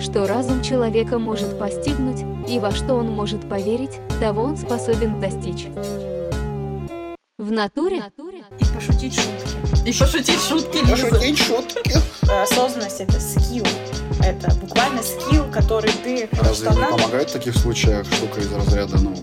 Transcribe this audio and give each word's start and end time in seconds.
что 0.00 0.26
разум 0.26 0.62
человека 0.62 1.18
может 1.18 1.58
постигнуть, 1.58 2.24
и 2.48 2.58
во 2.58 2.70
что 2.70 2.94
он 2.94 3.08
может 3.10 3.48
поверить, 3.48 4.00
того 4.20 4.42
он 4.42 4.56
способен 4.56 5.20
достичь. 5.20 5.66
В 7.38 7.52
натуре 7.52 8.02
И 8.58 8.64
пошутить 8.74 9.14
шутки. 9.14 9.88
И 9.88 9.92
пошутить 9.92 10.40
шутки, 10.40 10.78
Лиза. 10.78 11.06
Пошутить 11.06 11.38
шутки. 11.38 11.80
Э, 12.28 12.42
Осознанность— 12.42 12.98
это 13.00 13.20
скилл. 13.20 13.64
Это 14.20 14.52
буквально 14.56 15.02
скилл, 15.04 15.44
который 15.52 15.92
ты... 16.02 16.28
Разве 16.32 16.68
не 16.70 16.74
помогает 16.74 17.30
в 17.30 17.32
таких 17.32 17.56
случаях 17.56 18.06
штука 18.12 18.40
из 18.40 18.52
разряда, 18.52 18.98
ну, 18.98 19.14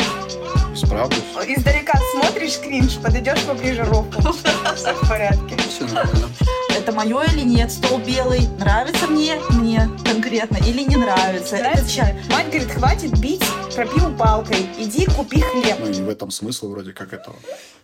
справлюсь? 0.76 1.20
Издалека 1.48 2.00
смотришь 2.12 2.60
кринж, 2.60 2.98
подойдешь 2.98 3.42
поближе 3.44 3.84
руку. 3.84 4.22
Все 4.76 4.94
в 4.94 5.10
порядке. 5.10 5.58
Все 5.70 5.86
нормально. 5.86 6.30
Это 6.78 6.92
мое 6.92 7.24
или 7.34 7.42
нет? 7.42 7.72
Стол 7.72 8.00
белый. 8.00 8.48
Нравится 8.60 9.08
мне? 9.08 9.36
Мне 9.50 9.90
конкретно. 10.04 10.58
Или 10.58 10.84
не 10.84 10.98
нравится? 10.98 11.58
Нравится? 11.58 11.96
чай. 11.96 12.16
Мать 12.30 12.48
говорит, 12.48 12.72
хватит 12.72 13.20
бить 13.20 13.44
пропил 13.76 14.16
палкой. 14.16 14.66
Иди 14.80 15.06
купи 15.06 15.42
хлеб. 15.42 15.78
Ну 15.80 15.90
и 15.90 16.02
в 16.02 16.10
этом 16.10 16.32
смысл 16.32 16.70
вроде 16.70 16.94
как 16.94 17.12
этого. 17.12 17.36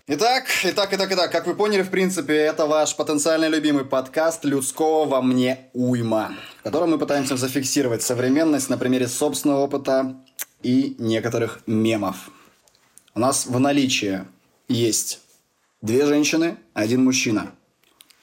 Итак, 0.07 0.45
итак, 0.63 0.93
итак, 0.93 1.11
итак, 1.11 1.31
как 1.31 1.47
вы 1.47 1.53
поняли, 1.53 1.81
в 1.83 1.89
принципе, 1.89 2.33
это 2.33 2.65
ваш 2.65 2.95
потенциально 2.95 3.47
любимый 3.47 3.83
подкаст 3.83 4.45
«Людского 4.45 5.05
во 5.05 5.21
мне 5.21 5.69
уйма», 5.73 6.31
в 6.59 6.63
котором 6.63 6.91
мы 6.91 6.97
пытаемся 6.97 7.35
зафиксировать 7.35 8.01
современность 8.01 8.69
на 8.69 8.77
примере 8.77 9.07
собственного 9.07 9.59
опыта 9.59 10.15
и 10.63 10.95
некоторых 10.97 11.59
мемов. 11.67 12.31
У 13.13 13.19
нас 13.19 13.45
в 13.45 13.59
наличии 13.59 14.25
есть 14.69 15.19
две 15.81 16.05
женщины, 16.05 16.57
один 16.73 17.03
мужчина. 17.03 17.51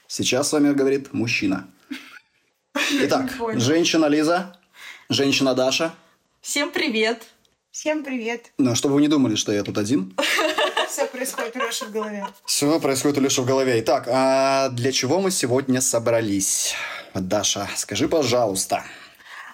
Сейчас 0.07 0.49
с 0.49 0.53
вами 0.53 0.73
говорит 0.73 1.13
мужчина. 1.13 1.69
Итак, 3.03 3.31
женщина 3.53 4.07
Лиза, 4.07 4.57
женщина 5.07 5.53
Даша. 5.53 5.93
Всем 6.41 6.71
привет. 6.71 7.27
Всем 7.69 8.03
привет. 8.03 8.51
Ну, 8.57 8.73
чтобы 8.73 8.95
вы 8.95 9.01
не 9.01 9.07
думали, 9.07 9.35
что 9.35 9.51
я 9.51 9.63
тут 9.63 9.77
один. 9.77 10.15
Все 10.89 11.05
происходит 11.05 11.55
у 11.55 11.59
Леши 11.59 11.85
в 11.85 11.91
голове. 11.91 12.25
Все 12.45 12.79
происходит 12.79 13.19
у 13.19 13.21
Леши 13.21 13.43
в 13.43 13.45
голове. 13.45 13.79
Итак, 13.81 14.07
а 14.11 14.69
для 14.69 14.91
чего 14.91 15.21
мы 15.21 15.29
сегодня 15.29 15.81
собрались? 15.81 16.73
Даша, 17.13 17.69
скажи, 17.75 18.07
пожалуйста. 18.09 18.83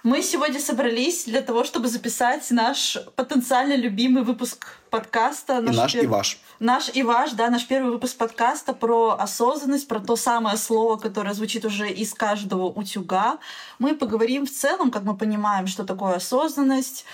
Мы 0.06 0.22
сегодня 0.22 0.60
собрались 0.60 1.26
для 1.26 1.42
того, 1.42 1.64
чтобы 1.64 1.88
записать 1.88 2.52
наш 2.52 2.96
потенциально 3.16 3.76
любимый 3.76 4.22
выпуск 4.22 4.78
подкаста. 4.92 5.58
И 5.58 5.62
наш, 5.62 5.96
пер- 5.96 6.04
и 6.04 6.06
ваш. 6.06 6.38
Наш 6.60 6.92
и 6.94 7.02
ваш, 7.02 7.32
да, 7.32 7.50
наш 7.50 7.66
первый 7.66 7.92
выпуск 7.92 8.16
подкаста 8.16 8.74
про 8.74 9.18
осознанность, 9.20 9.88
про 9.88 10.00
то 10.00 10.16
самое 10.16 10.58
слово, 10.58 10.98
которое 10.98 11.34
звучит 11.34 11.66
уже 11.66 11.90
из 11.90 12.14
каждого 12.14 12.66
утюга. 12.68 13.40
Мы 13.80 13.96
поговорим 13.96 14.46
в 14.46 14.52
целом, 14.52 14.92
как 14.92 15.02
мы 15.02 15.18
понимаем, 15.18 15.66
что 15.66 15.84
такое 15.84 16.18
осознанность, 16.18 17.06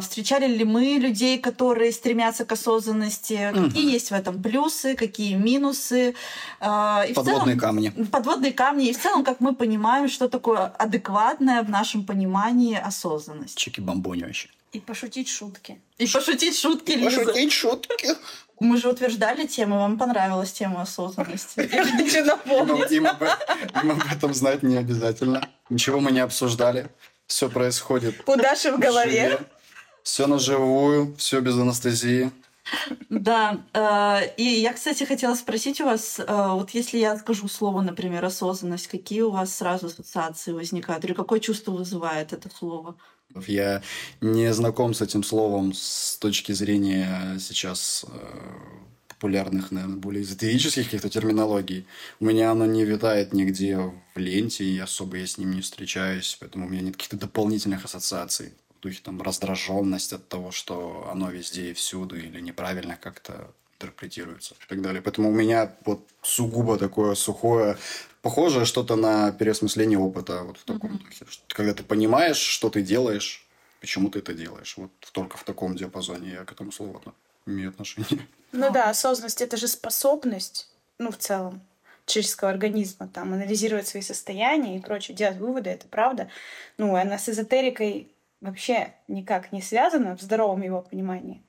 встречали 0.00 0.46
ли 0.46 0.64
мы 0.64 0.98
людей, 0.98 1.38
которые 1.38 1.92
стремятся 1.92 2.44
к 2.44 2.52
осознанности, 2.52 3.50
какие 3.54 3.92
есть 3.92 4.10
в 4.10 4.14
этом 4.14 4.42
плюсы, 4.42 4.94
какие 4.94 5.34
минусы. 5.34 6.14
а, 6.60 7.04
и 7.08 7.12
в 7.12 7.16
Подводные 7.16 7.56
целом- 7.56 7.58
камни. 7.60 7.88
подводные 8.10 8.52
камни. 8.52 8.88
И 8.88 8.92
в 8.92 9.00
целом, 9.00 9.24
как 9.24 9.40
мы 9.40 9.54
понимаем, 9.54 10.08
что 10.08 10.28
такое 10.28 10.66
адекватная 10.66 11.62
в 11.62 11.70
нашем 11.70 12.04
понимании 12.04 12.76
осознанность. 12.76 13.56
Чики-бомбони 13.58 14.24
вообще. 14.24 14.48
И 14.72 14.80
пошутить 14.80 15.28
шутки. 15.28 15.80
И 15.98 16.06
пошутить 16.06 16.58
шутки, 16.58 16.92
Лиза. 16.92 17.50
шутки. 17.50 18.08
Мы 18.60 18.76
же 18.76 18.88
утверждали 18.88 19.46
тему, 19.46 19.78
вам 19.78 19.98
понравилась 19.98 20.52
тема 20.52 20.82
осознанности. 20.82 21.60
Им 22.94 23.90
об 23.90 24.12
этом 24.12 24.34
знать 24.34 24.62
не 24.62 24.76
обязательно. 24.76 25.48
Ничего 25.70 26.00
мы 26.00 26.10
не 26.12 26.20
обсуждали. 26.20 26.88
Все 27.34 27.50
происходит. 27.50 28.14
У 28.28 28.36
Даши 28.36 28.70
в 28.70 28.78
голове. 28.78 29.40
Все 30.04 30.28
на 30.28 30.38
живую, 30.38 31.16
все 31.16 31.40
без 31.40 31.58
анестезии. 31.58 32.30
Да, 33.10 33.60
э, 33.72 34.34
и 34.36 34.44
я, 34.44 34.72
кстати, 34.72 35.02
хотела 35.02 35.34
спросить 35.34 35.80
у 35.80 35.84
вас, 35.84 36.20
э, 36.20 36.24
вот 36.28 36.70
если 36.70 36.98
я 36.98 37.18
скажу 37.18 37.48
слово, 37.48 37.82
например, 37.82 38.24
осознанность, 38.24 38.86
какие 38.86 39.22
у 39.22 39.32
вас 39.32 39.52
сразу 39.52 39.86
ассоциации 39.86 40.52
возникают, 40.52 41.04
или 41.04 41.12
какое 41.12 41.40
чувство 41.40 41.72
вызывает 41.72 42.32
это 42.32 42.48
слово? 42.56 42.94
Я 43.48 43.82
не 44.20 44.54
знаком 44.54 44.94
с 44.94 45.02
этим 45.02 45.24
словом 45.24 45.72
с 45.74 46.16
точки 46.18 46.52
зрения 46.52 47.36
сейчас 47.40 48.06
э, 48.12 48.93
популярных, 49.24 49.72
наверное, 49.72 49.96
более 49.96 50.22
эзотерических 50.22 50.84
каких-то 50.84 51.08
терминологий. 51.08 51.86
У 52.20 52.26
меня 52.26 52.50
оно 52.50 52.66
не 52.66 52.84
витает 52.84 53.32
нигде 53.32 53.78
в 53.78 54.18
ленте, 54.18 54.64
и 54.64 54.78
особо 54.78 55.16
я 55.16 55.26
с 55.26 55.38
ним 55.38 55.52
не 55.52 55.62
встречаюсь, 55.62 56.36
поэтому 56.38 56.66
у 56.66 56.68
меня 56.68 56.82
нет 56.82 56.96
каких-то 56.96 57.16
дополнительных 57.16 57.86
ассоциаций. 57.86 58.52
В 58.78 58.82
духе 58.82 59.00
там 59.02 59.22
раздраженность 59.22 60.12
от 60.12 60.28
того, 60.28 60.50
что 60.50 61.08
оно 61.10 61.30
везде 61.30 61.70
и 61.70 61.72
всюду, 61.72 62.18
или 62.18 62.38
неправильно 62.38 62.98
как-то 63.00 63.50
интерпретируется 63.80 64.56
и 64.60 64.68
так 64.68 64.82
далее. 64.82 65.00
Поэтому 65.00 65.30
у 65.30 65.34
меня 65.34 65.74
вот 65.86 66.06
сугубо 66.20 66.76
такое 66.76 67.14
сухое, 67.14 67.78
похожее 68.20 68.66
что-то 68.66 68.94
на 68.94 69.32
переосмысление 69.32 69.98
опыта 69.98 70.42
вот 70.42 70.58
в 70.58 70.64
таком 70.64 70.98
духе. 70.98 71.24
Что 71.30 71.42
Когда 71.48 71.72
ты 71.72 71.82
понимаешь, 71.82 72.36
что 72.36 72.68
ты 72.68 72.82
делаешь, 72.82 73.46
почему 73.80 74.10
ты 74.10 74.18
это 74.18 74.34
делаешь. 74.34 74.74
Вот 74.76 74.90
только 75.12 75.38
в 75.38 75.44
таком 75.44 75.76
диапазоне 75.76 76.32
я 76.32 76.44
к 76.44 76.52
этому 76.52 76.72
слову 76.72 76.98
отно- 76.98 77.14
имею 77.46 77.70
отношение. 77.70 78.26
Ну 78.52 78.70
да, 78.70 78.90
осознанность 78.90 79.42
это 79.42 79.56
же 79.56 79.68
способность, 79.68 80.68
ну 80.98 81.10
в 81.10 81.16
целом, 81.16 81.60
человеческого 82.06 82.50
организма, 82.50 83.08
там, 83.08 83.32
анализировать 83.32 83.88
свои 83.88 84.02
состояния 84.02 84.76
и 84.76 84.80
прочее, 84.80 85.16
делать 85.16 85.38
выводы, 85.38 85.70
это 85.70 85.86
правда. 85.88 86.28
Ну, 86.78 86.94
она 86.94 87.18
с 87.18 87.28
эзотерикой 87.28 88.12
вообще 88.40 88.94
никак 89.08 89.52
не 89.52 89.62
связана 89.62 90.16
в 90.16 90.20
здоровом 90.20 90.62
его 90.62 90.82
понимании. 90.82 91.42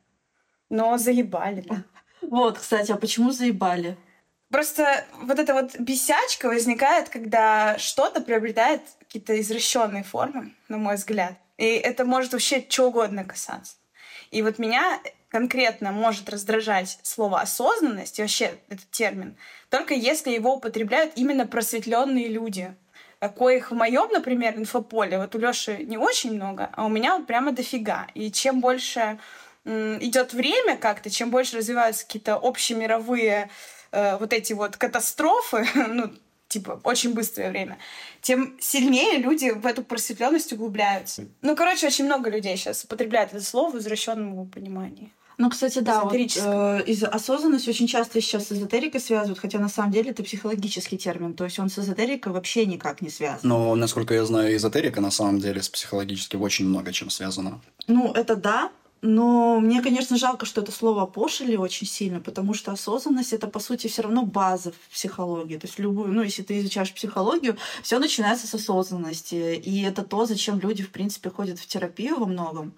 Но 0.70 0.98
заебали, 0.98 1.62
да. 1.62 1.84
Вот, 2.22 2.58
кстати, 2.58 2.92
а 2.92 2.96
почему 2.96 3.32
заебали? 3.32 3.98
Просто 4.50 5.06
вот 5.22 5.38
эта 5.38 5.54
вот 5.54 5.78
бесячка 5.80 6.48
возникает, 6.48 7.10
когда 7.10 7.78
что-то 7.78 8.22
приобретает 8.22 8.82
какие-то 9.00 9.40
извращенные 9.40 10.04
формы, 10.04 10.54
на 10.70 10.78
мой 10.78 10.96
взгляд. 10.96 11.34
И 11.58 11.66
это 11.66 12.06
может 12.06 12.34
вообще 12.34 12.66
чего 12.66 12.88
угодно 12.88 13.26
касаться. 13.26 13.76
И 14.32 14.42
вот 14.42 14.58
меня 14.58 15.00
конкретно 15.36 15.92
может 15.92 16.30
раздражать 16.30 16.98
слово 17.04 17.42
осознанность 17.42 18.20
и 18.20 18.22
вообще 18.22 18.54
этот 18.70 18.90
термин, 18.90 19.36
только 19.70 19.94
если 19.94 20.32
его 20.32 20.56
употребляют 20.56 21.12
именно 21.18 21.46
просветленные 21.46 22.30
люди, 22.30 22.74
а 23.20 23.28
коих 23.28 23.70
в 23.70 23.76
моем, 23.76 24.08
например, 24.14 24.56
инфополе, 24.56 25.18
вот 25.18 25.36
у 25.36 25.38
Лёши 25.38 25.84
не 25.84 25.98
очень 25.98 26.36
много, 26.36 26.70
а 26.72 26.86
у 26.86 26.90
меня 26.90 27.18
вот 27.18 27.28
прямо 27.28 27.52
дофига. 27.52 28.08
И 28.14 28.32
чем 28.32 28.62
больше 28.62 29.20
идет 29.66 30.32
время 30.32 30.78
как-то, 30.78 31.10
чем 31.10 31.32
больше 31.32 31.58
развиваются 31.58 32.06
какие-то 32.06 32.36
общемировые 32.36 33.50
э, 33.92 34.18
вот 34.18 34.32
эти 34.32 34.54
вот 34.54 34.78
катастрофы, 34.78 35.68
ну, 35.76 36.14
типа, 36.48 36.80
очень 36.86 37.14
быстрое 37.14 37.50
время, 37.50 37.78
тем 38.22 38.56
сильнее 38.62 39.18
люди 39.18 39.50
в 39.50 39.66
эту 39.66 39.84
просветленность 39.84 40.54
углубляются. 40.54 41.26
Ну, 41.42 41.58
короче, 41.58 41.88
очень 41.88 42.06
много 42.06 42.30
людей 42.30 42.56
сейчас 42.56 42.86
употребляют 42.86 43.34
это 43.34 43.44
слово 43.44 43.72
в 43.72 43.78
извращенном 43.80 44.32
его 44.32 44.46
понимании. 44.46 45.12
Ну, 45.38 45.50
кстати, 45.50 45.80
да, 45.80 46.04
вот, 46.04 46.14
э, 46.14 46.84
из 46.86 47.04
осознанность 47.04 47.68
очень 47.68 47.88
часто 47.88 48.22
сейчас 48.22 48.48
с 48.48 48.52
эзотерикой 48.52 49.02
связывают, 49.02 49.40
хотя 49.40 49.60
на 49.60 49.70
самом 49.70 49.92
деле 49.92 50.12
это 50.12 50.24
психологический 50.24 50.98
термин, 50.98 51.34
то 51.34 51.44
есть 51.44 51.60
он 51.60 51.70
с 51.70 51.78
эзотерикой 51.78 52.32
вообще 52.32 52.66
никак 52.66 53.02
не 53.02 53.10
связан. 53.10 53.42
Но, 53.44 53.76
насколько 53.76 54.14
я 54.14 54.26
знаю, 54.26 54.56
эзотерика 54.56 55.02
на 55.02 55.12
самом 55.12 55.40
деле 55.40 55.62
с 55.62 55.70
психологически 55.70 56.36
очень 56.36 56.66
много 56.66 56.94
чем 56.94 57.10
связана. 57.10 57.60
Ну, 57.88 58.12
это 58.14 58.36
да, 58.36 58.72
но 59.02 59.60
мне, 59.60 59.84
конечно, 59.84 60.18
жалко, 60.18 60.48
что 60.48 60.62
это 60.62 60.72
слово 60.72 61.04
опошили 61.04 61.56
очень 61.56 61.86
сильно, 61.86 62.20
потому 62.20 62.56
что 62.56 62.72
осознанность 62.72 63.34
это, 63.34 63.48
по 63.48 63.60
сути, 63.60 63.88
все 63.88 64.02
равно 64.02 64.26
база 64.26 64.72
в 64.72 64.94
психологии. 64.94 65.58
То 65.58 65.68
есть 65.68 65.78
любую, 65.78 66.12
ну, 66.12 66.24
если 66.24 66.42
ты 66.42 66.60
изучаешь 66.60 66.92
психологию, 66.92 67.56
все 67.84 68.00
начинается 68.00 68.48
с 68.48 68.56
осознанности. 68.56 69.62
И 69.64 69.84
это 69.84 70.02
то, 70.02 70.26
зачем 70.26 70.60
люди, 70.60 70.82
в 70.82 70.90
принципе, 70.90 71.30
ходят 71.30 71.60
в 71.60 71.68
терапию 71.68 72.20
во 72.20 72.26
многом. 72.26 72.74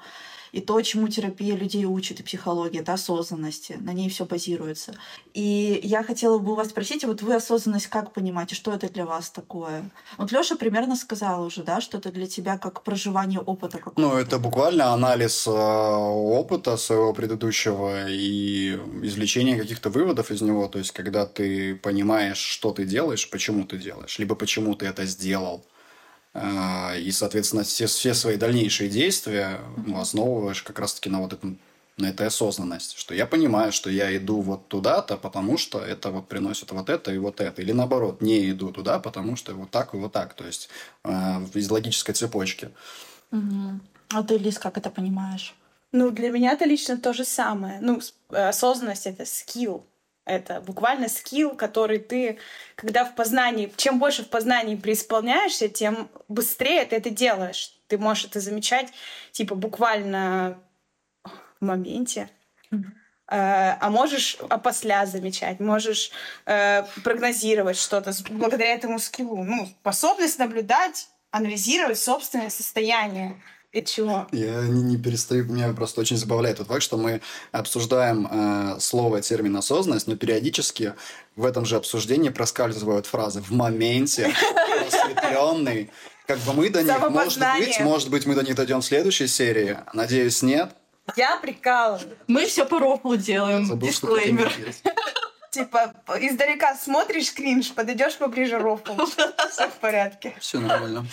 И 0.57 0.61
то, 0.61 0.81
чему 0.81 1.07
терапия 1.07 1.55
людей 1.55 1.85
учит, 1.85 2.19
и 2.19 2.23
психология, 2.23 2.79
это 2.79 2.93
осознанности. 2.93 3.77
На 3.79 3.93
ней 3.93 4.09
все 4.09 4.25
базируется. 4.25 4.95
И 5.35 5.79
я 5.83 6.01
хотела 6.01 6.39
бы 6.39 6.53
у 6.53 6.55
вас 6.55 6.69
спросить, 6.69 7.05
вот 7.05 7.21
вы 7.21 7.35
осознанность 7.35 7.85
как 7.85 8.11
понимаете, 8.11 8.55
что 8.55 8.73
это 8.73 8.89
для 8.89 9.05
вас 9.05 9.29
такое? 9.29 9.91
Вот 10.17 10.31
Лёша 10.31 10.55
примерно 10.55 10.95
сказала 10.95 11.45
уже, 11.45 11.61
да, 11.61 11.79
что 11.79 11.99
это 11.99 12.11
для 12.11 12.25
тебя 12.25 12.57
как 12.57 12.81
проживание 12.81 13.39
опыта 13.39 13.77
какого-то. 13.77 14.01
Ну, 14.01 14.17
это 14.17 14.39
буквально 14.39 14.93
анализ 14.93 15.45
э, 15.45 15.51
опыта 15.51 16.75
своего 16.77 17.13
предыдущего 17.13 18.09
и 18.09 18.79
извлечение 19.03 19.59
каких-то 19.59 19.91
выводов 19.91 20.31
из 20.31 20.41
него. 20.41 20.67
То 20.67 20.79
есть, 20.79 20.89
когда 20.89 21.27
ты 21.27 21.75
понимаешь, 21.75 22.39
что 22.39 22.71
ты 22.71 22.85
делаешь, 22.85 23.29
почему 23.29 23.63
ты 23.63 23.77
делаешь, 23.77 24.17
либо 24.17 24.33
почему 24.33 24.73
ты 24.73 24.87
это 24.87 25.05
сделал. 25.05 25.63
Э, 26.37 26.99
И, 26.99 27.11
соответственно, 27.11 27.63
все, 27.63 27.87
все 27.87 28.13
свои 28.13 28.37
дальнейшие 28.37 28.89
действия 28.89 29.59
ну, 29.85 29.99
основываешь 29.99 30.61
как 30.61 30.79
раз-таки 30.79 31.09
на 31.09 31.19
вот 31.19 31.33
этом 31.33 31.57
Но 31.97 32.07
это 32.07 32.27
осознанность, 32.27 32.97
что 32.97 33.15
я 33.15 33.25
понимаю, 33.25 33.71
что 33.71 33.89
я 33.89 34.15
иду 34.15 34.41
вот 34.41 34.67
туда-то, 34.67 35.17
потому 35.17 35.57
что 35.57 35.79
это 35.79 36.11
вот 36.11 36.27
приносит 36.27 36.71
вот 36.71 36.89
это 36.89 37.11
и 37.11 37.17
вот 37.17 37.41
это. 37.41 37.61
Или 37.63 37.71
наоборот, 37.73 38.21
не 38.21 38.51
иду 38.51 38.71
туда, 38.71 38.99
потому 38.99 39.35
что 39.35 39.55
вот 39.55 39.71
так 39.71 39.95
и 39.95 39.97
вот 39.97 40.11
так. 40.11 40.33
То 40.35 40.45
есть 40.45 40.69
э, 41.03 41.09
из 41.55 41.71
логической 41.71 42.13
цепочки. 42.13 42.69
Угу. 43.31 43.79
А 44.09 44.23
ты, 44.23 44.37
Лиз, 44.37 44.59
как 44.59 44.77
это 44.77 44.89
понимаешь? 44.91 45.55
Ну, 45.91 46.11
для 46.11 46.29
меня 46.29 46.51
это 46.51 46.65
лично 46.65 46.97
то 46.97 47.13
же 47.13 47.25
самое. 47.25 47.79
Ну, 47.81 47.99
э, 48.29 48.49
осознанность— 48.49 49.05
это 49.07 49.25
скилл. 49.25 49.83
Это 50.27 50.59
буквально 50.59 51.07
скилл, 51.07 51.55
который 51.55 51.99
ты, 51.99 52.37
когда 52.75 53.05
в 53.05 53.15
познании, 53.15 53.71
чем 53.77 53.97
больше 53.97 54.23
в 54.23 54.29
познании 54.29 54.75
преисполняешься, 54.75 55.69
тем 55.69 56.09
быстрее 56.27 56.83
ты 56.85 56.97
это 56.97 57.09
делаешь. 57.09 57.73
Ты 57.87 57.97
можешь 57.97 58.25
это 58.25 58.41
замечать, 58.41 58.89
типа, 59.31 59.55
буквально 59.55 60.59
в 61.23 61.65
моменте. 61.65 62.29
Mm-hmm. 62.69 62.83
а 63.29 63.89
можешь 63.89 64.35
опосля 64.49 65.05
замечать, 65.05 65.61
можешь 65.61 66.11
э, 66.45 66.83
прогнозировать 67.01 67.77
что-то 67.77 68.11
благодаря 68.29 68.73
этому 68.73 68.99
скиллу. 68.99 69.41
Ну, 69.41 69.67
способность 69.79 70.37
наблюдать, 70.37 71.07
анализировать 71.31 71.97
собственное 71.97 72.49
состояние. 72.49 73.41
И 73.73 73.83
чего? 73.83 74.27
Я 74.31 74.61
не, 74.63 74.81
не 74.81 74.97
перестаю, 74.97 75.43
меня 75.45 75.73
просто 75.73 76.01
очень 76.01 76.17
забавляет 76.17 76.57
тот 76.57 76.67
факт, 76.67 76.81
что 76.81 76.97
мы 76.97 77.21
обсуждаем 77.51 78.27
э, 78.29 78.79
слово, 78.79 79.21
термин 79.21 79.57
осознанность, 79.57 80.07
но 80.07 80.15
периодически 80.15 80.93
в 81.35 81.45
этом 81.45 81.65
же 81.65 81.75
обсуждении 81.75 82.29
проскальзывают 82.29 83.05
фразы 83.05 83.41
«в 83.41 83.51
моменте», 83.51 84.33
«просветленный». 84.79 85.91
Как 86.27 86.39
бы 86.39 86.53
мы 86.53 86.69
до 86.69 86.81
них, 86.83 87.09
может 87.09 87.39
быть, 87.39 87.79
может 87.79 88.09
быть, 88.09 88.25
мы 88.25 88.35
до 88.35 88.43
них 88.43 88.55
дойдем 88.55 88.81
в 88.81 88.85
следующей 88.85 89.27
серии. 89.27 89.77
Надеюсь, 89.93 90.41
нет. 90.41 90.71
Я 91.15 91.37
прикалываю. 91.37 92.17
Мы 92.27 92.45
все 92.45 92.65
по 92.65 92.79
рофлу 92.79 93.15
делаем. 93.15 93.65
Забыл, 93.65 93.87
Дисклеймер. 93.87 94.51
Типа, 95.57 95.91
издалека 96.19 96.75
смотришь 96.75 97.33
кринж, 97.33 97.73
подойдешь 97.73 98.17
поближе 98.17 98.59
рофл. 98.59 98.93
Все 99.51 99.67
в 99.67 99.73
порядке. 99.79 100.35
Все 100.39 100.59
нормально. 100.59 101.05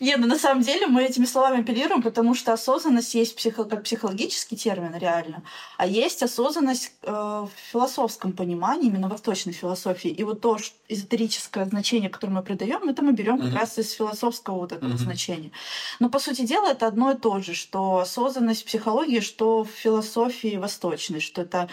Не, 0.00 0.16
ну 0.16 0.26
на 0.26 0.38
самом 0.38 0.62
деле 0.62 0.86
мы 0.86 1.02
этими 1.02 1.24
словами 1.24 1.62
апеллируем, 1.62 2.02
потому 2.02 2.34
что 2.34 2.52
осознанность 2.52 3.14
есть 3.14 3.34
психо 3.34 3.64
как 3.64 3.82
психологический 3.82 4.56
термин, 4.56 4.94
реально, 4.94 5.42
а 5.76 5.86
есть 5.86 6.22
осознанность 6.22 6.92
э, 7.02 7.10
в 7.10 7.50
философском 7.72 8.32
понимании, 8.32 8.88
именно 8.88 9.08
восточной 9.08 9.52
философии. 9.52 10.10
И 10.10 10.22
вот 10.24 10.40
то 10.40 10.58
что 10.58 10.76
эзотерическое 10.88 11.64
значение, 11.64 12.10
которое 12.10 12.34
мы 12.34 12.42
придаем, 12.42 12.88
это 12.88 13.02
мы 13.02 13.12
берем 13.12 13.40
как 13.40 13.54
раз 13.54 13.78
из 13.78 13.90
философского 13.92 14.56
вот 14.56 14.72
этого 14.72 14.96
значения. 14.96 15.50
Но 15.98 16.08
по 16.10 16.18
сути 16.18 16.42
дела 16.42 16.68
это 16.68 16.86
одно 16.86 17.12
и 17.12 17.16
то 17.16 17.40
же, 17.40 17.54
что 17.54 17.98
осознанность 17.98 18.62
в 18.62 18.66
психологии, 18.66 19.20
что 19.20 19.64
в 19.64 19.68
философии 19.68 20.56
восточной, 20.56 21.20
что 21.20 21.42
это 21.42 21.68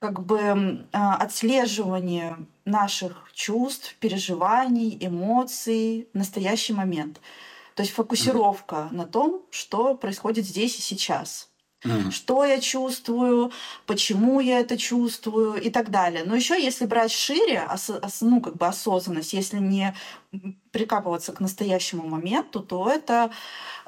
как 0.00 0.24
бы 0.24 0.86
а, 0.92 1.16
отслеживание 1.16 2.38
наших 2.64 3.30
чувств, 3.34 3.94
переживаний, 4.00 4.96
эмоций 4.98 6.08
в 6.14 6.18
настоящий 6.18 6.72
момент. 6.72 7.20
То 7.74 7.82
есть 7.82 7.94
фокусировка 7.94 8.88
на 8.90 9.06
том, 9.06 9.42
что 9.50 9.94
происходит 9.94 10.46
здесь 10.46 10.78
и 10.78 10.82
сейчас. 10.82 11.50
Mm. 11.84 12.10
Что 12.10 12.44
я 12.44 12.60
чувствую, 12.60 13.52
почему 13.86 14.40
я 14.40 14.60
это 14.60 14.76
чувствую 14.76 15.54
и 15.54 15.70
так 15.70 15.90
далее. 15.90 16.24
Но 16.26 16.36
еще 16.36 16.62
если 16.62 16.84
брать 16.84 17.10
шире, 17.10 17.66
ос, 17.72 17.90
ну, 18.20 18.42
как 18.42 18.56
бы 18.56 18.66
осознанность, 18.66 19.32
если 19.32 19.58
не 19.58 19.94
прикапываться 20.72 21.32
к 21.32 21.40
настоящему 21.40 22.06
моменту, 22.06 22.60
то 22.60 22.88
это 22.88 23.30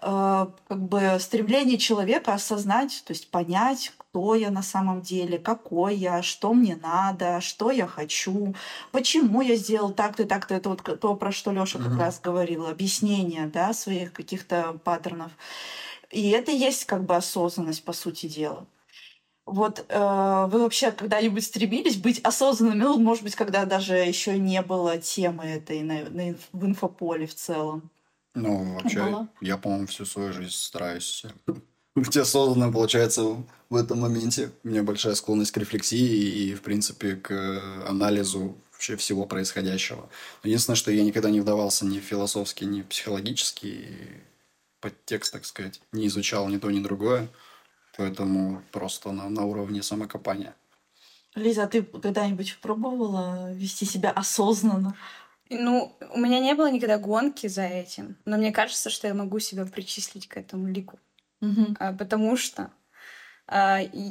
э, 0.00 0.46
как 0.68 0.82
бы 0.82 1.18
стремление 1.20 1.76
человека 1.78 2.32
осознать, 2.32 3.02
то 3.06 3.12
есть 3.12 3.30
понять, 3.30 3.92
кто 3.96 4.34
я 4.34 4.50
на 4.50 4.62
самом 4.62 5.02
деле, 5.02 5.38
какой 5.38 5.94
я, 5.94 6.22
что 6.22 6.54
мне 6.54 6.76
надо, 6.82 7.40
что 7.40 7.70
я 7.70 7.86
хочу, 7.86 8.54
почему 8.90 9.42
я 9.42 9.54
сделал 9.54 9.92
так-то 9.92 10.22
и 10.22 10.26
так-то. 10.26 10.54
Это 10.54 10.70
вот 10.70 10.82
то, 10.82 11.14
про 11.14 11.30
что 11.30 11.52
Лёша 11.52 11.78
mm-hmm. 11.78 11.90
как 11.90 11.98
раз 11.98 12.20
говорил, 12.20 12.66
объяснение 12.66 13.46
да, 13.46 13.72
своих 13.72 14.12
каких-то 14.12 14.78
паттернов. 14.82 15.30
И 16.12 16.30
это 16.30 16.52
есть 16.52 16.84
как 16.84 17.04
бы 17.04 17.16
осознанность, 17.16 17.84
по 17.84 17.92
сути 17.92 18.26
дела. 18.26 18.66
Вот 19.44 19.84
э, 19.88 20.48
вы 20.50 20.60
вообще 20.60 20.92
когда-нибудь 20.92 21.44
стремились 21.44 21.96
быть 21.96 22.20
осознанными? 22.20 22.82
Ну, 22.82 22.98
может 22.98 23.24
быть, 23.24 23.34
когда 23.34 23.64
даже 23.64 23.94
еще 23.94 24.38
не 24.38 24.62
было 24.62 24.98
темы 24.98 25.44
этой 25.44 25.82
на, 25.82 26.08
на, 26.10 26.36
в 26.52 26.64
инфополе 26.64 27.26
в 27.26 27.34
целом. 27.34 27.90
Ну, 28.34 28.74
вообще, 28.74 29.02
было? 29.02 29.28
я, 29.40 29.56
по-моему, 29.56 29.86
всю 29.86 30.04
свою 30.04 30.32
жизнь 30.32 30.54
стараюсь 30.54 31.24
быть 31.94 32.16
осознанным, 32.16 32.72
получается, 32.72 33.44
в 33.68 33.76
этом 33.76 34.00
моменте. 34.00 34.50
У 34.64 34.68
меня 34.68 34.82
большая 34.82 35.14
склонность 35.14 35.50
к 35.50 35.56
рефлексии 35.58 36.48
и, 36.48 36.54
в 36.54 36.62
принципе, 36.62 37.16
к 37.16 37.30
анализу 37.86 38.56
вообще 38.72 38.96
всего 38.96 39.26
происходящего. 39.26 40.08
Единственное, 40.42 40.76
что 40.76 40.90
я 40.90 41.04
никогда 41.04 41.30
не 41.30 41.40
вдавался 41.40 41.84
ни 41.84 41.98
философски, 41.98 42.64
ни 42.64 42.82
психологически 42.82 44.22
подтекст, 44.82 45.32
так 45.32 45.46
сказать, 45.46 45.80
не 45.92 46.08
изучал 46.08 46.48
ни 46.48 46.58
то, 46.58 46.70
ни 46.70 46.82
другое. 46.82 47.28
Поэтому 47.96 48.62
просто 48.72 49.12
на, 49.12 49.30
на 49.30 49.44
уровне 49.44 49.82
самокопания. 49.82 50.54
Лиза, 51.34 51.64
а 51.64 51.66
ты 51.66 51.82
когда-нибудь 51.82 52.58
пробовала 52.60 53.52
вести 53.52 53.86
себя 53.86 54.10
осознанно? 54.10 54.96
Ну, 55.48 55.96
у 56.14 56.18
меня 56.18 56.40
не 56.40 56.54
было 56.54 56.70
никогда 56.70 56.98
гонки 56.98 57.46
за 57.46 57.62
этим, 57.62 58.16
но 58.24 58.36
мне 58.36 58.52
кажется, 58.52 58.90
что 58.90 59.06
я 59.06 59.14
могу 59.14 59.38
себя 59.38 59.64
причислить 59.66 60.28
к 60.28 60.36
этому 60.36 60.68
лику. 60.68 60.98
Угу. 61.40 61.76
А, 61.78 61.92
потому 61.92 62.36
что 62.36 62.70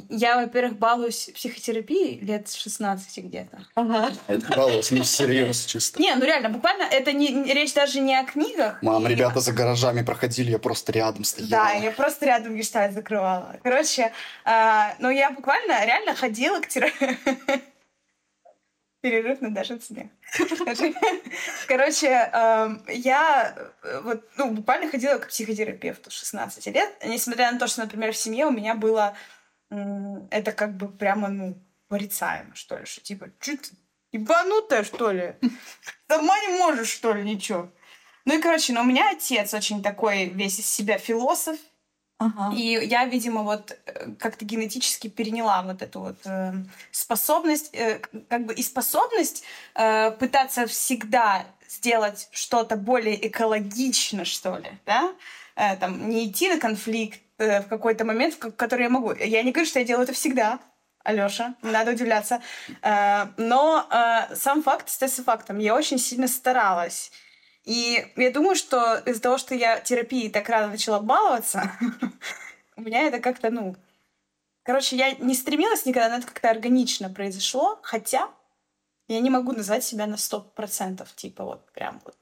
я, 0.08 0.36
во-первых, 0.36 0.78
балуюсь 0.78 1.30
психотерапией 1.34 2.20
лет 2.20 2.48
с 2.48 2.54
16 2.54 3.24
где-то. 3.24 3.58
Ага. 3.74 4.10
Это 4.28 4.56
балуюсь, 4.56 4.90
не 4.92 5.00
всерьез 5.00 5.64
чисто. 5.64 6.00
Не, 6.00 6.14
ну 6.14 6.24
реально, 6.24 6.48
буквально, 6.50 6.84
это 6.84 7.12
не, 7.12 7.52
речь 7.52 7.74
даже 7.74 8.00
не 8.00 8.14
о 8.14 8.24
книгах. 8.24 8.80
Мам, 8.82 9.06
и... 9.06 9.10
ребята 9.10 9.40
за 9.40 9.52
гаражами 9.52 10.02
проходили, 10.02 10.52
я 10.52 10.58
просто 10.58 10.92
рядом 10.92 11.24
стояла. 11.24 11.50
Да, 11.50 11.70
я 11.72 11.90
просто 11.90 12.26
рядом 12.26 12.56
гештальт 12.56 12.94
закрывала. 12.94 13.56
Короче, 13.62 14.12
э, 14.44 14.94
ну 15.00 15.10
я 15.10 15.30
буквально 15.30 15.84
реально 15.84 16.14
ходила 16.14 16.60
к 16.60 16.68
терапевту. 16.68 17.60
Перерыв 19.02 19.40
на 19.40 19.50
даже 19.50 19.78
смех. 19.80 20.06
Короче, 21.68 22.06
эм, 22.06 22.84
я 22.88 23.54
э, 23.82 24.00
вот, 24.00 24.24
ну, 24.36 24.52
буквально 24.52 24.90
ходила 24.90 25.18
к 25.18 25.28
психотерапевту 25.28 26.10
16 26.10 26.66
лет, 26.66 26.90
несмотря 27.04 27.52
на 27.52 27.58
то, 27.58 27.66
что, 27.66 27.82
например, 27.82 28.12
в 28.12 28.16
семье 28.16 28.46
у 28.46 28.50
меня 28.50 28.74
было 28.74 29.14
это 30.30 30.52
как 30.52 30.76
бы 30.76 30.88
прямо, 30.88 31.28
ну, 31.28 31.56
порицаемо, 31.88 32.54
что 32.54 32.78
ли, 32.78 32.84
что 32.84 33.00
типа, 33.00 33.30
что 33.40 33.56
ты 33.56 33.70
ебанутая, 34.12 34.84
что 34.84 35.10
ли? 35.10 35.34
Сама 36.08 36.38
не 36.40 36.58
можешь, 36.58 36.90
что 36.90 37.12
ли, 37.12 37.22
ничего? 37.22 37.70
Ну 38.24 38.38
и, 38.38 38.42
короче, 38.42 38.72
ну, 38.72 38.82
у 38.82 38.84
меня 38.84 39.10
отец 39.10 39.52
очень 39.54 39.82
такой 39.82 40.26
весь 40.26 40.58
из 40.58 40.66
себя 40.66 40.98
философ, 40.98 41.58
И 42.54 42.80
я, 42.84 43.04
видимо, 43.04 43.42
вот 43.42 43.76
э, 43.86 44.10
как-то 44.18 44.44
генетически 44.44 45.08
переняла 45.08 45.62
вот 45.62 45.82
эту 45.82 46.00
вот 46.00 46.16
э, 46.24 46.52
способность, 46.90 47.70
э, 47.74 48.00
как 48.28 48.46
бы 48.46 48.54
и 48.54 48.62
способность 48.62 49.44
э, 49.74 50.10
пытаться 50.12 50.66
всегда 50.66 51.44
сделать 51.68 52.28
что-то 52.32 52.76
более 52.76 53.28
экологично, 53.28 54.24
что 54.24 54.56
ли, 54.58 54.70
да? 54.86 55.12
Э, 55.56 55.76
там, 55.76 56.08
не 56.08 56.28
идти 56.28 56.48
на 56.48 56.58
конфликт 56.58 57.20
э, 57.38 57.62
в 57.62 57.68
какой-то 57.68 58.04
момент, 58.04 58.34
в 58.34 58.52
который 58.52 58.84
я 58.84 58.90
могу. 58.90 59.12
Я 59.12 59.42
не 59.42 59.52
говорю, 59.52 59.68
что 59.68 59.78
я 59.78 59.84
делаю 59.84 60.04
это 60.04 60.12
всегда, 60.12 60.60
Алёша, 61.04 61.54
не 61.62 61.70
надо 61.70 61.92
удивляться. 61.92 62.40
Э, 62.82 63.26
но 63.36 63.86
э, 63.90 64.34
сам 64.34 64.62
факт 64.62 64.88
остается 64.88 65.24
фактом. 65.24 65.58
Я 65.58 65.74
очень 65.74 65.98
сильно 65.98 66.28
старалась 66.28 67.10
и 67.64 68.06
я 68.16 68.30
думаю, 68.30 68.56
что 68.56 68.96
из-за 69.06 69.20
того, 69.20 69.38
что 69.38 69.54
я 69.54 69.80
терапией 69.80 70.30
так 70.30 70.48
рано 70.48 70.68
начала 70.68 71.00
баловаться, 71.00 71.72
у 72.76 72.82
меня 72.82 73.02
это 73.02 73.20
как-то, 73.20 73.50
ну... 73.50 73.76
Короче, 74.64 74.94
я 74.96 75.12
не 75.12 75.34
стремилась 75.34 75.86
никогда, 75.86 76.08
но 76.08 76.16
это 76.16 76.26
как-то 76.26 76.48
органично 76.48 77.10
произошло, 77.10 77.80
хотя 77.82 78.30
я 79.08 79.18
не 79.18 79.28
могу 79.28 79.52
назвать 79.52 79.82
себя 79.82 80.06
на 80.06 80.16
сто 80.16 80.40
процентов, 80.40 81.12
типа 81.16 81.44
вот 81.44 81.72
прям 81.72 82.00
вот 82.04 82.16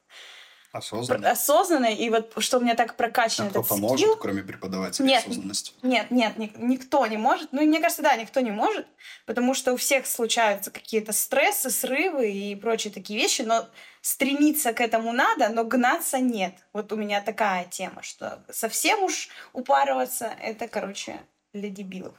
Осознанно. 0.72 1.30
Осознанно, 1.30 1.86
и 1.86 2.08
вот 2.10 2.32
что 2.38 2.58
у 2.58 2.60
меня 2.60 2.76
так 2.76 2.96
прокачан 2.96 3.46
а 3.46 3.48
этот 3.50 3.64
кто 3.64 3.74
поможет, 3.74 4.06
скилл. 4.06 4.16
кроме 4.16 4.44
преподавателя 4.44 5.04
нет, 5.04 5.24
осознанности? 5.24 5.72
Нет, 5.82 6.12
нет, 6.12 6.38
ни, 6.38 6.52
никто 6.58 7.04
не 7.08 7.16
может. 7.16 7.52
Ну, 7.52 7.62
мне 7.62 7.80
кажется, 7.80 8.02
да, 8.02 8.14
никто 8.14 8.38
не 8.38 8.52
может, 8.52 8.86
потому 9.26 9.54
что 9.54 9.72
у 9.72 9.76
всех 9.76 10.06
случаются 10.06 10.70
какие-то 10.70 11.12
стрессы, 11.12 11.70
срывы 11.70 12.30
и 12.30 12.54
прочие 12.54 12.92
такие 12.92 13.18
вещи, 13.18 13.42
но 13.42 13.68
стремиться 14.00 14.72
к 14.72 14.80
этому 14.80 15.12
надо, 15.12 15.48
но 15.48 15.64
гнаться 15.64 16.18
нет. 16.18 16.54
Вот 16.72 16.92
у 16.92 16.96
меня 16.96 17.20
такая 17.20 17.64
тема, 17.64 18.02
что 18.02 18.42
совсем 18.50 19.02
уж 19.02 19.28
упарываться, 19.52 20.32
это, 20.40 20.68
короче, 20.68 21.20
для 21.52 21.68
дебилов. 21.68 22.14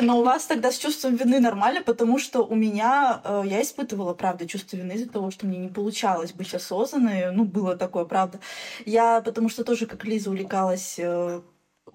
Но 0.00 0.18
у 0.18 0.24
вас 0.24 0.46
тогда 0.46 0.70
с 0.70 0.78
чувством 0.78 1.16
вины 1.16 1.40
нормально, 1.40 1.82
потому 1.82 2.18
что 2.18 2.44
у 2.44 2.54
меня, 2.54 3.22
э, 3.24 3.42
я 3.46 3.62
испытывала, 3.62 4.12
правда, 4.12 4.46
чувство 4.46 4.76
вины 4.76 4.92
из-за 4.92 5.08
того, 5.08 5.30
что 5.30 5.46
мне 5.46 5.58
не 5.58 5.68
получалось 5.68 6.32
быть 6.32 6.52
осознанной. 6.52 7.32
Ну, 7.32 7.44
было 7.44 7.76
такое, 7.76 8.04
правда. 8.04 8.40
Я, 8.84 9.22
потому 9.22 9.48
что 9.48 9.64
тоже, 9.64 9.86
как 9.86 10.04
Лиза, 10.04 10.30
увлекалась... 10.30 10.96
Э, 10.98 11.40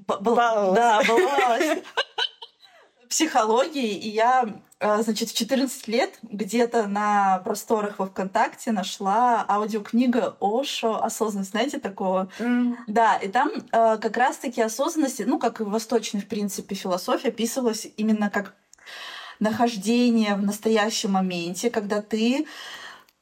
баловалась. 0.08 0.76
Да, 0.76 1.04
баловалась. 1.08 1.84
психологии, 3.10 3.98
и 3.98 4.10
я, 4.10 4.62
э, 4.80 5.02
значит, 5.02 5.30
в 5.30 5.36
14 5.36 5.88
лет 5.88 6.20
где-то 6.22 6.88
на 6.88 7.40
просторах 7.40 7.98
во 7.98 8.06
ВКонтакте 8.06 8.72
нашла 8.72 9.44
аудиокнига 9.50 10.38
Ошо 10.40 11.04
«Осознанность». 11.04 11.52
Знаете 11.52 11.80
такого? 11.80 12.30
М. 12.40 12.78
Да, 12.88 13.18
и 13.18 13.28
там 13.28 13.50
э, 13.50 13.98
как 13.98 14.16
раз-таки 14.16 14.62
осознанность, 14.62 15.26
ну, 15.26 15.40
как 15.40 15.60
и 15.60 15.64
восточная, 15.64 16.22
в 16.22 16.28
принципе, 16.28 16.76
философия, 16.76 17.30
описывалась 17.30 17.88
именно 17.98 18.30
как 18.30 18.54
нахождение 19.40 20.36
в 20.36 20.44
настоящем 20.44 21.14
моменте, 21.14 21.72
когда 21.72 22.02
ты 22.02 22.46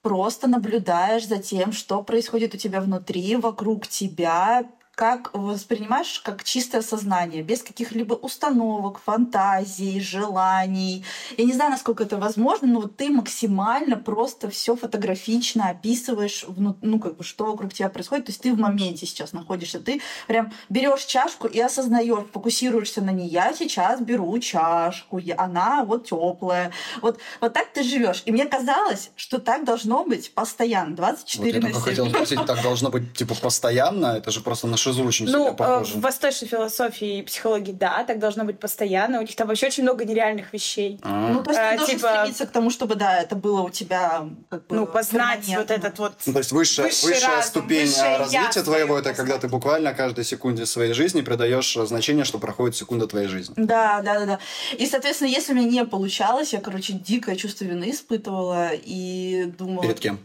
просто 0.01 0.47
наблюдаешь 0.47 1.27
за 1.27 1.37
тем, 1.37 1.71
что 1.71 2.03
происходит 2.03 2.53
у 2.53 2.57
тебя 2.57 2.81
внутри, 2.81 3.35
вокруг 3.37 3.87
тебя, 3.87 4.65
как 4.97 5.29
воспринимаешь 5.33 6.19
как 6.25 6.43
чистое 6.43 6.81
сознание, 6.81 7.43
без 7.43 7.61
каких-либо 7.61 8.15
установок, 8.15 8.99
фантазий, 9.05 9.99
желаний. 9.99 11.05
Я 11.37 11.45
не 11.45 11.53
знаю, 11.53 11.69
насколько 11.69 12.01
это 12.01 12.17
возможно, 12.17 12.67
но 12.67 12.81
вот 12.81 12.97
ты 12.97 13.11
максимально 13.11 13.97
просто 13.97 14.49
все 14.49 14.75
фотографично 14.75 15.69
описываешь, 15.69 16.45
вну- 16.47 16.75
ну, 16.81 16.99
как 16.99 17.15
бы, 17.15 17.23
что 17.23 17.45
вокруг 17.45 17.75
тебя 17.75 17.89
происходит. 17.89 18.25
То 18.25 18.31
есть 18.31 18.41
ты 18.41 18.51
в 18.51 18.59
моменте 18.59 19.05
сейчас 19.05 19.33
находишься. 19.33 19.79
Ты 19.79 20.01
прям 20.27 20.51
берешь 20.69 21.05
чашку 21.05 21.45
и 21.45 21.59
осознаешь, 21.59 22.25
фокусируешься 22.33 23.01
на 23.01 23.11
ней. 23.11 23.29
Я 23.29 23.53
сейчас 23.53 24.01
беру 24.01 24.39
чашку, 24.39 25.21
она 25.37 25.85
вот 25.85 26.07
теплая. 26.07 26.71
Вот, 27.03 27.19
вот 27.39 27.53
так 27.53 27.71
ты 27.71 27.83
живешь. 27.83 28.23
И 28.25 28.31
мне 28.31 28.47
казалось, 28.47 29.11
что 29.15 29.37
так 29.37 29.63
должно 29.63 30.03
быть 30.05 30.33
постоянно, 30.33 30.95
24 30.95 31.53
Вот 31.53 31.53
я 31.53 31.67
на 31.69 31.73
только 31.75 31.79
7. 31.85 31.89
хотел 31.89 32.09
спросить, 32.09 32.45
так 32.47 32.63
должно 32.63 32.89
быть 32.89 33.13
типа 33.13 33.35
постоянно? 33.35 34.17
Это 34.17 34.31
же 34.31 34.41
просто 34.41 34.65
на 34.65 34.75
шизу 34.87 35.03
очень 35.05 35.25
Ну, 35.25 35.31
сильно 35.31 35.47
э, 35.49 35.55
похоже. 35.55 35.93
в 35.93 36.01
восточной 36.01 36.47
философии 36.47 37.19
и 37.19 37.21
психологии, 37.23 37.71
да, 37.71 38.03
так 38.03 38.19
должно 38.19 38.43
быть 38.43 38.59
постоянно. 38.59 39.19
У 39.19 39.21
них 39.21 39.35
там 39.35 39.47
вообще 39.47 39.67
очень 39.67 39.83
много 39.83 40.05
нереальных 40.05 40.53
вещей. 40.53 40.99
А. 41.03 41.29
Ну, 41.33 41.43
то 41.43 41.51
есть 41.51 41.61
ты 41.61 41.67
Э, 41.75 41.77
должен 41.77 41.95
типа- 41.97 42.09
стремиться 42.09 42.45
к 42.47 42.51
тому, 42.51 42.69
чтобы, 42.69 42.95
да, 42.95 43.19
это 43.21 43.35
было 43.35 43.61
у 43.61 43.69
тебя 43.69 44.27
как 44.49 44.67
бы 44.67 44.75
Ну, 44.75 44.85
познать 44.85 45.45
вот 45.47 45.71
этот 45.71 45.99
вот... 45.99 46.13
Ну, 46.25 46.33
то 46.33 46.39
есть 46.39 46.51
высшая, 46.51 46.83
Высший 46.87 47.09
высшая 47.09 47.27
разум, 47.27 47.43
ступень 47.43 47.85
высшее 47.87 48.15
а, 48.15 48.17
развития 48.19 48.63
твоего 48.63 48.97
это 48.97 49.13
когда 49.13 49.33
ты 49.35 49.41
познать. 49.41 49.51
буквально 49.51 49.93
каждой 49.93 50.23
секунде 50.23 50.65
своей 50.65 50.93
жизни 50.93 51.21
придаешь 51.21 51.73
значение, 51.73 52.25
что 52.25 52.39
проходит 52.39 52.75
секунда 52.75 53.07
твоей 53.07 53.27
жизни. 53.27 53.53
Да, 53.57 54.01
да, 54.01 54.19
да, 54.19 54.25
да. 54.25 54.39
И, 54.77 54.85
соответственно, 54.85 55.29
если 55.29 55.53
у 55.53 55.55
меня 55.55 55.67
не 55.69 55.85
получалось, 55.85 56.53
я, 56.53 56.59
короче, 56.61 56.93
дикое 56.93 57.35
чувство 57.35 57.65
вины 57.65 57.91
испытывала 57.91 58.69
и 58.73 59.51
думала... 59.57 59.83
Перед 59.83 59.99
кем? 59.99 60.19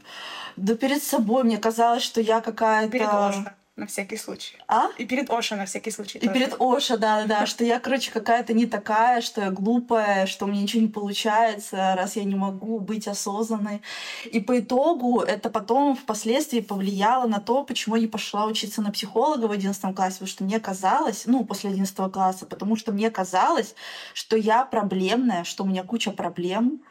Да 0.57 0.75
перед 0.75 1.03
собой. 1.03 1.45
Мне 1.45 1.57
казалось, 1.59 2.03
что 2.03 2.21
я 2.21 2.41
какая-то... 2.41 2.91
Перед 2.93 3.07
на 3.77 3.87
всякий 3.87 4.19
случай. 4.19 4.59
А? 4.69 4.89
И 4.99 5.07
перед 5.07 5.31
Оша, 5.31 5.57
на 5.57 5.65
всякий 5.65 5.91
случай. 5.91 6.19
И 6.19 6.27
тоже. 6.27 6.35
перед 6.35 6.57
Оша, 6.59 6.99
да, 6.99 7.23
да, 7.23 7.41
да, 7.41 7.47
что 7.47 7.65
я, 7.65 7.81
короче, 7.81 8.11
какая-то 8.11 8.53
не 8.53 8.67
такая, 8.67 9.23
что 9.23 9.41
я 9.41 9.51
глупая, 9.51 10.27
что 10.27 10.45
у 10.45 10.49
меня 10.49 10.63
ничего 10.63 10.83
не 10.83 10.89
получается, 10.89 11.95
раз 11.97 12.17
я 12.17 12.25
не 12.25 12.35
могу 12.35 12.81
быть 12.81 13.09
осознанной. 13.09 13.81
И 14.31 14.41
по 14.41 14.61
итогу 14.61 15.21
это 15.21 15.49
потом 15.49 15.97
впоследствии 15.97 16.61
повлияло 16.61 17.27
на 17.27 17.41
то, 17.41 17.65
почему 17.65 17.97
я 17.97 18.03
не 18.03 18.09
пошла 18.09 18.45
учиться 18.45 18.83
на 18.83 18.91
психолога 18.91 19.47
в 19.47 19.53
11 19.53 19.95
классе, 19.95 20.19
потому 20.19 20.29
что 20.29 20.45
мне 20.45 20.61
казалось, 20.61 21.23
ну, 21.27 21.45
после 21.45 21.71
11 21.71 22.13
класса, 22.13 22.45
потому 22.45 22.77
что 22.77 22.93
мне 22.93 23.11
казалось, 23.11 23.75
что 24.13 24.37
я 24.37 24.67
проблемная, 24.67 25.45
что 25.45 25.65
у 25.65 25.67
меня 25.67 25.83
куча 25.83 26.11
проблем, 26.11 26.83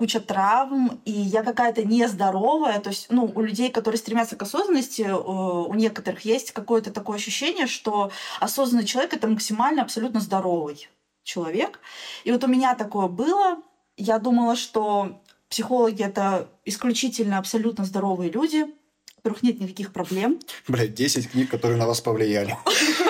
куча 0.00 0.18
травм, 0.18 0.98
и 1.04 1.12
я 1.12 1.42
какая-то 1.42 1.84
нездоровая. 1.84 2.80
То 2.80 2.88
есть, 2.88 3.08
ну, 3.10 3.30
у 3.34 3.42
людей, 3.42 3.70
которые 3.70 3.98
стремятся 3.98 4.34
к 4.34 4.40
осознанности, 4.42 5.02
э, 5.02 5.12
у 5.12 5.74
некоторых 5.74 6.24
есть 6.24 6.52
какое-то 6.52 6.90
такое 6.90 7.18
ощущение, 7.18 7.66
что 7.66 8.10
осознанный 8.40 8.86
человек 8.86 9.12
это 9.12 9.28
максимально 9.28 9.82
абсолютно 9.82 10.20
здоровый 10.20 10.88
человек. 11.22 11.80
И 12.24 12.32
вот 12.32 12.42
у 12.44 12.46
меня 12.46 12.74
такое 12.74 13.08
было. 13.08 13.58
Я 13.98 14.18
думала, 14.18 14.56
что 14.56 15.20
психологи 15.50 16.02
это 16.02 16.48
исключительно 16.64 17.36
абсолютно 17.36 17.84
здоровые 17.84 18.30
люди, 18.30 18.62
у 18.62 19.16
которых 19.16 19.42
нет 19.42 19.60
никаких 19.60 19.92
проблем. 19.92 20.40
Блять, 20.66 20.94
10 20.94 21.30
книг, 21.30 21.50
которые 21.50 21.76
на 21.76 21.86
вас 21.86 22.00
повлияли. 22.00 22.56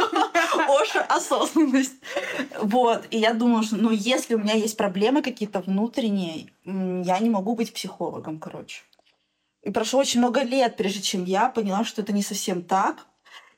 Осознанность. 1.16 1.94
Вот. 2.62 3.06
И 3.10 3.18
я 3.18 3.34
думала, 3.34 3.62
что 3.62 3.76
ну, 3.76 3.90
если 3.90 4.34
у 4.34 4.38
меня 4.38 4.54
есть 4.54 4.76
проблемы 4.76 5.22
какие-то 5.22 5.60
внутренние, 5.60 6.52
я 6.64 7.18
не 7.18 7.30
могу 7.30 7.54
быть 7.56 7.72
психологом, 7.72 8.38
короче. 8.38 8.82
И 9.62 9.70
прошло 9.70 10.00
очень 10.00 10.20
много 10.20 10.42
лет, 10.42 10.76
прежде 10.76 11.02
чем 11.02 11.24
я 11.24 11.48
поняла, 11.48 11.84
что 11.84 12.02
это 12.02 12.12
не 12.12 12.22
совсем 12.22 12.62
так. 12.62 13.06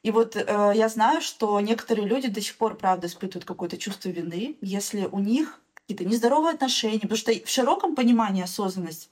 И 0.03 0.11
вот 0.11 0.35
э, 0.35 0.73
я 0.75 0.89
знаю, 0.89 1.21
что 1.21 1.61
некоторые 1.61 2.09
люди 2.09 2.29
до 2.29 2.41
сих 2.41 2.57
пор, 2.57 2.77
правда, 2.77 3.07
испытывают 3.07 3.45
какое-то 3.45 3.77
чувство 3.77 4.09
вины, 4.09 4.57
если 4.61 5.07
у 5.07 5.21
них 5.21 5.61
какие-то 5.75 6.05
нездоровые 6.05 6.55
отношения. 6.55 7.01
Потому 7.01 7.17
что 7.17 7.33
в 7.33 7.49
широком 7.49 7.95
понимании 7.95 8.43
осознанность 8.43 9.11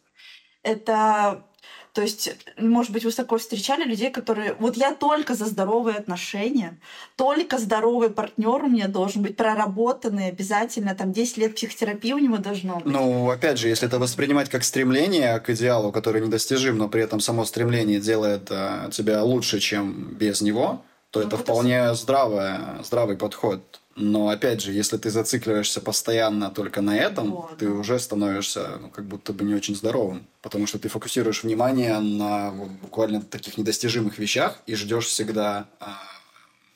это 0.62 1.44
то 1.92 2.02
есть, 2.02 2.36
может 2.56 2.92
быть, 2.92 3.04
вы 3.04 3.10
такое 3.10 3.38
встречали 3.38 3.84
людей, 3.84 4.10
которые... 4.10 4.54
Вот 4.54 4.76
я 4.76 4.94
только 4.94 5.34
за 5.34 5.46
здоровые 5.46 5.96
отношения, 5.96 6.78
только 7.16 7.58
здоровый 7.58 8.10
партнер 8.10 8.64
у 8.64 8.68
меня 8.68 8.86
должен 8.86 9.22
быть, 9.22 9.36
проработанный 9.36 10.28
обязательно, 10.28 10.94
там 10.94 11.12
10 11.12 11.36
лет 11.38 11.54
психотерапии 11.56 12.12
у 12.12 12.18
него 12.18 12.36
должно 12.36 12.76
быть. 12.76 12.86
Ну, 12.86 13.30
опять 13.30 13.58
же, 13.58 13.68
если 13.68 13.88
это 13.88 13.98
воспринимать 13.98 14.48
как 14.48 14.62
стремление 14.62 15.40
к 15.40 15.50
идеалу, 15.50 15.90
который 15.90 16.20
недостижим, 16.20 16.78
но 16.78 16.88
при 16.88 17.02
этом 17.02 17.18
само 17.20 17.44
стремление 17.44 18.00
делает 18.00 18.48
э, 18.50 18.88
тебя 18.92 19.24
лучше, 19.24 19.58
чем 19.58 20.14
без 20.14 20.40
него, 20.40 20.84
то 21.10 21.20
Ну, 21.20 21.26
это 21.26 21.36
это 21.36 21.42
вполне 21.42 21.94
здравое, 21.94 22.80
здравый 22.84 23.16
подход. 23.16 23.79
Но 23.96 24.28
опять 24.28 24.62
же, 24.62 24.72
если 24.72 24.96
ты 24.96 25.10
зацикливаешься 25.10 25.80
постоянно 25.80 26.50
только 26.50 26.80
на 26.80 26.96
этом, 26.96 27.32
Вот, 27.32 27.58
ты 27.58 27.68
уже 27.68 27.98
становишься 27.98 28.78
ну, 28.80 28.88
как 28.88 29.04
будто 29.06 29.32
бы 29.32 29.44
не 29.44 29.54
очень 29.54 29.74
здоровым. 29.74 30.26
Потому 30.42 30.66
что 30.66 30.78
ты 30.78 30.88
фокусируешь 30.88 31.42
внимание 31.42 31.98
на 31.98 32.50
вот, 32.50 32.70
буквально 32.70 33.20
таких 33.20 33.58
недостижимых 33.58 34.18
вещах 34.18 34.58
и 34.66 34.74
ждешь 34.74 35.06
всегда 35.06 35.68
а, 35.80 35.98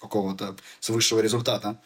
какого-то 0.01 0.57
высшего 0.89 1.21
результата 1.21 1.81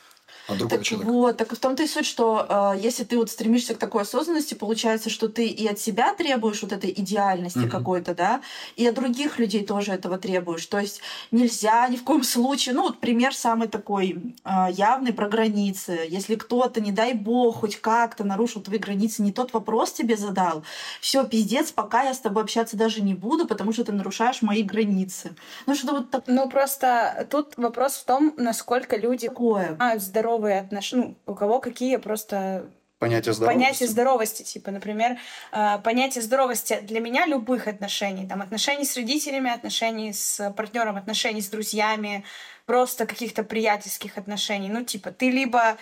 от 0.48 0.58
другого 0.58 0.78
Так 0.78 0.84
человека. 0.86 1.10
вот, 1.12 1.36
так 1.36 1.52
в 1.52 1.58
том-то 1.58 1.82
и 1.82 1.86
суть, 1.86 2.06
что 2.06 2.74
э, 2.76 2.80
если 2.80 3.04
ты 3.04 3.16
вот 3.18 3.30
стремишься 3.30 3.74
к 3.74 3.78
такой 3.78 4.02
осознанности, 4.02 4.54
получается, 4.54 5.10
что 5.10 5.28
ты 5.28 5.46
и 5.46 5.66
от 5.68 5.78
себя 5.78 6.14
требуешь 6.14 6.62
вот 6.62 6.72
этой 6.72 6.90
идеальности 6.90 7.58
Мгм. 7.58 7.70
какой-то, 7.70 8.14
да, 8.14 8.40
и 8.76 8.86
от 8.86 8.94
других 8.94 9.38
людей 9.38 9.64
тоже 9.64 9.92
этого 9.92 10.18
требуешь. 10.18 10.66
То 10.66 10.78
есть 10.80 11.00
нельзя 11.30 11.86
ни 11.88 11.96
в 11.96 12.04
коем 12.04 12.22
случае, 12.24 12.74
ну 12.74 12.82
вот 12.82 12.98
пример 13.00 13.34
самый 13.34 13.68
такой 13.68 14.34
э, 14.44 14.50
явный 14.72 15.12
про 15.12 15.28
границы. 15.28 16.00
Если 16.08 16.34
кто-то, 16.36 16.80
не 16.80 16.92
дай 16.92 17.12
бог, 17.14 17.56
хоть 17.60 17.76
как-то 17.76 18.24
нарушил 18.24 18.62
твои 18.62 18.78
границы, 18.78 19.22
не 19.22 19.32
тот 19.32 19.52
вопрос 19.52 19.92
тебе 19.92 20.16
задал, 20.16 20.62
все, 21.00 21.24
пиздец, 21.24 21.72
пока 21.72 22.02
я 22.04 22.14
с 22.14 22.20
тобой 22.20 22.42
общаться 22.42 22.76
даже 22.76 23.02
не 23.02 23.14
буду, 23.14 23.46
потому 23.46 23.72
что 23.72 23.84
ты 23.84 23.92
нарушаешь 23.92 24.42
мои 24.42 24.62
границы. 24.62 25.34
Ну 25.66 25.74
что 25.74 25.92
вот 25.92 26.22
Ну, 26.26 26.48
просто 26.48 27.26
тут 27.30 27.56
вопрос 27.56 27.94
в 27.96 28.04
том, 28.04 28.32
насколько 28.36 28.96
люди 28.96 29.28
такое. 29.28 29.76
а, 29.78 29.98
здоровые 30.38 30.60
отношения, 30.60 31.04
ну, 31.04 31.16
у 31.26 31.34
кого 31.34 31.60
какие 31.60 31.96
просто 31.96 32.66
Понятие 32.98 33.32
здоровья. 33.32 33.58
понятие 33.58 33.88
здоровости, 33.88 34.42
типа, 34.42 34.70
например, 34.70 35.18
э, 35.52 35.78
понятие 35.84 36.22
здоровости 36.22 36.80
для 36.82 37.00
меня 37.00 37.26
любых 37.26 37.68
отношений, 37.68 38.26
там, 38.26 38.42
отношений 38.42 38.84
с 38.84 38.96
родителями, 38.96 39.50
отношений 39.50 40.12
с 40.12 40.52
партнером, 40.56 40.96
отношений 40.96 41.40
с 41.40 41.48
друзьями, 41.48 42.24
просто 42.66 43.06
каких-то 43.06 43.44
приятельских 43.44 44.18
отношений. 44.18 44.68
Ну, 44.68 44.84
типа, 44.84 45.10
ты 45.10 45.30
либо... 45.30 45.76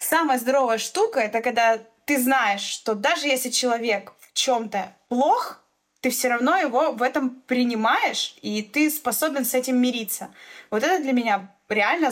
Самая 0.00 0.38
здоровая 0.38 0.78
штука— 0.78 1.18
это 1.20 1.40
когда 1.40 1.78
ты 2.04 2.20
знаешь, 2.20 2.60
что 2.60 2.94
даже 2.94 3.26
если 3.26 3.50
человек 3.50 4.12
в 4.20 4.32
чем 4.32 4.68
то 4.68 4.94
плох, 5.08 5.60
ты 6.00 6.10
все 6.10 6.28
равно 6.28 6.56
его 6.56 6.92
в 6.92 7.02
этом 7.02 7.30
принимаешь, 7.46 8.36
и 8.42 8.62
ты 8.62 8.90
способен 8.90 9.44
с 9.44 9.54
этим 9.54 9.76
мириться. 9.76 10.28
Вот 10.70 10.84
это 10.84 11.02
для 11.02 11.12
меня 11.12 11.50
реально 11.68 12.10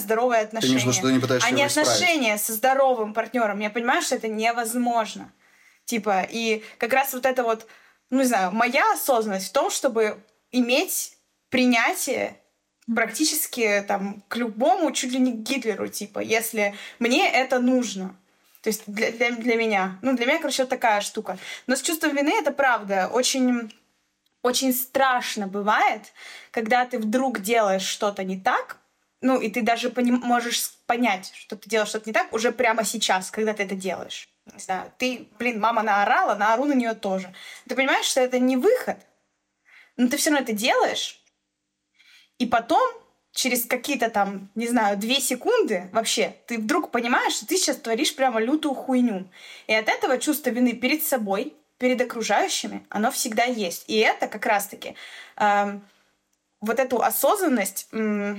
Ты 0.61 0.69
имеешь 0.69 0.83
в 0.83 0.87
виду, 0.87 0.93
что 0.93 1.07
ты 1.09 1.13
не 1.13 1.19
пытаешься 1.21 1.49
а 1.49 1.51
не 1.51 1.67
исправить? 1.67 1.91
отношения 1.91 2.39
со 2.39 2.53
здоровым 2.53 3.15
партнером. 3.15 3.61
Я 3.61 3.71
понимаю, 3.71 4.03
что 4.03 4.15
это 4.15 4.29
невозможно. 4.29 5.33
Типа, 5.85 6.27
и 6.29 6.63
как 6.79 6.93
раз 6.93 7.13
вот 7.15 7.27
это 7.27 7.43
вот, 7.43 7.67
ну, 8.11 8.19
не 8.19 8.25
знаю, 8.25 8.53
моя 8.53 8.93
осознанность 8.93 9.49
в 9.49 9.53
том, 9.53 9.71
чтобы 9.71 10.19
иметь 10.51 11.17
принятие 11.49 12.41
практически 12.93 13.85
там 13.87 14.23
к 14.29 14.37
любому, 14.37 14.93
чуть 14.93 15.13
ли 15.13 15.19
не 15.19 15.33
к 15.33 15.37
Гитлеру, 15.37 15.89
типа, 15.89 16.21
если 16.21 16.75
мне 16.99 17.29
это 17.31 17.59
нужно. 17.59 18.17
То 18.63 18.69
есть 18.69 18.83
для, 18.87 19.13
для, 19.13 19.31
для 19.31 19.57
меня. 19.57 19.99
Ну, 20.03 20.17
для 20.17 20.27
меня, 20.27 20.39
короче, 20.39 20.65
вот 20.65 20.71
такая 20.71 21.01
штука. 21.01 21.39
Но 21.67 21.77
с 21.77 21.83
чувством 21.83 22.17
вины 22.17 22.33
это 22.37 22.51
правда. 22.51 23.09
Очень, 23.13 23.73
очень 24.43 24.73
страшно 24.73 25.47
бывает, 25.47 26.03
когда 26.51 26.85
ты 26.85 26.99
вдруг 26.99 27.41
делаешь 27.41 27.85
что-то 27.85 28.25
не 28.25 28.41
так, 28.41 28.79
ну, 29.21 29.41
и 29.41 29.49
ты 29.51 29.63
даже 29.63 29.89
поним- 29.89 30.21
можешь 30.23 30.73
понять, 30.87 31.33
что 31.35 31.57
ты 31.57 31.69
делаешь 31.69 31.89
что-то 31.89 32.09
не 32.09 32.13
так 32.13 32.33
уже 32.33 32.53
прямо 32.53 32.85
сейчас, 32.85 33.31
когда 33.31 33.55
ты 33.55 33.65
это 33.65 33.75
делаешь. 33.75 34.29
Не 34.53 34.61
знаю, 34.61 34.93
ты, 34.99 35.29
блин, 35.39 35.61
мама 35.61 35.83
наорала, 35.83 36.35
наору 36.35 36.67
на 36.67 36.75
нее 36.75 36.95
тоже. 36.95 37.35
Ты 37.69 37.75
понимаешь, 37.75 38.07
что 38.07 38.21
это 38.21 38.39
не 38.39 38.57
выход, 38.57 38.99
но 39.97 40.09
ты 40.09 40.17
все 40.17 40.31
равно 40.31 40.45
это 40.45 40.53
делаешь, 40.53 41.21
и 42.39 42.47
потом 42.47 42.81
через 43.33 43.67
какие-то 43.67 44.09
там, 44.09 44.49
не 44.55 44.67
знаю, 44.67 44.97
две 44.97 45.21
секунды 45.21 45.89
вообще, 45.93 46.35
ты 46.47 46.59
вдруг 46.59 46.91
понимаешь, 46.91 47.35
что 47.35 47.47
ты 47.47 47.57
сейчас 47.57 47.77
творишь 47.77 48.17
прямо 48.17 48.41
лютую 48.41 48.75
хуйню. 48.75 49.29
И 49.67 49.75
от 49.75 49.89
этого 49.89 50.19
чувство 50.19 50.51
вины 50.51 50.73
перед 50.73 51.05
собой, 51.05 51.55
перед 51.79 52.01
окружающими, 52.01 52.85
оно 52.89 53.11
всегда 53.11 53.45
есть. 53.45 53.85
И 53.89 53.99
это 53.99 54.27
как 54.27 54.47
раз-таки 54.47 54.95
э, 55.37 55.79
вот 56.63 56.79
эту 56.79 57.03
осознанность, 57.03 57.89
э, 57.93 58.37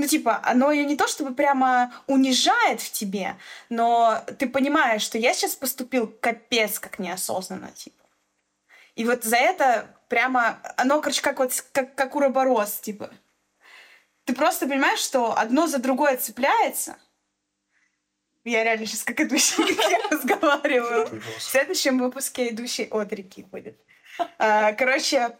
ну, 0.00 0.06
типа, 0.06 0.40
оно 0.42 0.72
ее 0.72 0.86
не 0.86 0.96
то 0.96 1.06
чтобы 1.06 1.34
прямо 1.34 1.92
унижает 2.06 2.80
в 2.80 2.90
тебе, 2.90 3.36
но 3.68 4.24
ты 4.38 4.48
понимаешь, 4.48 5.02
что 5.02 5.18
я 5.18 5.34
сейчас 5.34 5.54
поступил 5.54 6.06
капец 6.06 6.78
как 6.78 6.98
неосознанно, 6.98 7.70
типа. 7.72 8.02
И 8.94 9.04
вот 9.04 9.24
за 9.24 9.36
это 9.36 9.94
прямо, 10.08 10.58
оно, 10.78 11.02
короче, 11.02 11.20
как 11.20 11.38
вот, 11.38 11.52
как, 11.72 11.94
как 11.96 12.16
уроборос, 12.16 12.80
типа. 12.80 13.10
Ты 14.24 14.34
просто 14.34 14.66
понимаешь, 14.66 15.00
что 15.00 15.38
одно 15.38 15.66
за 15.66 15.76
другое 15.76 16.16
цепляется. 16.16 16.96
Я 18.44 18.64
реально 18.64 18.86
сейчас 18.86 19.02
как 19.02 19.20
идущий 19.20 19.62
разговариваю. 20.10 21.22
В 21.36 21.42
следующем 21.42 21.98
выпуске 21.98 22.48
идущий 22.48 22.88
от 22.90 23.12
реки 23.12 23.42
будет. 23.42 23.78
А, 24.38 24.72
короче, 24.72 25.36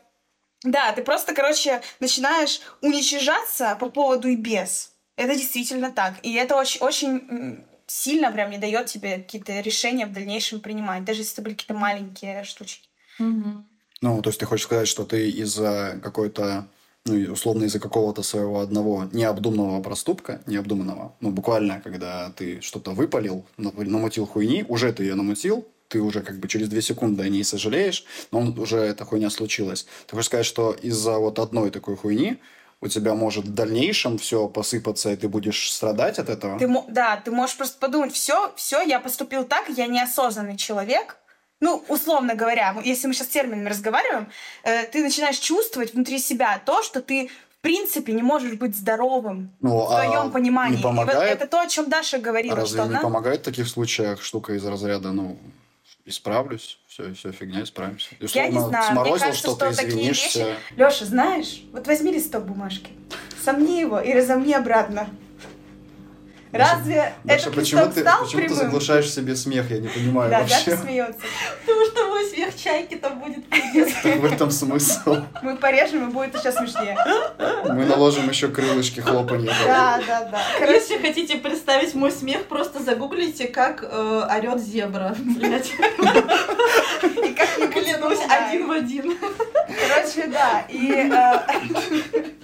да, 0.64 0.92
ты 0.92 1.02
просто, 1.02 1.34
короче, 1.34 1.80
начинаешь 2.00 2.60
уничижаться 2.82 3.76
по 3.80 3.88
поводу 3.88 4.28
и 4.28 4.36
без. 4.36 4.92
Это 5.16 5.34
действительно 5.34 5.90
так. 5.90 6.14
И 6.22 6.34
это 6.34 6.56
очень, 6.56 6.80
очень 6.80 7.64
сильно 7.86 8.30
прям 8.30 8.50
не 8.50 8.58
дает 8.58 8.86
тебе 8.86 9.16
какие-то 9.16 9.60
решения 9.60 10.06
в 10.06 10.12
дальнейшем 10.12 10.60
принимать, 10.60 11.04
даже 11.04 11.20
если 11.20 11.34
это 11.34 11.42
были 11.42 11.54
какие-то 11.54 11.74
маленькие 11.74 12.44
штучки. 12.44 12.88
Ну, 14.02 14.22
то 14.22 14.30
есть 14.30 14.40
ты 14.40 14.46
хочешь 14.46 14.64
сказать, 14.64 14.88
что 14.88 15.04
ты 15.04 15.30
из-за 15.30 16.00
какой-то, 16.02 16.66
ну, 17.04 17.32
условно 17.32 17.64
из-за 17.64 17.80
какого-то 17.80 18.22
своего 18.22 18.60
одного 18.60 19.04
необдуманного 19.12 19.82
проступка, 19.82 20.40
необдуманного, 20.46 21.14
ну, 21.20 21.30
буквально, 21.30 21.80
когда 21.80 22.30
ты 22.30 22.60
что-то 22.62 22.92
выпалил, 22.92 23.44
намутил 23.56 24.26
хуйни, 24.26 24.64
уже 24.68 24.92
ты 24.92 25.04
ее 25.04 25.14
намутил, 25.16 25.66
ты 25.90 26.00
уже 26.00 26.22
как 26.22 26.38
бы 26.38 26.48
через 26.48 26.68
две 26.68 26.80
секунды 26.80 27.24
о 27.24 27.28
ней 27.28 27.44
сожалеешь, 27.44 28.04
но 28.30 28.40
уже 28.40 28.78
эта 28.78 29.04
хуйня 29.04 29.28
случилась. 29.28 29.86
Ты 30.06 30.14
хочешь 30.14 30.26
сказать, 30.26 30.46
что 30.46 30.72
из-за 30.72 31.18
вот 31.18 31.38
одной 31.40 31.70
такой 31.70 31.96
хуйни 31.96 32.38
у 32.80 32.86
тебя 32.88 33.14
может 33.14 33.44
в 33.44 33.52
дальнейшем 33.54 34.16
все 34.16 34.48
посыпаться, 34.48 35.10
и 35.10 35.16
ты 35.16 35.28
будешь 35.28 35.70
страдать 35.72 36.18
от 36.18 36.28
этого? 36.28 36.58
Ты, 36.58 36.72
да, 36.88 37.16
ты 37.16 37.32
можешь 37.32 37.56
просто 37.56 37.78
подумать, 37.78 38.12
все, 38.12 38.52
все, 38.56 38.80
я 38.82 39.00
поступил 39.00 39.44
так, 39.44 39.68
я 39.68 39.86
неосознанный 39.86 40.56
человек. 40.56 41.16
Ну, 41.60 41.84
условно 41.88 42.34
говоря, 42.34 42.74
если 42.84 43.06
мы 43.08 43.12
сейчас 43.12 43.26
терминами 43.26 43.68
разговариваем, 43.68 44.28
э, 44.62 44.84
ты 44.84 45.02
начинаешь 45.02 45.36
чувствовать 45.38 45.92
внутри 45.92 46.18
себя 46.18 46.58
то, 46.64 46.82
что 46.82 47.02
ты 47.02 47.30
в 47.58 47.62
принципе 47.62 48.14
не 48.14 48.22
можешь 48.22 48.54
быть 48.54 48.74
здоровым 48.74 49.50
Ну, 49.60 49.84
в 49.84 49.88
твоем 49.90 50.28
а 50.28 50.30
понимании. 50.30 50.76
не 50.76 50.80
И 50.80 50.82
вот 50.82 50.88
помогает? 50.90 51.32
это 51.32 51.46
то, 51.46 51.60
о 51.60 51.66
чем 51.66 51.90
Даша 51.90 52.18
говорила, 52.18 52.56
Разве 52.56 52.78
что 52.78 52.88
не 52.88 52.94
она... 52.94 53.02
помогает 53.02 53.40
в 53.40 53.42
таких 53.42 53.68
случаях 53.68 54.22
штука 54.22 54.54
из 54.54 54.64
разряда, 54.64 55.12
ну, 55.12 55.36
исправлюсь, 56.10 56.78
все, 56.86 57.14
все 57.14 57.32
фигня, 57.32 57.62
исправимся. 57.62 58.14
И, 58.20 58.26
Я 58.34 58.48
не 58.48 58.60
знаю, 58.60 59.00
мне 59.00 59.18
кажется, 59.18 59.34
что-то, 59.34 59.72
что 59.72 59.82
такие 59.82 60.08
вещи... 60.08 60.44
Леша, 60.76 61.04
знаешь, 61.06 61.62
вот 61.72 61.86
возьми 61.86 62.12
листок 62.12 62.44
бумажки, 62.44 62.90
сомни 63.42 63.80
его 63.80 63.98
и 64.00 64.12
разомни 64.12 64.52
обратно. 64.52 65.08
Разве 66.52 67.14
Даша, 67.24 67.42
этот 67.42 67.54
почему 67.54 67.86
ты, 67.86 68.00
стал 68.00 68.24
почему 68.24 68.42
ты 68.42 68.48
прямым? 68.48 68.64
заглушаешь 68.64 69.10
себе 69.10 69.36
смех? 69.36 69.70
Я 69.70 69.78
не 69.78 69.88
понимаю 69.88 70.30
Да, 70.30 70.40
вообще. 70.40 70.70
Даша 70.70 70.82
смеется. 70.82 71.20
Потому 71.60 71.86
что 71.86 72.06
мой 72.08 72.24
смех 72.26 72.56
чайки 72.56 72.96
там 72.96 73.20
будет. 73.20 73.48
Так 74.02 74.16
в 74.16 74.24
этом 74.24 74.50
смысл. 74.50 75.16
Мы 75.42 75.56
порежем, 75.56 76.08
и 76.08 76.12
будет 76.12 76.34
еще 76.34 76.50
смешнее. 76.52 76.96
Мы 77.64 77.84
наложим 77.86 78.28
еще 78.28 78.48
крылышки 78.48 79.00
хлопанья. 79.00 79.52
Да, 79.66 80.00
да, 80.06 80.24
да. 80.24 80.40
Короче, 80.58 80.80
Если 80.80 80.98
хотите 80.98 81.36
представить 81.36 81.94
мой 81.94 82.10
смех, 82.10 82.46
просто 82.46 82.82
загуглите, 82.82 83.46
как 83.46 83.84
э, 83.88 84.28
орет 84.30 84.60
зебра. 84.60 85.14
Блять, 85.18 85.70
и 85.70 87.34
как-нибудь 87.34 87.72
клянусь, 87.72 88.18
да. 88.26 88.48
один 88.48 88.66
в 88.66 88.70
один. 88.72 89.16
Короче, 89.18 90.26
да. 90.28 90.64
И 90.68 90.92
э, 90.92 92.30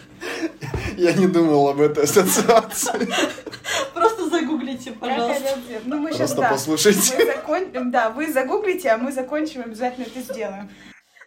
Я 0.96 1.12
не 1.12 1.26
думал 1.26 1.68
об 1.68 1.80
этой 1.80 2.04
ассоциации. 2.04 3.08
Просто 3.94 4.28
загуглите, 4.30 4.92
пожалуйста. 4.92 5.58
Ну, 5.84 5.98
мы 5.98 6.10
сейчас, 6.10 6.18
Просто 6.32 6.40
да. 6.42 6.48
послушайте. 6.50 7.14
Мы 7.18 7.26
закон- 7.26 7.90
Да, 7.90 8.10
вы 8.10 8.32
загуглите, 8.32 8.90
а 8.90 8.98
мы 8.98 9.12
закончим, 9.12 9.62
обязательно 9.62 10.04
это 10.04 10.20
сделаем. 10.20 10.70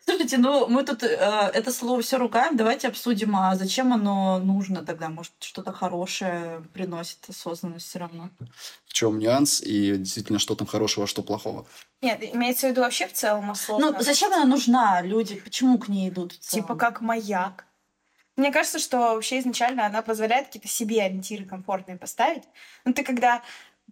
Слушайте, 0.06 0.38
ну 0.38 0.66
мы 0.68 0.84
тут 0.84 1.04
э, 1.04 1.08
это 1.54 1.72
слово 1.72 2.02
все 2.02 2.18
ругаем, 2.18 2.58
давайте 2.58 2.88
обсудим, 2.88 3.36
а 3.36 3.56
зачем 3.56 3.94
оно 3.94 4.40
нужно 4.40 4.84
тогда? 4.84 5.08
Может, 5.10 5.34
что-то 5.40 5.72
хорошее 5.72 6.64
приносит 6.74 7.20
осознанность 7.30 7.88
все 7.88 8.00
равно? 8.00 8.32
В 8.88 8.94
чем 8.94 9.20
нюанс 9.20 9.62
и 9.62 9.98
действительно, 9.98 10.40
что 10.40 10.56
там 10.56 10.66
хорошего, 10.66 11.06
что 11.06 11.22
плохого. 11.22 11.68
Нет, 12.02 12.24
имеется 12.34 12.66
в 12.68 12.70
виду 12.72 12.82
вообще 12.82 13.06
в 13.08 13.14
целом 13.14 13.46
Ну, 13.46 13.52
осознанность. 13.52 14.04
зачем 14.04 14.34
она 14.34 14.46
нужна? 14.46 15.02
Люди, 15.04 15.36
почему 15.36 15.78
к 15.78 15.88
ней 15.90 16.10
идут? 16.10 16.34
в 16.34 16.40
целом? 16.40 16.64
Типа 16.64 16.76
как 16.76 17.02
маяк. 17.02 17.66
Мне 18.40 18.52
кажется, 18.54 18.80
что 18.80 18.98
вообще 19.16 19.40
изначально 19.40 19.86
она 19.86 20.02
позволяет 20.02 20.48
какие-то 20.48 20.70
себе 20.70 21.04
ориентиры 21.04 21.44
комфортные 21.44 21.98
поставить. 21.98 22.44
Но 22.86 22.94
ты 22.94 23.04
когда 23.04 23.42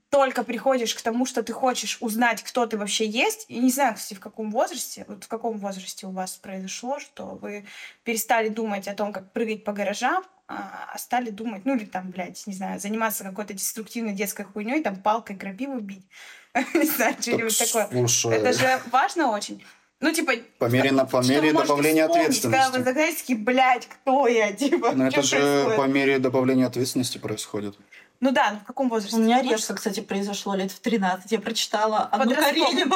только 0.10 0.44
приходишь 0.46 0.96
к 0.96 1.02
тому, 1.02 1.26
что 1.26 1.44
ты 1.44 1.52
хочешь 1.52 1.98
узнать, 2.00 2.42
кто 2.44 2.66
ты 2.66 2.78
вообще 2.78 3.06
есть, 3.06 3.46
и 3.50 3.60
не 3.60 3.70
знаю, 3.70 3.96
кстати, 3.96 4.18
в 4.18 4.22
каком 4.22 4.52
возрасте, 4.52 5.04
вот 5.10 5.26
в 5.26 5.28
каком 5.28 5.58
возрасте 5.58 6.08
у 6.08 6.12
вас 6.12 6.38
произошло, 6.38 6.98
что 7.00 7.38
вы 7.42 7.66
перестали 8.06 8.48
думать 8.48 8.88
о 8.88 8.94
том, 8.94 9.12
как 9.12 9.34
прыгать 9.34 9.66
по 9.66 9.74
гаражам, 9.74 10.24
а 10.48 10.88
а 10.94 10.98
стали 10.98 11.30
думать, 11.30 11.66
ну 11.66 11.76
или 11.76 11.86
там, 11.86 12.10
блядь, 12.10 12.48
не 12.48 12.54
знаю, 12.54 12.80
заниматься 12.80 13.24
какой-то 13.24 13.54
деструктивной 13.54 14.14
детской 14.14 14.46
хуйней, 14.46 14.82
там 14.82 14.96
палкой 14.96 15.36
крапиву 15.36 15.80
бить. 15.80 16.08
Не 16.74 16.86
знаю, 16.86 17.16
что-нибудь 17.20 17.58
такое. 17.60 17.88
Это 18.32 18.54
же 18.54 18.82
важно 18.92 19.30
очень. 19.30 19.64
Ну, 20.00 20.12
типа, 20.14 20.34
по 20.60 20.66
мере, 20.66 20.92
на- 20.92 21.06
по 21.06 21.24
мере 21.24 21.52
добавления 21.54 22.08
вспомнить, 22.08 22.42
Когда 22.42 22.70
вы 22.70 22.80
ответственности. 22.80 23.20
такие, 23.22 23.40
блядь, 23.40 23.88
кто 23.88 24.28
я? 24.28 24.52
Типа, 24.54 24.92
Но 24.92 25.08
это 25.08 25.16
чё 25.16 25.22
же 25.24 25.36
происходит? 25.38 25.78
по 25.78 25.88
мере 25.88 26.20
добавления 26.20 26.68
ответственности 26.68 27.18
происходит. 27.18 27.76
Ну 28.20 28.32
да, 28.32 28.52
ну 28.54 28.60
в 28.60 28.64
каком 28.64 28.90
возрасте? 28.90 29.18
У 29.18 29.22
меня 29.22 29.42
резко, 29.42 29.74
кстати, 29.76 30.00
произошло 30.02 30.56
лет 30.56 30.72
в 30.72 30.80
13. 30.80 31.32
Я 31.32 31.40
прочитала 31.40 32.00
одну. 32.12 32.36
Каренину. 32.36 32.96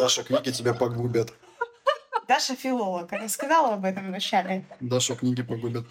Даша, 0.00 0.22
книги 0.24 0.50
тебя 0.50 0.74
погубят. 0.74 1.32
Даша 2.28 2.56
филолог, 2.56 3.12
она 3.12 3.28
сказала 3.28 3.74
об 3.74 3.84
этом 3.84 4.06
вначале. 4.08 4.64
Даша, 4.80 5.14
книги 5.14 5.42
погубят. 5.42 5.84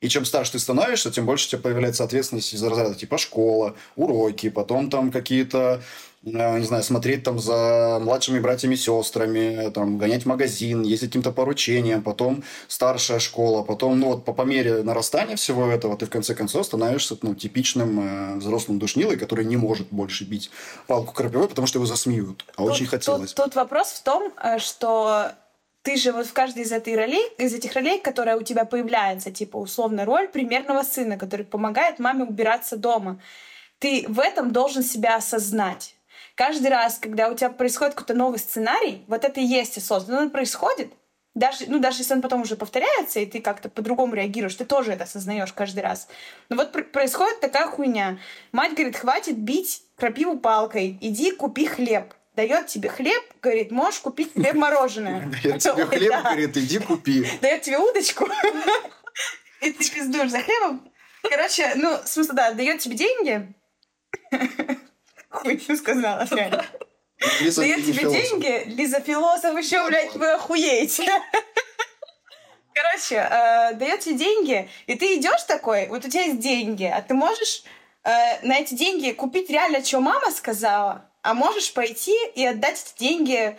И 0.00 0.08
чем 0.08 0.24
старше 0.24 0.52
ты 0.52 0.58
становишься, 0.58 1.10
тем 1.10 1.24
больше 1.24 1.46
у 1.46 1.50
тебя 1.52 1.60
появляется 1.62 2.04
ответственность 2.04 2.52
из 2.52 2.62
разряда 2.62 2.94
типа 2.94 3.16
школа, 3.18 3.76
уроки, 3.96 4.50
потом 4.50 4.90
там 4.90 5.10
какие-то, 5.10 5.80
не 6.26 6.64
знаю, 6.64 6.82
смотреть 6.82 7.22
там 7.22 7.38
за 7.38 7.98
младшими 8.00 8.40
братьями 8.40 8.74
и 8.74 8.76
сестрами, 8.76 9.70
там, 9.70 9.96
гонять 9.96 10.24
в 10.24 10.26
магазин, 10.26 10.82
ездить 10.82 11.10
каким-то 11.10 11.30
поручением, 11.30 12.02
потом 12.02 12.42
старшая 12.66 13.20
школа, 13.20 13.62
потом, 13.62 14.00
ну 14.00 14.08
вот 14.08 14.24
по, 14.24 14.32
по 14.32 14.42
мере 14.42 14.82
нарастания 14.82 15.36
всего 15.36 15.68
этого 15.68 15.96
ты 15.96 16.06
в 16.06 16.10
конце 16.10 16.34
концов 16.34 16.66
становишься 16.66 17.16
ну, 17.22 17.36
типичным 17.36 18.00
э, 18.00 18.36
взрослым 18.38 18.80
душнилой, 18.80 19.16
который 19.16 19.44
не 19.44 19.56
может 19.56 19.88
больше 19.90 20.24
бить 20.24 20.50
палку 20.88 21.14
крапивой, 21.14 21.48
потому 21.48 21.68
что 21.68 21.78
его 21.78 21.86
засмеют. 21.86 22.44
А 22.56 22.64
очень 22.64 22.86
Тут- 22.86 22.90
хотелось. 22.90 23.32
Тут, 23.32 23.46
тут 23.46 23.54
вопрос 23.54 23.92
в 23.92 24.02
том, 24.02 24.32
э, 24.42 24.58
что 24.58 25.30
ты 25.82 25.96
же 25.96 26.10
вот 26.10 26.26
в 26.26 26.32
каждой 26.32 26.64
из, 26.64 26.72
этой 26.72 26.96
ролей, 26.96 27.24
из 27.38 27.54
этих 27.54 27.72
ролей, 27.74 28.00
которая 28.00 28.36
у 28.36 28.42
тебя 28.42 28.64
появляется, 28.64 29.30
типа 29.30 29.58
условно 29.58 30.04
роль 30.04 30.26
примерного 30.26 30.82
сына, 30.82 31.16
который 31.16 31.46
помогает 31.46 32.00
маме 32.00 32.24
убираться 32.24 32.76
дома, 32.76 33.20
ты 33.78 34.04
в 34.08 34.18
этом 34.18 34.52
должен 34.52 34.82
себя 34.82 35.16
осознать. 35.16 35.95
Каждый 36.36 36.68
раз, 36.68 36.98
когда 36.98 37.30
у 37.30 37.34
тебя 37.34 37.48
происходит 37.48 37.94
какой-то 37.94 38.12
новый 38.12 38.38
сценарий, 38.38 39.02
вот 39.08 39.24
это 39.24 39.40
и 39.40 39.44
есть 39.44 39.78
осознанно. 39.78 40.20
Он 40.20 40.30
происходит, 40.30 40.92
даже, 41.34 41.64
ну, 41.66 41.78
даже 41.78 42.00
если 42.00 42.12
он 42.12 42.20
потом 42.20 42.42
уже 42.42 42.56
повторяется, 42.56 43.20
и 43.20 43.26
ты 43.26 43.40
как-то 43.40 43.70
по-другому 43.70 44.14
реагируешь, 44.14 44.54
ты 44.54 44.66
тоже 44.66 44.92
это 44.92 45.04
осознаешь 45.04 45.54
каждый 45.54 45.80
раз. 45.80 46.08
Но 46.50 46.56
вот 46.56 46.72
пр- 46.72 46.84
происходит 46.84 47.40
такая 47.40 47.66
хуйня. 47.68 48.18
Мать 48.52 48.74
говорит, 48.74 48.96
хватит 48.96 49.38
бить 49.38 49.82
крапиву 49.96 50.38
палкой, 50.38 50.98
иди 51.00 51.32
купи 51.32 51.66
хлеб. 51.66 52.12
Дает 52.34 52.66
тебе 52.66 52.90
хлеб, 52.90 53.22
говорит, 53.40 53.70
можешь 53.70 54.00
купить 54.00 54.34
хлеб 54.34 54.56
мороженое. 54.56 55.32
Я 55.42 55.58
тебе 55.58 55.86
хлеб, 55.86 56.22
говорит, 56.22 56.54
иди 56.58 56.78
купи. 56.80 57.26
Дает 57.40 57.62
тебе 57.62 57.78
удочку, 57.78 58.28
и 59.62 59.72
ты 59.72 59.90
пиздуешь 59.90 60.30
за 60.30 60.40
хлебом. 60.40 60.92
Короче, 61.22 61.72
ну, 61.76 61.96
в 61.96 62.06
смысле, 62.06 62.34
да, 62.34 62.52
дает 62.52 62.80
тебе 62.80 62.94
деньги. 62.94 63.54
Хуйню 65.36 65.76
сказала, 65.76 66.26
реально. 66.30 66.64
Лиза, 67.40 67.62
Дает 67.62 67.78
не 67.78 67.84
тебе 67.84 67.94
философ. 68.00 68.22
деньги, 68.30 68.62
Лиза 68.66 69.00
философ 69.00 69.58
еще, 69.58 69.86
блядь, 69.86 70.14
вы 70.14 70.32
охуеете. 70.32 71.06
Короче, 72.74 73.16
э, 73.16 73.74
дает 73.74 74.00
тебе 74.00 74.16
деньги, 74.16 74.68
и 74.86 74.96
ты 74.96 75.16
идешь 75.16 75.42
такой, 75.44 75.86
вот 75.88 76.04
у 76.04 76.08
тебя 76.10 76.24
есть 76.24 76.40
деньги, 76.40 76.84
а 76.84 77.00
ты 77.00 77.14
можешь 77.14 77.64
э, 78.04 78.10
на 78.42 78.58
эти 78.58 78.74
деньги 78.74 79.12
купить 79.12 79.48
реально, 79.48 79.82
что 79.82 80.00
мама 80.00 80.30
сказала, 80.30 81.10
а 81.22 81.32
можешь 81.32 81.72
пойти 81.72 82.14
и 82.34 82.44
отдать 82.44 82.84
эти 82.84 82.98
деньги 83.00 83.56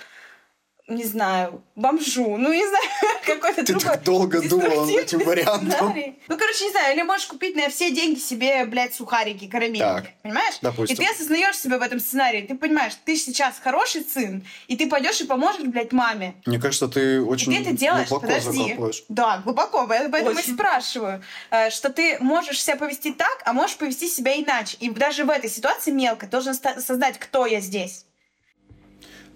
не 0.88 1.04
знаю, 1.04 1.62
бомжу, 1.76 2.38
ну, 2.38 2.54
не 2.54 2.66
знаю, 2.66 2.86
какой-то 3.26 3.64
Ты 3.66 3.74
другой 3.74 3.92
так 3.92 4.04
долго 4.04 4.42
думала 4.48 4.86
над 4.86 4.96
этим 4.96 5.20
вариантом. 5.20 5.70
сценарий. 5.72 6.16
Ну, 6.30 6.38
короче, 6.38 6.64
не 6.66 6.72
знаю, 6.72 6.96
или 6.96 7.02
можешь 7.04 7.28
купить 7.28 7.56
на 7.58 7.68
все 7.70 7.92
деньги 7.92 8.20
себе, 8.20 8.64
блядь, 8.66 8.94
сухарики, 8.94 9.48
карамельки, 9.48 9.80
Так. 9.80 10.06
понимаешь? 10.24 10.56
Допустим. 10.62 10.96
И 10.96 10.98
ты 10.98 11.12
осознаешь 11.12 11.58
себя 11.58 11.78
в 11.78 11.82
этом 11.82 12.00
сценарии, 12.00 12.42
ты 12.44 12.56
понимаешь, 12.56 12.94
ты 13.04 13.18
сейчас 13.18 13.56
хороший 13.62 14.04
сын, 14.06 14.46
и 14.68 14.78
ты 14.78 14.88
пойдешь 14.88 15.20
и 15.20 15.26
поможешь, 15.26 15.62
блядь, 15.64 15.92
маме. 15.92 16.36
Мне 16.46 16.58
кажется, 16.60 16.88
ты 16.88 17.16
И 17.16 17.20
очень 17.20 17.54
ты 17.54 17.62
это 17.64 17.72
делаешь, 17.74 18.08
глубоко 18.08 18.28
подожди. 18.28 18.64
закапываешь. 18.64 19.04
Да, 19.10 19.42
глубоко, 19.44 19.86
поэтому 19.88 20.12
поэтому 20.12 20.38
и 20.38 20.42
Очень. 20.42 20.54
спрашиваю, 20.54 21.22
э, 21.52 21.70
что 21.70 21.90
ты 21.90 22.18
можешь 22.22 22.64
себя 22.64 22.78
повести 22.78 23.12
так, 23.12 23.42
а 23.46 23.52
можешь 23.52 23.76
повести 23.76 24.08
себя 24.08 24.36
иначе. 24.40 24.78
И 24.80 24.90
даже 24.90 25.26
в 25.26 25.30
этой 25.30 25.50
ситуации 25.50 25.92
мелко 25.92 26.28
должен 26.28 26.56
осознать, 26.64 27.20
кто 27.20 27.46
я 27.46 27.60
здесь. 27.60 28.06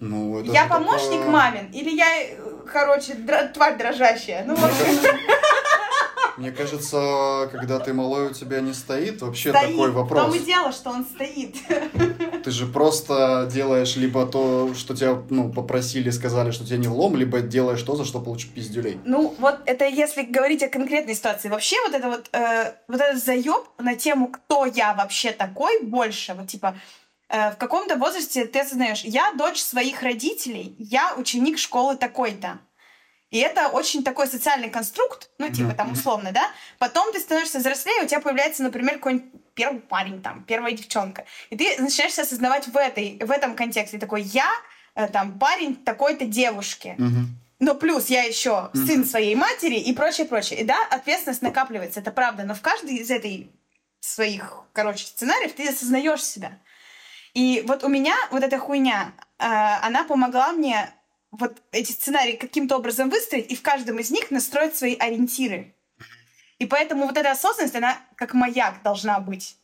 Ну, 0.04 0.40
это 0.40 0.50
я 0.50 0.66
помощник 0.66 1.10
такое- 1.20 1.28
мамин, 1.28 1.70
или 1.72 1.90
я, 1.90 2.06
э, 2.22 2.36
короче, 2.72 3.12
дра- 3.14 3.52
тварь 3.52 3.78
дрожащая. 3.78 4.44
Ну, 4.44 4.56
в 4.56 4.64
общем, 4.64 5.18
Мне 6.38 6.50
кажется, 6.50 7.48
когда 7.52 7.78
ты 7.78 7.92
малой, 7.92 8.26
у 8.28 8.30
тебя 8.32 8.60
не 8.60 8.72
стоит 8.72 9.20
вообще 9.22 9.50
стоит. 9.50 9.70
такой 9.70 9.90
В 9.90 9.94
вопрос. 9.94 10.24
том 10.24 10.34
и 10.34 10.38
дело, 10.40 10.72
что 10.72 10.90
он 10.90 11.04
стоит. 11.04 11.54
Ты 12.42 12.50
же 12.50 12.66
просто 12.66 13.48
делаешь 13.52 13.94
либо 13.96 14.26
то, 14.26 14.74
что 14.74 14.96
тебя 14.96 15.22
ну, 15.30 15.52
попросили, 15.52 16.10
сказали, 16.10 16.50
что 16.50 16.64
тебе 16.66 16.78
не 16.78 16.88
влом, 16.88 17.14
либо 17.16 17.40
делаешь 17.40 17.82
то, 17.82 17.94
за 17.94 18.04
что 18.04 18.18
получишь 18.18 18.48
пиздюлей. 18.48 18.98
Ну, 19.04 19.34
вот 19.38 19.60
это 19.66 19.84
если 19.84 20.22
говорить 20.22 20.62
о 20.64 20.68
конкретной 20.68 21.14
ситуации. 21.14 21.48
Вообще 21.48 21.76
вот 21.86 21.94
это 21.94 22.08
вот, 22.08 22.28
э, 22.32 22.72
вот 22.88 23.00
этот 23.00 23.22
заеб 23.22 23.62
на 23.78 23.94
тему, 23.94 24.28
кто 24.28 24.64
я 24.66 24.94
вообще 24.94 25.30
такой 25.32 25.82
больше, 25.82 26.34
вот 26.34 26.48
типа, 26.48 26.74
в 27.32 27.56
каком-то 27.56 27.96
возрасте 27.96 28.44
ты 28.44 28.60
осознаешь, 28.60 29.02
я 29.04 29.32
дочь 29.32 29.60
своих 29.62 30.02
родителей, 30.02 30.76
я 30.78 31.14
ученик 31.16 31.58
школы 31.58 31.96
такой-то. 31.96 32.58
И 33.30 33.38
это 33.38 33.68
очень 33.68 34.04
такой 34.04 34.26
социальный 34.26 34.68
конструкт, 34.68 35.30
ну, 35.38 35.48
типа, 35.48 35.68
Мгм, 35.68 35.76
там, 35.76 35.92
условно, 35.92 36.32
да? 36.32 36.50
Потом 36.78 37.10
ты 37.12 37.18
становишься 37.18 37.60
взрослее, 37.60 38.02
у 38.02 38.06
тебя 38.06 38.20
появляется, 38.20 38.62
например, 38.62 38.96
какой-нибудь 38.96 39.32
первый 39.54 39.80
парень, 39.80 40.20
там, 40.20 40.44
первая 40.44 40.72
девчонка. 40.72 41.24
И 41.48 41.56
ты 41.56 41.80
начинаешь 41.80 42.12
себя 42.12 42.24
осознавать 42.24 42.68
в, 42.68 42.76
этой, 42.76 43.18
в 43.24 43.30
этом 43.30 43.56
контексте. 43.56 43.98
Такой, 43.98 44.20
я, 44.20 44.50
э, 44.94 45.08
там, 45.08 45.38
парень 45.38 45.76
такой-то 45.76 46.26
девушки. 46.26 46.94
Мгм. 46.98 47.38
Но 47.58 47.74
плюс 47.74 48.08
я 48.08 48.24
еще 48.24 48.68
Мгм. 48.74 48.86
сын 48.86 49.04
своей 49.06 49.34
матери 49.34 49.76
и 49.76 49.94
прочее, 49.94 50.26
прочее. 50.26 50.60
И 50.60 50.64
да, 50.64 50.76
ответственность 50.90 51.40
накапливается, 51.40 52.00
это 52.00 52.10
правда. 52.10 52.42
Но 52.42 52.54
в 52.54 52.60
каждой 52.60 52.96
из 52.96 53.10
этой 53.10 53.50
своих, 54.00 54.64
короче, 54.74 55.06
сценариев 55.06 55.54
ты 55.54 55.66
осознаешь 55.68 56.22
себя. 56.22 56.58
И 57.34 57.64
вот 57.66 57.82
у 57.84 57.88
меня 57.88 58.14
вот 58.30 58.42
эта 58.42 58.58
хуйня, 58.58 59.12
э, 59.38 59.44
она 59.46 60.04
помогла 60.04 60.52
мне 60.52 60.92
вот 61.30 61.62
эти 61.72 61.92
сценарии 61.92 62.36
каким-то 62.36 62.76
образом 62.76 63.08
выстроить 63.08 63.50
и 63.50 63.56
в 63.56 63.62
каждом 63.62 63.98
из 63.98 64.10
них 64.10 64.30
настроить 64.30 64.76
свои 64.76 64.96
ориентиры. 64.96 65.74
И 66.58 66.66
поэтому 66.66 67.06
вот 67.06 67.16
эта 67.16 67.30
осознанность, 67.30 67.74
она 67.74 67.98
как 68.16 68.34
маяк 68.34 68.82
должна 68.82 69.18
быть. 69.18 69.56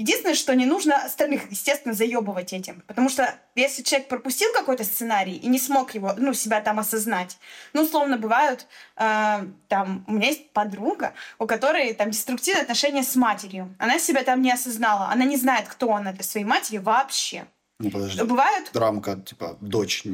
Единственное, 0.00 0.34
что 0.34 0.54
не 0.54 0.64
нужно 0.64 0.96
остальных, 0.96 1.50
естественно, 1.50 1.92
заебывать 1.92 2.54
этим. 2.54 2.82
Потому 2.86 3.10
что 3.10 3.34
если 3.54 3.82
человек 3.82 4.08
пропустил 4.08 4.48
какой-то 4.54 4.82
сценарий 4.82 5.36
и 5.36 5.46
не 5.46 5.58
смог 5.58 5.94
его, 5.94 6.14
ну, 6.16 6.32
себя 6.32 6.62
там 6.62 6.78
осознать, 6.78 7.36
ну, 7.74 7.82
условно, 7.82 8.16
бывают, 8.16 8.66
э, 8.96 9.44
там, 9.68 10.04
у 10.08 10.12
меня 10.12 10.28
есть 10.28 10.52
подруга, 10.52 11.12
у 11.38 11.46
которой 11.46 11.92
там 11.92 12.10
деструктивные 12.10 12.62
отношения 12.62 13.02
с 13.02 13.14
матерью. 13.14 13.76
Она 13.78 13.98
себя 13.98 14.22
там 14.24 14.40
не 14.40 14.50
осознала, 14.50 15.10
она 15.12 15.26
не 15.26 15.36
знает, 15.36 15.68
кто 15.68 15.94
она 15.94 16.12
для 16.12 16.24
своей 16.24 16.46
матери 16.46 16.78
вообще. 16.78 17.44
Ну, 17.78 17.90
подожди. 17.90 18.22
Бывают 18.22 18.70
Драмка, 18.72 19.16
типа, 19.16 19.58
дочь, 19.60 20.04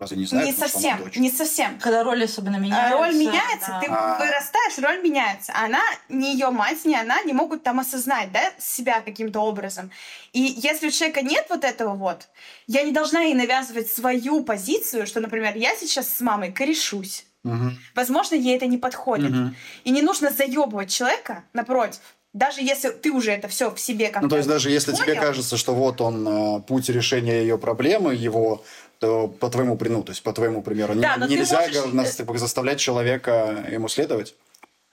разве 0.00 0.16
не 0.16 0.24
знает, 0.26 0.46
не 0.46 0.52
что 0.52 0.62
она 0.62 0.68
совсем, 0.72 0.98
дочь? 0.98 1.16
не 1.16 1.30
совсем. 1.30 1.78
Когда 1.78 2.02
роли 2.02 2.24
особенно 2.24 2.56
А 2.56 2.60
меняются. 2.60 2.96
Роль 2.98 3.14
меняется, 3.14 3.68
да. 3.68 3.80
ты 3.80 3.86
А. 3.90 4.18
вырастаешь, 4.18 4.78
роль 4.78 5.02
меняется. 5.02 5.52
А 5.54 5.66
Она, 5.66 5.80
ни 6.08 6.26
ее 6.26 6.50
мать, 6.50 6.84
ни 6.84 6.94
она 6.94 7.22
не 7.22 7.32
могут 7.32 7.62
там 7.62 7.78
осознать, 7.80 8.32
да, 8.32 8.50
себя 8.58 9.00
каким-то 9.00 9.40
образом. 9.40 9.90
И 10.32 10.40
если 10.40 10.88
у 10.88 10.90
человека 10.90 11.22
нет 11.22 11.46
вот 11.50 11.64
этого 11.64 11.94
вот, 11.94 12.28
я 12.66 12.82
не 12.82 12.92
должна 12.92 13.20
ей 13.20 13.34
навязывать 13.34 13.90
свою 13.90 14.42
позицию, 14.42 15.06
что, 15.06 15.20
например, 15.20 15.56
я 15.56 15.76
сейчас 15.76 16.08
с 16.08 16.20
мамой 16.20 16.52
корешусь. 16.52 17.26
Мгм. 17.44 17.78
Возможно, 17.94 18.34
ей 18.34 18.56
это 18.56 18.66
не 18.66 18.76
подходит. 18.78 19.30
Мгм. 19.30 19.56
И 19.84 19.90
не 19.90 20.02
нужно 20.02 20.30
заебывать 20.30 20.90
человека, 20.90 21.44
напротив. 21.52 22.00
Даже 22.32 22.60
если 22.62 22.90
ты 22.90 23.10
уже 23.10 23.32
это 23.32 23.48
все 23.48 23.70
в 23.74 23.80
себе 23.80 24.06
как-то 24.06 24.22
Ну, 24.22 24.28
то 24.28 24.36
есть 24.36 24.48
даже 24.48 24.70
если 24.70 24.92
тебе 24.92 25.14
понял, 25.14 25.20
кажется, 25.20 25.56
что 25.56 25.74
вот 25.74 26.00
он, 26.00 26.28
э, 26.28 26.60
путь 26.60 26.88
решения 26.88 27.40
ее 27.40 27.58
проблемы, 27.58 28.14
его, 28.14 28.62
то 29.00 29.28
по 29.28 29.48
твоему, 29.48 29.76
при- 29.76 29.88
ну, 29.88 30.02
то 30.02 30.10
есть 30.12 30.22
по 30.22 30.32
твоему 30.32 30.62
примеру, 30.62 30.94
не- 30.94 31.00
Да, 31.00 31.14
ты 31.14 31.26
нельзя 31.28 31.60
можешь- 31.60 31.92
нас- 31.92 32.16
типа, 32.16 32.36
заставлять 32.38 32.78
человека 32.78 33.66
ему 33.72 33.88
следовать. 33.88 34.34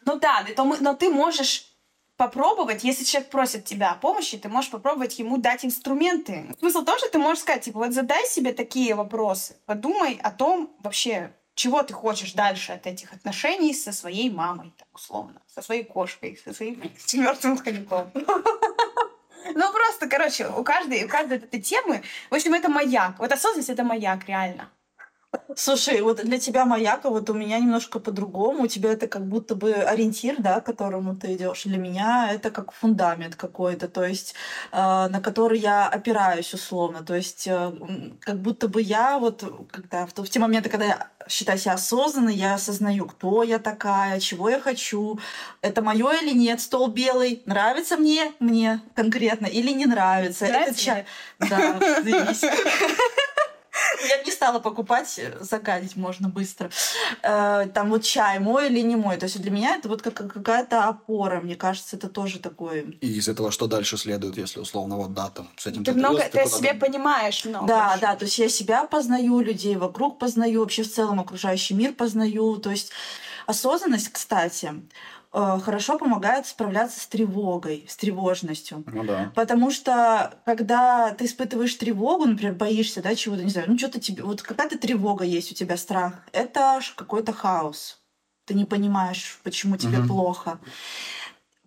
Ну 0.05 0.17
да, 0.17 0.43
да, 0.47 0.53
то 0.53 0.63
мы- 0.63 0.77
но 0.79 0.93
ты 0.95 1.09
можешь 1.09 1.65
попробовать, 2.15 2.83
если 2.85 3.03
человек 3.03 3.29
просит 3.29 3.65
тебя 3.65 3.91
о 3.91 3.95
помощи, 3.95 4.37
ты 4.37 4.47
можешь 4.49 4.71
попробовать 4.71 5.19
ему 5.19 5.37
дать 5.37 5.65
инструменты. 5.65 6.55
Смысл 6.59 6.83
тоже 6.85 7.09
ты 7.09 7.19
можешь 7.19 7.41
сказать, 7.43 7.63
типа, 7.63 7.79
вот 7.79 7.93
задай 7.93 8.25
себе 8.27 8.53
такие 8.53 8.95
вопросы, 8.95 9.57
подумай 9.65 10.17
о 10.23 10.31
том 10.31 10.73
вообще, 10.79 11.31
чего 11.53 11.83
ты 11.83 11.93
хочешь 11.93 12.31
дальше 12.33 12.71
от 12.71 12.87
этих 12.87 13.11
отношений 13.13 13.73
со 13.73 13.91
своей 13.91 14.29
мамой, 14.29 14.73
так 14.77 14.87
условно, 14.95 15.41
со 15.53 15.61
своей 15.61 15.83
кошкой, 15.83 16.39
со 16.45 16.53
своим 16.53 16.81
мертвым 17.13 17.57
хомяком. 17.57 18.09
Ну, 19.53 19.71
просто, 19.71 20.07
короче, 20.07 20.47
у 20.47 20.63
каждой, 20.63 21.05
у 21.05 21.09
каждой 21.09 21.37
этой 21.37 21.61
темы, 21.61 22.03
в 22.29 22.35
общем, 22.35 22.53
это 22.53 22.69
маяк. 22.69 23.19
Вот 23.19 23.31
осознанность— 23.31 23.69
это 23.71 23.83
маяк, 23.83 24.27
реально. 24.27 24.69
Слушай, 25.55 26.01
вот 26.01 26.23
для 26.23 26.39
тебя 26.39 26.65
маяка, 26.65 27.09
вот 27.09 27.29
у 27.29 27.33
меня 27.33 27.59
немножко 27.59 27.99
по-другому. 27.99 28.63
У 28.63 28.67
тебя 28.67 28.91
это 28.93 29.07
как 29.07 29.27
будто 29.27 29.55
бы 29.55 29.73
ориентир, 29.73 30.35
да, 30.39 30.61
к 30.61 30.65
которому 30.65 31.15
ты 31.15 31.33
идешь. 31.33 31.63
Для 31.63 31.77
меня 31.77 32.29
это 32.31 32.49
как 32.49 32.71
фундамент 32.71 33.35
какой-то, 33.35 33.87
то 33.87 34.05
есть 34.05 34.35
э, 34.71 34.77
на 34.77 35.19
который 35.19 35.59
я 35.59 35.87
опираюсь 35.87 36.53
условно. 36.53 37.03
То 37.03 37.15
есть 37.15 37.47
э, 37.47 37.71
как 38.21 38.39
будто 38.39 38.67
бы 38.67 38.81
я 38.81 39.19
вот, 39.19 39.43
когда 39.71 40.05
в, 40.05 40.13
в 40.13 40.29
те 40.29 40.39
моменты, 40.39 40.69
когда 40.69 40.85
я 40.85 41.07
считаю 41.27 41.57
себя 41.57 41.73
осознанной, 41.73 42.35
я 42.35 42.53
осознаю, 42.53 43.05
кто 43.07 43.43
я 43.43 43.59
такая, 43.59 44.19
чего 44.19 44.49
я 44.49 44.59
хочу, 44.59 45.19
это 45.61 45.81
мое 45.81 46.11
или 46.21 46.37
нет, 46.37 46.61
стол 46.61 46.87
белый, 46.87 47.41
нравится 47.45 47.97
мне, 47.97 48.31
мне 48.39 48.81
конкретно 48.95 49.47
или 49.47 49.71
не 49.71 49.87
нравится. 49.87 50.45
Нравится 50.45 50.71
это 50.71 50.79
чай. 50.79 51.05
Да. 51.39 51.79
Я 54.09 54.17
бы 54.17 54.23
не 54.25 54.31
стала 54.31 54.59
покупать, 54.59 55.19
э, 55.19 55.37
загадить 55.41 55.95
можно 55.95 56.29
быстро. 56.29 56.69
Э, 57.23 57.67
Там 57.73 57.89
вот 57.89 58.03
чай 58.03 58.39
мой 58.39 58.67
или 58.67 58.81
не 58.81 58.95
мой. 58.95 59.17
То 59.17 59.25
есть 59.25 59.41
для 59.41 59.51
меня 59.51 59.75
это 59.75 59.89
вот 59.89 60.01
как 60.01 60.15
какая-то 60.15 60.85
опора. 60.85 61.41
Мне 61.41 61.55
кажется, 61.55 61.95
это 61.95 62.07
тоже 62.09 62.39
такое. 62.39 62.83
И 63.01 63.07
из 63.13 63.27
этого 63.27 63.51
что 63.51 63.67
дальше 63.67 63.97
следует, 63.97 64.37
если 64.37 64.59
условно 64.59 64.97
вот 64.97 65.13
да, 65.13 65.29
там, 65.29 65.49
с 65.57 65.67
этим 65.67 65.83
Ты 65.83 65.93
ты 65.93 65.97
много, 65.97 66.19
ты 66.29 66.39
о 66.39 66.45
себе 66.47 66.73
понимаешь 66.73 67.45
много. 67.45 67.67
Да, 67.67 67.97
да, 68.01 68.15
то 68.15 68.25
есть 68.25 68.37
я 68.39 68.49
себя 68.49 68.83
познаю, 68.85 69.39
людей 69.39 69.75
вокруг 69.75 70.19
познаю, 70.19 70.61
вообще 70.61 70.83
в 70.83 70.93
целом 70.93 71.19
окружающий 71.19 71.73
мир 71.73 71.93
познаю. 71.93 72.57
То 72.57 72.71
есть 72.71 72.91
осознанность, 73.45 74.09
кстати, 74.09 74.73
хорошо 75.63 75.97
помогает 75.97 76.47
справляться 76.47 76.99
с 76.99 77.07
тревогой, 77.07 77.85
с 77.87 77.95
тревожностью. 77.95 78.83
Ну 78.87 79.03
да. 79.03 79.31
Потому 79.35 79.71
что 79.71 80.39
когда 80.45 81.11
ты 81.11 81.25
испытываешь 81.25 81.75
тревогу, 81.75 82.25
например, 82.25 82.53
боишься, 82.53 83.01
да, 83.01 83.13
чего-то, 83.15 83.43
не 83.43 83.49
знаю, 83.49 83.69
ну 83.69 83.77
что-то 83.77 83.99
тебе, 83.99 84.23
вот 84.23 84.41
какая-то 84.41 84.77
тревога 84.77 85.25
есть 85.25 85.51
у 85.51 85.55
тебя, 85.55 85.77
страх, 85.77 86.13
это 86.31 86.79
какой-то 86.95 87.33
хаос. 87.33 88.01
Ты 88.45 88.53
не 88.53 88.65
понимаешь, 88.65 89.39
почему 89.43 89.77
тебе 89.77 89.99
Мгм. 89.99 90.07
плохо. 90.07 90.59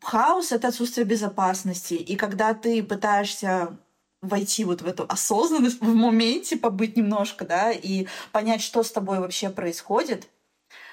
Хаос— 0.02 0.50
это 0.52 0.68
отсутствие 0.68 1.04
безопасности. 1.04 1.94
И 1.94 2.16
когда 2.16 2.54
ты 2.54 2.82
пытаешься 2.82 3.76
войти 4.22 4.64
вот 4.64 4.82
в 4.82 4.86
эту 4.86 5.04
осознанность, 5.08 5.80
в 5.80 5.94
моменте 5.94 6.56
побыть 6.56 6.96
немножко, 6.96 7.44
да, 7.44 7.70
и 7.70 8.06
понять, 8.32 8.62
что 8.62 8.82
с 8.82 8.90
тобой 8.90 9.20
вообще 9.20 9.50
происходит, 9.50 10.28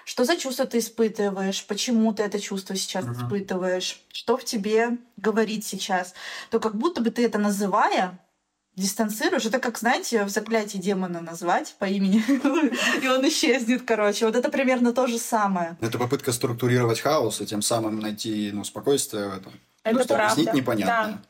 что 0.07 0.23
за 0.23 0.37
чувство 0.37 0.65
ты 0.65 0.77
испытываешь, 0.77 1.65
почему 1.65 2.13
ты 2.13 2.23
это 2.23 2.39
чувство 2.39 2.77
сейчас 2.77 3.03
Мгм. 3.03 3.13
испытываешь, 3.13 4.01
что 4.13 4.37
в 4.37 4.45
тебе 4.45 4.97
говорит 5.17 5.65
сейчас, 5.65 6.13
то 6.49 6.61
как 6.61 6.75
будто 6.75 7.01
бы 7.01 7.11
ты 7.11 7.25
это 7.25 7.37
называя, 7.37 8.17
дистанцируешь. 8.77 9.45
Это 9.45 9.59
как, 9.59 9.77
знаете, 9.77 10.23
в 10.23 10.29
заклятии 10.29 10.77
демона 10.77 11.19
назвать 11.19 11.75
по 11.77 11.83
имени, 11.85 12.23
и 13.03 13.07
он 13.09 13.27
исчезнет, 13.27 13.81
короче. 13.85 14.25
Вот 14.25 14.37
это 14.37 14.49
примерно 14.49 14.93
то 14.93 15.07
же 15.07 15.17
самое. 15.17 15.75
Это 15.81 15.97
попытка 15.97 16.31
структурировать 16.31 17.01
хаос 17.01 17.41
и 17.41 17.45
тем 17.45 17.61
самым 17.61 17.99
найти 17.99 18.51
ну, 18.53 18.63
спокойствие 18.63 19.27
в 19.27 19.33
этом. 19.33 19.51
Это 19.83 19.95
Просто 19.95 20.13
правда. 20.13 20.31
объяснить 20.31 20.53
непонятно. 20.53 21.21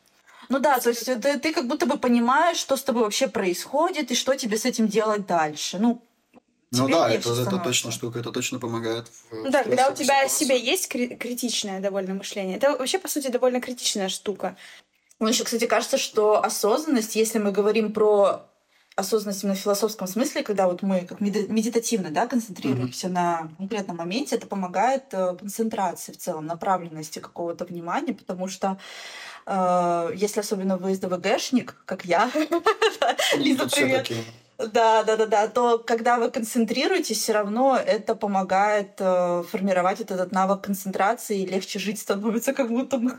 Ну 0.48 0.60
да, 0.60 0.78
то 0.78 0.90
есть 0.90 1.04
ты, 1.04 1.38
ты 1.38 1.52
как 1.52 1.66
будто 1.66 1.84
бы 1.86 1.98
понимаешь, 1.98 2.58
что 2.58 2.76
с 2.76 2.82
тобой 2.82 3.02
вообще 3.02 3.26
происходит 3.26 4.12
и 4.12 4.14
что 4.14 4.36
тебе 4.36 4.56
с 4.56 4.64
этим 4.64 4.86
делать 4.86 5.26
дальше. 5.26 5.78
Ну, 5.80 6.00
Ну 6.70 6.88
да, 6.88 7.10
это, 7.10 7.30
это 7.30 7.58
точно 7.58 7.90
штука, 7.90 8.18
это 8.18 8.30
точно 8.30 8.58
помогает. 8.58 9.08
в- 9.08 9.32
Ну 9.32 9.50
да, 9.50 9.64
когда 9.64 9.88
у 9.88 9.94
тебя 9.94 10.28
себе 10.28 10.58
есть 10.58 10.88
кри- 10.88 11.16
критичное 11.16 11.80
довольно 11.80 12.14
мышление, 12.14 12.56
это 12.56 12.76
вообще, 12.76 12.98
по 12.98 13.08
сути, 13.08 13.28
довольно 13.28 13.60
критичная 13.60 14.08
штука. 14.08 14.56
Мне 15.18 15.30
еще, 15.30 15.44
кстати, 15.44 15.66
кажется, 15.66 15.98
что 15.98 16.44
осознанность, 16.44 17.16
если 17.16 17.38
мы 17.38 17.52
говорим 17.52 17.92
про 17.92 18.42
осознанность 18.98 19.44
именно 19.44 19.56
в 19.56 19.60
философском 19.60 20.08
смысле, 20.08 20.42
когда 20.42 20.66
вот 20.66 20.82
мы 20.82 21.02
как 21.02 21.20
медитативно 21.20 22.10
да, 22.10 22.26
концентрируемся 22.26 23.06
mm-hmm. 23.06 23.12
на 23.12 23.50
конкретном 23.56 23.96
моменте, 23.96 24.36
это 24.36 24.46
помогает 24.46 25.04
э, 25.12 25.36
концентрации 25.36 26.12
в 26.12 26.18
целом, 26.18 26.46
направленности 26.46 27.20
какого-то 27.20 27.64
внимания, 27.64 28.12
потому 28.12 28.48
что 28.48 28.76
э, 29.46 30.10
если 30.16 30.40
особенно 30.40 30.76
вы 30.76 30.94
СДВГшник, 30.96 31.76
как 31.84 32.04
я, 32.04 32.28
Лиза, 33.36 33.68
привет, 33.68 34.10
да, 34.58 35.04
да, 35.04 35.16
да, 35.16 35.26
да. 35.26 35.48
То 35.48 35.78
когда 35.78 36.18
вы 36.18 36.30
концентрируетесь, 36.30 37.18
все 37.18 37.32
равно 37.32 37.76
это 37.76 38.14
помогает 38.14 38.94
э, 38.98 39.44
формировать 39.48 40.00
вот 40.00 40.10
этот 40.10 40.32
навык 40.32 40.62
концентрации 40.62 41.42
и 41.42 41.46
легче 41.46 41.78
жить 41.78 42.00
становится, 42.00 42.52
как 42.52 42.68
будто 42.68 42.98
бы. 42.98 43.18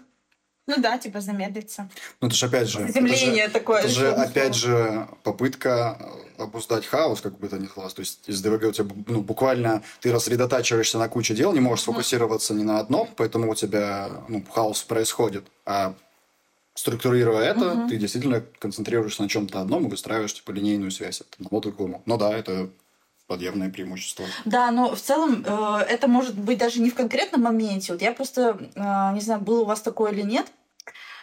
Ну 0.67 0.75
да, 0.77 0.97
типа 0.97 1.21
замедлиться. 1.21 1.89
Ну 2.21 2.27
это 2.27 2.35
же 2.35 2.45
опять 2.45 2.67
же... 2.67 2.79
Заземление 2.79 3.45
это 3.45 3.53
же, 3.53 3.59
такое. 3.59 3.79
Это 3.79 3.89
же 3.89 4.11
опять 4.11 4.53
же 4.53 5.07
попытка 5.23 5.97
обуздать 6.37 6.85
хаос, 6.85 7.21
как 7.21 7.39
бы 7.39 7.47
это 7.47 7.57
ни 7.57 7.65
класс. 7.65 7.93
То 7.93 8.01
есть 8.01 8.27
из 8.27 8.41
ДВГ 8.41 8.65
у 8.65 8.71
тебя 8.71 8.93
ну, 9.07 9.21
буквально 9.21 9.81
ты 10.01 10.11
рассредотачиваешься 10.11 10.99
на 10.99 11.09
кучу 11.09 11.33
дел, 11.33 11.53
не 11.53 11.59
можешь 11.59 11.83
сфокусироваться 11.83 12.53
ни 12.53 12.63
на 12.63 12.79
одном, 12.79 13.09
поэтому 13.15 13.49
у 13.49 13.55
тебя 13.55 14.09
ну, 14.27 14.43
хаос 14.53 14.83
происходит. 14.83 15.45
А 15.65 15.95
структурируя 16.79 17.41
это, 17.41 17.73
угу. 17.73 17.89
ты 17.89 17.97
действительно 17.97 18.41
концентрируешься 18.57 19.21
на 19.21 19.29
чем-то 19.29 19.59
одном 19.59 19.85
и 19.85 19.89
выстраиваешь 19.89 20.33
типа 20.33 20.51
линейную 20.51 20.91
связь 20.91 21.19
от 21.21 21.27
одного 21.35 21.59
другому. 21.59 22.01
Ну 22.05 22.17
да, 22.17 22.33
это 22.35 22.69
подъемное 23.27 23.69
преимущество. 23.69 24.25
Да, 24.45 24.71
но 24.71 24.95
в 24.95 25.01
целом 25.01 25.43
э, 25.45 25.85
это 25.89 26.07
может 26.07 26.39
быть 26.39 26.57
даже 26.57 26.81
не 26.81 26.89
в 26.89 26.95
конкретном 26.95 27.41
моменте. 27.41 27.91
Вот 27.91 28.01
я 28.01 28.13
просто, 28.13 28.57
э, 28.75 29.13
не 29.13 29.19
знаю, 29.19 29.41
было 29.41 29.61
у 29.61 29.65
вас 29.65 29.81
такое 29.81 30.13
или 30.13 30.21
нет, 30.21 30.47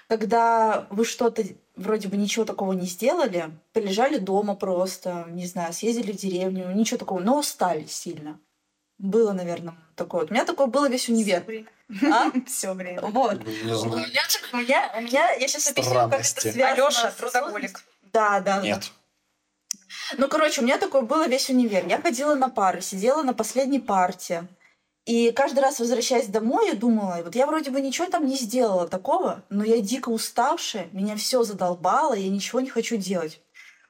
когда 0.08 0.86
вы 0.90 1.04
что-то 1.04 1.42
вроде 1.74 2.08
бы 2.08 2.16
ничего 2.16 2.44
такого 2.44 2.74
не 2.74 2.86
сделали, 2.86 3.50
полежали 3.72 4.18
дома 4.18 4.54
просто, 4.54 5.26
не 5.30 5.46
знаю, 5.46 5.72
съездили 5.72 6.12
в 6.12 6.16
деревню, 6.16 6.70
ничего 6.72 6.98
такого, 6.98 7.20
но 7.20 7.38
устали 7.38 7.86
сильно. 7.86 8.38
Было, 8.98 9.32
наверное, 9.32 9.74
такое. 9.94 10.26
У 10.26 10.32
меня 10.32 10.44
такое 10.44 10.66
было 10.66 10.88
весь 10.88 11.08
универ. 11.08 11.44
А? 12.10 12.30
Все 12.46 12.72
время. 12.72 13.00
Вот. 13.02 13.44
Не 13.44 13.76
знаю. 13.76 13.92
У 13.92 13.96
меня, 13.96 14.22
у 14.52 14.56
меня, 14.56 14.92
у 14.96 15.00
меня 15.02 15.32
я 15.32 15.48
сейчас 15.48 15.70
объясню, 15.70 15.94
как 15.94 16.20
это 16.20 16.40
связано. 16.40 16.72
Алёша, 16.72 17.14
трудоголик. 17.16 17.84
Да, 18.12 18.40
да. 18.40 18.62
Нет. 18.62 18.90
Ну, 20.16 20.28
короче, 20.28 20.60
у 20.60 20.64
меня 20.64 20.78
такое 20.78 21.02
было 21.02 21.28
весь 21.28 21.50
универ. 21.50 21.86
Я 21.86 22.00
ходила 22.00 22.34
на 22.34 22.48
пары, 22.48 22.80
сидела 22.80 23.22
на 23.22 23.34
последней 23.34 23.80
парте. 23.80 24.46
И 25.04 25.30
каждый 25.30 25.60
раз, 25.60 25.78
возвращаясь 25.78 26.26
домой, 26.26 26.68
я 26.68 26.74
думала, 26.74 27.20
вот 27.24 27.36
я 27.36 27.46
вроде 27.46 27.70
бы 27.70 27.80
ничего 27.80 28.08
там 28.08 28.26
не 28.26 28.36
сделала 28.36 28.88
такого, 28.88 29.44
но 29.50 29.62
я 29.62 29.80
дико 29.80 30.08
уставшая, 30.08 30.88
меня 30.90 31.14
все 31.14 31.44
задолбало, 31.44 32.14
я 32.14 32.28
ничего 32.28 32.60
не 32.60 32.70
хочу 32.70 32.96
делать. 32.96 33.40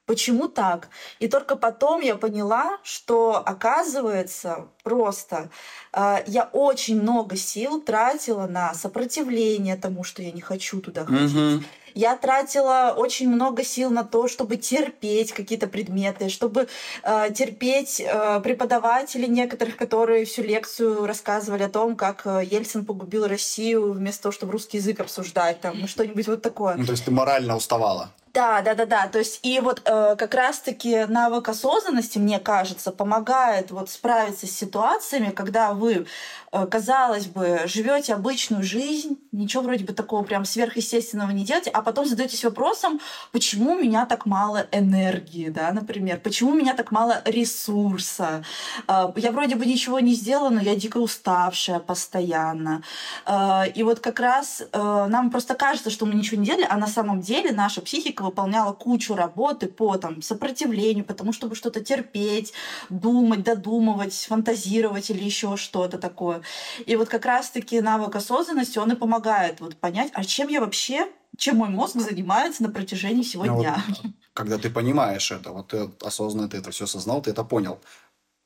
Почему 0.06 0.46
так? 0.46 0.88
И 1.18 1.26
только 1.26 1.56
потом 1.56 2.00
я 2.00 2.14
поняла, 2.14 2.78
что 2.84 3.42
оказывается 3.44 4.68
просто 4.84 5.50
э, 5.92 6.22
я 6.26 6.48
очень 6.52 7.02
много 7.02 7.36
сил 7.36 7.80
тратила 7.80 8.46
на 8.46 8.72
сопротивление 8.72 9.76
тому, 9.76 10.04
что 10.04 10.22
я 10.22 10.30
не 10.30 10.40
хочу 10.40 10.80
туда 10.80 11.04
ходить. 11.04 11.34
Mm-hmm. 11.34 11.64
Я 11.96 12.14
тратила 12.14 12.94
очень 12.94 13.28
много 13.28 13.64
сил 13.64 13.90
на 13.90 14.04
то, 14.04 14.28
чтобы 14.28 14.58
терпеть 14.58 15.32
какие-то 15.32 15.66
предметы, 15.66 16.28
чтобы 16.28 16.68
э, 17.02 17.32
терпеть 17.32 18.00
э, 18.00 18.40
преподавателей 18.44 19.28
некоторых, 19.28 19.76
которые 19.76 20.26
всю 20.26 20.42
лекцию 20.42 21.06
рассказывали 21.06 21.62
о 21.62 21.70
том, 21.70 21.96
как 21.96 22.26
э, 22.26 22.44
Ельцин 22.44 22.84
погубил 22.84 23.26
Россию, 23.26 23.92
вместо 23.94 24.24
того, 24.24 24.32
чтобы 24.32 24.52
русский 24.52 24.76
язык 24.76 25.00
обсуждать, 25.00 25.62
там, 25.62 25.80
ну, 25.80 25.88
что-нибудь 25.88 26.28
вот 26.28 26.42
такое. 26.42 26.76
Ну, 26.76 26.84
то 26.84 26.92
есть 26.92 27.06
ты 27.06 27.10
морально 27.10 27.56
уставала? 27.56 28.10
Да, 28.37 28.61
да, 28.61 28.75
да, 28.75 28.85
да. 28.85 29.09
То 29.09 29.18
есть 29.18 29.40
и 29.42 29.61
вот 29.61 29.81
э, 29.87 30.14
как 30.18 30.35
раз-таки 30.35 31.07
навык 31.07 31.49
осознанности, 31.49 32.18
мне 32.18 32.38
кажется, 32.38 32.92
помогает 32.92 33.70
вот 33.70 33.88
справиться 33.88 34.46
с 34.46 34.51
ситуациями, 34.51 35.31
когда 35.31 35.72
вы, 35.72 36.07
э, 36.53 36.66
казалось 36.66 37.29
бы, 37.29 37.61
живете 37.64 38.12
обычную 38.12 38.62
жизнь, 38.62 39.16
ничего 39.33 39.62
вроде 39.62 39.87
бы 39.87 39.94
такого 39.94 40.22
прям 40.22 40.44
сверхъестественного 40.44 41.31
не 41.31 41.46
делаете, 41.46 41.70
а 41.70 41.81
потом 41.81 42.05
задаетесь 42.05 42.44
вопросом, 42.44 43.01
почему 43.33 43.72
у 43.72 43.79
меня 43.79 44.05
так 44.05 44.27
мало 44.27 44.66
энергии, 44.70 45.49
да, 45.49 45.72
например, 45.72 46.20
почему 46.20 46.51
у 46.51 46.57
меня 46.57 46.75
так 46.75 46.92
мало 46.92 47.22
ресурса. 47.25 48.44
Э, 48.87 49.12
я 49.16 49.33
вроде 49.33 49.57
бы 49.57 49.64
ничего 49.64 49.99
не 50.01 50.12
сделала, 50.12 50.51
но 50.51 50.61
я 50.61 50.77
дико 50.77 50.99
уставшая 50.99 51.79
постоянно. 51.79 52.83
Э, 53.25 53.62
и 53.75 53.83
вот 53.83 54.01
как 54.01 54.20
раз 54.20 54.62
э, 54.70 55.07
нам 55.09 55.31
просто 55.31 55.55
кажется, 55.55 55.88
что 55.88 56.05
мы 56.05 56.12
ничего 56.12 56.38
не 56.38 56.44
делали, 56.44 56.66
а 56.68 56.77
на 56.77 56.87
самом 56.87 57.22
деле 57.22 57.53
наша 57.53 57.81
психика 57.81 58.25
выполняла 58.26 58.72
кучу 58.72 59.14
работы 59.14 59.66
по 59.66 59.96
там, 59.96 60.22
сопротивлению, 60.22 61.04
потому 61.04 61.32
чтобы 61.32 61.54
что-то 61.54 61.80
терпеть, 61.80 62.52
думать, 62.90 63.42
додумывать, 63.42 64.14
фантазировать 64.14 65.10
или 65.10 65.24
еще 65.24 65.56
что-то 65.56 65.98
такое. 65.98 66.42
И 66.84 66.96
вот 66.96 67.08
как 67.08 67.24
раз-таки 67.24 67.80
навык 67.80 68.14
осознанности, 68.16 68.78
он 68.78 68.92
и 68.92 68.96
помогает 68.96 69.60
вот 69.60 69.76
понять, 69.76 70.10
а 70.14 70.24
чем 70.24 70.48
я 70.48 70.60
вообще, 70.60 71.08
чем 71.36 71.56
мой 71.56 71.68
мозг 71.68 71.96
занимается 71.96 72.62
на 72.62 72.70
протяжении 72.70 73.22
всего 73.22 73.44
ну, 73.44 73.60
дня. 73.60 73.82
Вот, 73.88 74.12
когда 74.34 74.58
ты 74.58 74.70
понимаешь 74.70 75.30
это, 75.30 75.50
вот 75.50 75.68
ты 75.68 75.90
осознанно 76.02 76.48
ты 76.48 76.58
это 76.58 76.70
все 76.70 76.84
осознал, 76.84 77.22
ты 77.22 77.30
это 77.30 77.44
понял, 77.44 77.78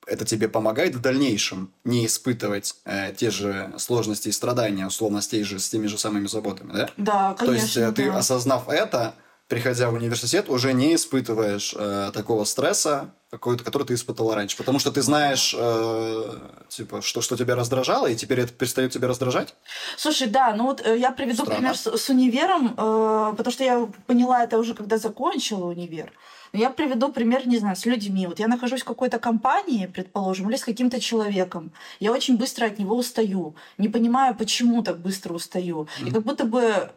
это 0.07 0.25
тебе 0.25 0.49
помогает 0.49 0.95
в 0.95 1.01
дальнейшем 1.01 1.73
не 1.85 2.07
испытывать 2.07 2.77
э, 2.85 3.13
те 3.15 3.31
же 3.31 3.73
сложности 3.77 4.29
и 4.29 4.33
страдания, 4.33 4.87
условно, 4.87 5.21
с, 5.21 5.31
же, 5.31 5.59
с 5.59 5.69
теми 5.69 5.87
же 5.87 5.99
самыми 5.99 6.27
заботами, 6.27 6.73
да? 6.73 6.91
Да, 6.97 7.35
конечно. 7.35 7.47
То 7.47 7.53
есть 7.53 7.77
э, 7.77 7.93
ты, 7.93 8.11
да. 8.11 8.19
осознав 8.19 8.69
это, 8.69 9.15
приходя 9.51 9.91
в 9.91 9.95
университет, 9.95 10.49
уже 10.49 10.73
не 10.73 10.95
испытываешь 10.95 11.75
э, 11.77 12.13
такого 12.15 12.45
стресса, 12.45 13.11
какой-то, 13.31 13.65
который 13.65 13.85
ты 13.85 13.95
испытывал 13.95 14.35
раньше. 14.35 14.57
Потому 14.57 14.79
что 14.79 14.93
ты 14.93 15.03
знаешь, 15.03 15.55
э, 15.59 16.39
типа, 16.69 17.03
что, 17.03 17.21
что 17.21 17.37
тебя 17.37 17.57
раздражало, 17.57 18.07
и 18.07 18.15
теперь 18.15 18.41
это 18.41 18.53
перестает 18.53 18.93
тебя 18.93 19.09
раздражать. 19.09 19.55
Слушай, 19.97 20.29
да, 20.29 20.55
ну 20.55 20.67
вот 20.67 20.87
э, 20.87 20.97
я 20.97 21.11
приведу 21.11 21.43
Странно. 21.43 21.55
пример 21.57 21.77
с, 21.77 21.97
с 21.97 22.09
универом, 22.09 22.75
э, 22.77 23.35
потому 23.37 23.53
что 23.53 23.65
я 23.65 23.89
поняла 24.07 24.45
это 24.45 24.57
уже, 24.57 24.75
когда 24.75 24.99
закончила 24.99 25.67
универ. 25.67 26.13
Но 26.53 26.61
я 26.61 26.71
приведу 26.71 27.13
пример, 27.13 27.47
не 27.47 27.59
знаю, 27.59 27.77
с 27.77 27.87
людьми. 27.87 28.27
Вот 28.27 28.39
я 28.39 28.49
нахожусь 28.49 28.83
в 28.83 28.85
какой-то 28.85 29.19
компании, 29.19 29.87
предположим, 29.87 30.49
или 30.49 30.57
с 30.57 30.65
каким-то 30.65 31.01
человеком. 31.01 31.73
Я 32.01 32.13
очень 32.13 32.37
быстро 32.37 32.67
от 32.67 32.79
него 32.79 32.97
устаю. 32.97 33.55
Не 33.79 33.89
понимаю, 33.89 34.35
почему 34.35 34.83
так 34.83 34.99
быстро 34.99 35.35
устаю. 35.35 35.83
Mm-hmm. 35.83 36.09
И 36.09 36.11
как 36.11 36.23
будто 36.23 36.45
бы 36.45 36.91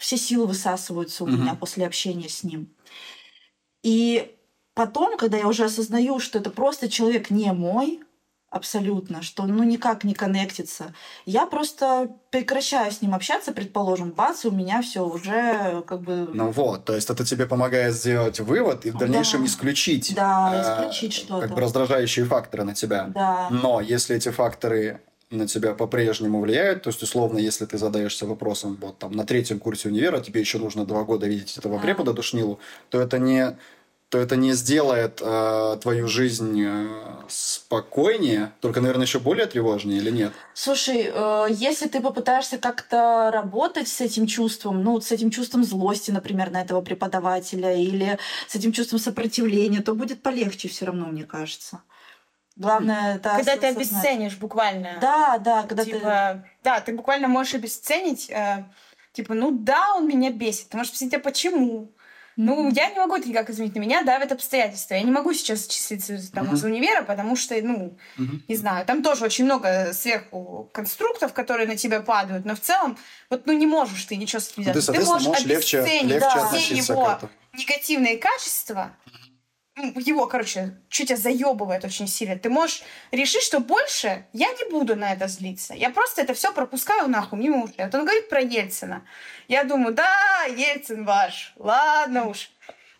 все 0.00 0.16
силы 0.16 0.46
высасываются 0.46 1.24
у 1.24 1.26
угу. 1.26 1.36
меня 1.36 1.54
после 1.54 1.86
общения 1.86 2.28
с 2.28 2.42
ним. 2.42 2.74
И 3.82 4.34
потом, 4.74 5.18
когда 5.18 5.36
я 5.36 5.46
уже 5.46 5.64
осознаю, 5.64 6.18
что 6.18 6.38
это 6.38 6.50
просто 6.50 6.88
человек 6.88 7.30
не 7.30 7.52
мой, 7.52 8.00
абсолютно, 8.48 9.22
что 9.22 9.44
ну 9.44 9.62
никак 9.62 10.02
не 10.02 10.14
коннектится. 10.14 10.92
Я 11.24 11.46
просто 11.46 12.10
прекращаю 12.30 12.90
с 12.90 13.00
ним 13.00 13.14
общаться, 13.14 13.52
предположим, 13.52 14.10
бац, 14.10 14.44
у 14.44 14.50
меня 14.50 14.82
все 14.82 15.06
уже 15.06 15.84
как 15.86 16.00
бы... 16.00 16.28
Ну 16.32 16.50
вот, 16.50 16.86
то 16.86 16.94
есть 16.94 17.10
это 17.10 17.24
тебе 17.24 17.46
помогает 17.46 17.94
сделать 17.94 18.40
вывод 18.40 18.86
и 18.86 18.90
в 18.90 18.96
дальнейшем 18.96 19.42
да. 19.42 19.46
исключить, 19.46 20.14
да, 20.16 20.62
исключить 20.62 21.12
э, 21.12 21.16
что-то. 21.16 21.46
как 21.46 21.54
бы 21.54 21.60
раздражающие 21.60 22.24
факторы 22.24 22.64
на 22.64 22.74
тебя. 22.74 23.10
Да. 23.14 23.48
Но 23.50 23.80
если 23.80 24.16
эти 24.16 24.30
факторы 24.30 25.00
на 25.30 25.46
тебя 25.46 25.74
по-прежнему 25.74 26.40
влияют. 26.40 26.82
То 26.82 26.90
есть, 26.90 27.02
условно, 27.02 27.38
если 27.38 27.64
ты 27.64 27.78
задаешься 27.78 28.26
вопросом, 28.26 28.76
вот 28.80 28.98
там 28.98 29.12
на 29.12 29.24
третьем 29.24 29.58
курсе 29.58 29.88
универа 29.88 30.20
тебе 30.20 30.40
еще 30.40 30.58
нужно 30.58 30.84
два 30.84 31.04
года 31.04 31.26
видеть 31.26 31.56
этого 31.56 31.76
да. 31.76 31.82
препода 31.82 32.12
душнилу, 32.12 32.58
то 32.88 33.00
это 33.00 33.18
не 33.18 33.56
то 34.10 34.18
это 34.18 34.34
не 34.34 34.54
сделает 34.54 35.22
э, 35.22 35.78
твою 35.80 36.08
жизнь 36.08 36.60
э, 36.60 36.88
спокойнее, 37.28 38.52
только, 38.60 38.80
наверное, 38.80 39.06
еще 39.06 39.20
более 39.20 39.46
тревожнее 39.46 39.98
или 39.98 40.10
нет? 40.10 40.32
Слушай, 40.52 41.08
э, 41.14 41.46
если 41.48 41.86
ты 41.86 42.00
попытаешься 42.00 42.58
как-то 42.58 43.30
работать 43.32 43.86
с 43.86 44.00
этим 44.00 44.26
чувством, 44.26 44.82
ну, 44.82 45.00
с 45.00 45.12
этим 45.12 45.30
чувством 45.30 45.62
злости, 45.62 46.10
например, 46.10 46.50
на 46.50 46.60
этого 46.62 46.80
преподавателя, 46.80 47.72
или 47.72 48.18
с 48.48 48.56
этим 48.56 48.72
чувством 48.72 48.98
сопротивления, 48.98 49.80
то 49.80 49.94
будет 49.94 50.22
полегче 50.22 50.68
все 50.68 50.86
равно, 50.86 51.06
мне 51.06 51.22
кажется. 51.22 51.80
Главное, 52.60 53.16
это 53.16 53.30
Когда 53.36 53.56
ты 53.56 53.66
обесценишь 53.68 54.36
буквально. 54.36 54.98
Да, 55.00 55.38
да, 55.38 55.62
когда 55.62 55.82
типа, 55.82 55.98
ты... 55.98 56.50
Да, 56.62 56.80
ты 56.80 56.92
буквально 56.92 57.26
можешь 57.26 57.54
обесценить, 57.54 58.28
э, 58.28 58.64
типа, 59.14 59.32
ну 59.32 59.50
да, 59.50 59.94
он 59.94 60.06
меня 60.06 60.30
бесит. 60.30 60.68
Ты 60.68 60.76
можешь 60.76 60.92
спросить, 60.92 61.14
а 61.14 61.20
почему? 61.20 61.90
Ну, 62.36 62.70
я 62.70 62.90
не 62.90 62.98
могу 62.98 63.16
это 63.16 63.28
никак 63.28 63.48
изменить. 63.48 63.74
На 63.74 63.80
меня 63.80 64.02
давят 64.02 64.32
обстоятельства. 64.32 64.94
Я 64.94 65.02
не 65.02 65.10
могу 65.10 65.32
сейчас 65.32 65.66
числиться 65.66 66.18
там 66.32 66.50
uh-huh. 66.50 66.54
из 66.54 66.64
универа, 66.64 67.02
потому 67.02 67.34
что, 67.34 67.54
ну, 67.62 67.98
uh-huh. 68.18 68.40
не 68.46 68.56
знаю, 68.56 68.84
там 68.84 69.02
тоже 69.02 69.24
очень 69.24 69.46
много 69.46 69.92
сверху 69.94 70.68
конструктов, 70.72 71.32
которые 71.32 71.66
на 71.66 71.76
тебя 71.76 72.00
падают, 72.00 72.44
но 72.44 72.54
в 72.54 72.60
целом, 72.60 72.98
вот, 73.30 73.46
ну, 73.46 73.54
не 73.54 73.66
можешь 73.66 74.04
ты 74.04 74.16
ничего 74.16 74.40
с 74.40 74.52
этим 74.52 74.64
делать. 74.64 74.86
Ну, 74.86 74.92
ты, 74.92 75.00
ты 75.00 75.06
можешь, 75.06 75.28
можешь 75.28 75.46
легче, 75.46 75.80
легче 75.82 76.20
да, 76.20 76.48
все 76.48 76.74
его 76.74 77.18
негативные 77.52 78.18
качества, 78.18 78.92
его, 79.76 80.26
короче, 80.26 80.76
чуть 80.88 81.08
тебя 81.08 81.16
заебывает 81.16 81.84
очень 81.84 82.06
сильно. 82.06 82.38
Ты 82.38 82.50
можешь 82.50 82.82
решить, 83.12 83.42
что 83.42 83.60
больше 83.60 84.26
я 84.32 84.48
не 84.52 84.70
буду 84.70 84.96
на 84.96 85.12
это 85.12 85.28
злиться. 85.28 85.74
Я 85.74 85.90
просто 85.90 86.22
это 86.22 86.34
все 86.34 86.52
пропускаю 86.52 87.08
нахуй 87.08 87.38
мимо 87.38 87.64
ушей. 87.64 87.76
Вот 87.84 87.94
он 87.94 88.02
говорит 88.04 88.28
про 88.28 88.40
Ельцина. 88.40 89.06
Я 89.48 89.64
думаю, 89.64 89.94
да, 89.94 90.44
Ельцин 90.44 91.04
ваш, 91.04 91.52
ладно 91.56 92.26
уж. 92.26 92.50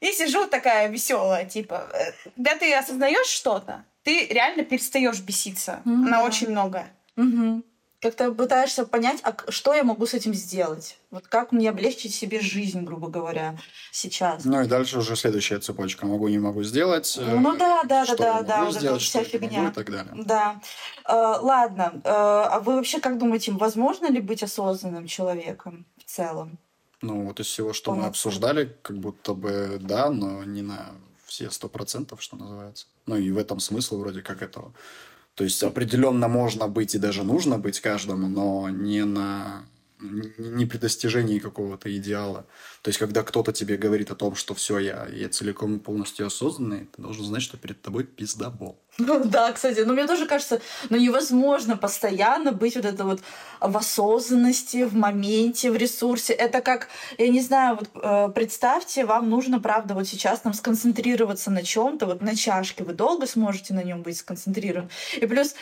И 0.01 0.13
сижу 0.13 0.47
такая 0.47 0.89
веселая, 0.89 1.45
типа, 1.45 1.89
э, 1.93 2.13
когда 2.37 2.57
ты 2.57 2.73
осознаешь 2.75 3.27
что-то, 3.27 3.85
ты 4.03 4.27
реально 4.29 4.65
перестаешь 4.65 5.21
беситься 5.21 5.83
Мгм. 5.85 6.07
на 6.07 6.23
очень 6.25 6.49
многое. 6.51 6.91
Мгм. 7.17 7.63
Как-то 8.01 8.33
пытаешься 8.33 8.87
понять, 8.87 9.21
а 9.25 9.35
что 9.51 9.75
я 9.75 9.85
могу 9.85 10.07
с 10.07 10.15
этим 10.15 10.33
сделать? 10.33 10.97
Вот 11.11 11.27
как 11.27 11.53
мне 11.53 11.69
облегчить 11.69 12.15
себе 12.15 12.41
жизнь, 12.41 12.81
грубо 12.81 13.09
говоря, 13.09 13.59
сейчас? 13.93 14.45
Ну 14.47 14.63
и 14.63 14.67
дальше 14.67 14.99
уже 14.99 15.17
следующая 15.17 15.59
цепочка. 15.59 16.07
Могу, 16.07 16.29
не 16.29 16.39
могу 16.39 16.63
сделать. 16.63 17.19
э, 17.21 17.35
Ну 17.39 17.57
да, 17.59 17.83
да, 17.83 17.85
да, 17.85 18.05
что 18.07 18.17
да, 18.17 18.43
да, 18.43 18.59
вот 18.65 18.71
эта 18.71 18.81
сделать, 18.81 19.03
вся 19.03 19.21
что 19.23 19.31
фигня. 19.39 19.59
могу 19.59 19.71
и 19.71 19.75
так 19.75 19.91
далее. 19.91 20.13
Да. 20.25 20.61
Э, 21.07 21.13
ладно. 21.43 21.93
э, 22.03 22.09
а 22.09 22.61
вы 22.61 22.77
вообще 22.77 23.01
как 23.01 23.19
думаете, 23.19 23.53
возможно 23.53 24.11
ли 24.11 24.21
быть 24.23 24.43
осознанным 24.43 25.07
человеком 25.07 25.85
в 25.99 26.11
целом? 26.11 26.59
Ну, 27.03 27.27
вот 27.27 27.39
из 27.41 27.47
всего, 27.47 27.75
что 27.75 27.91
мы 27.91 27.97
Полноценно. 27.97 28.11
обсуждали, 28.11 28.77
как 28.81 28.97
будто 28.99 29.35
бы 29.35 29.77
да, 29.81 30.09
но 30.11 30.43
не 30.45 30.63
на 30.63 30.87
все 31.27 31.51
сто 31.51 31.69
процентов, 31.69 32.23
что 32.23 32.37
называется. 32.37 32.87
Ну 33.07 33.17
и 33.17 33.31
в 33.31 33.37
этом 33.37 33.61
смысл 33.61 33.99
вроде 34.01 34.23
как 34.23 34.41
этого. 34.43 34.73
То 35.35 35.45
есть 35.45 35.63
определенно 35.63 36.29
можно 36.29 36.69
быть 36.69 36.95
и 36.95 36.99
даже 36.99 37.23
нужно 37.23 37.59
быть 37.59 37.81
каждому, 37.81 38.29
но 38.29 38.69
не 38.69 39.05
на 39.05 39.65
не 40.01 40.67
при 40.67 40.79
достижении 40.79 41.39
какого-то 41.39 41.95
идеала. 41.97 42.47
То 42.83 42.89
есть, 42.89 42.99
когда 42.99 43.23
кто-то 43.23 43.53
тебе 43.53 43.77
говорит 43.77 44.11
о 44.11 44.15
том, 44.15 44.35
что 44.35 44.55
все, 44.55 44.79
я, 44.79 45.07
я 45.13 45.29
целиком 45.29 45.77
и 45.77 45.79
полностью 45.79 46.27
осознанный, 46.27 46.89
ты 46.95 47.03
должен 47.03 47.25
знать, 47.25 47.43
что 47.43 47.57
перед 47.57 47.83
тобой 47.83 48.05
пиздобол. 48.05 48.79
Ну 48.99 49.25
да, 49.25 49.53
кстати, 49.53 49.81
но 49.81 49.93
мне 49.93 50.07
тоже 50.07 50.27
кажется, 50.27 50.61
ну 50.91 50.97
невозможно 50.97 51.77
постоянно 51.77 52.53
быть 52.53 52.77
вот 52.77 52.85
это 52.85 53.05
вот 53.05 53.21
в 53.61 53.77
осознанности, 53.77 54.85
в 54.85 54.95
моменте, 54.95 55.71
в 55.71 55.77
ресурсе. 55.77 56.33
Это 56.33 56.61
как, 56.61 56.89
я 57.17 57.29
не 57.29 57.41
знаю, 57.41 57.77
вот 57.77 57.91
э, 57.95 58.33
представьте, 58.35 59.05
вам 59.05 59.31
нужно, 59.31 59.61
правда, 59.61 59.95
вот 59.95 60.07
сейчас 60.07 60.45
нам 60.45 60.55
сконцентрироваться 60.55 61.51
на 61.51 61.63
чем-то, 61.63 62.07
вот 62.07 62.21
на 62.21 62.35
чашке, 62.35 62.85
вы 62.85 62.93
долго 62.93 63.27
сможете 63.27 63.75
на 63.75 63.83
нем 63.83 64.03
быть 64.03 64.19
сконцентрирован. 64.19 64.91
И 65.17 65.27
плюс 65.27 65.55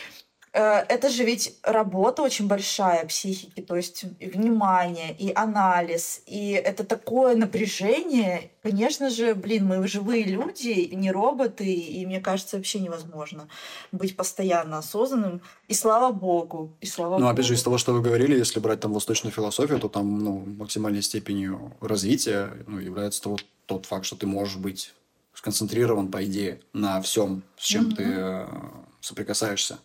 это 0.53 1.09
же 1.09 1.23
ведь 1.23 1.57
работа 1.63 2.21
очень 2.23 2.47
большая 2.47 3.05
психики, 3.05 3.61
то 3.61 3.75
есть 3.75 4.05
и 4.19 4.27
внимание, 4.29 5.15
и 5.17 5.31
анализ, 5.33 6.21
и 6.25 6.51
это 6.51 6.83
такое 6.83 7.35
напряжение. 7.35 8.51
Конечно 8.63 9.09
же, 9.09 9.35
блин, 9.35 9.65
мы 9.67 9.87
живые 9.87 10.23
люди, 10.25 10.89
не 10.93 11.11
роботы, 11.11 11.71
и 11.71 12.05
мне 12.05 12.19
кажется, 12.19 12.57
вообще 12.57 12.79
невозможно 12.79 13.47
быть 13.91 14.15
постоянно 14.17 14.79
осознанным. 14.79 15.41
И 15.67 15.73
слава 15.73 16.11
богу, 16.11 16.75
и 16.81 16.85
слава 16.85 17.13
Ну, 17.13 17.25
богу. 17.25 17.29
опять 17.33 17.45
же, 17.45 17.53
из 17.53 17.63
того, 17.63 17.77
что 17.77 17.93
вы 17.93 18.01
говорили, 18.01 18.37
если 18.37 18.59
брать 18.59 18.79
там 18.79 18.93
восточную 18.93 19.31
философию, 19.33 19.79
то 19.79 19.87
там 19.89 20.19
ну, 20.19 20.39
максимальной 20.45 21.01
степенью 21.01 21.73
развития 21.81 22.51
ну, 22.67 22.79
является 22.79 23.21
тот, 23.21 23.45
тот 23.65 23.85
факт, 23.85 24.05
что 24.05 24.15
ты 24.15 24.25
можешь 24.27 24.57
быть 24.57 24.93
сконцентрирован, 25.33 26.09
по 26.11 26.23
идее, 26.25 26.59
на 26.73 27.01
всем, 27.01 27.43
с 27.57 27.65
чем 27.65 27.85
Мгм. 27.85 27.95
ты 27.95 28.03
э, 28.07 28.47
соприкасаешься. 28.99 29.77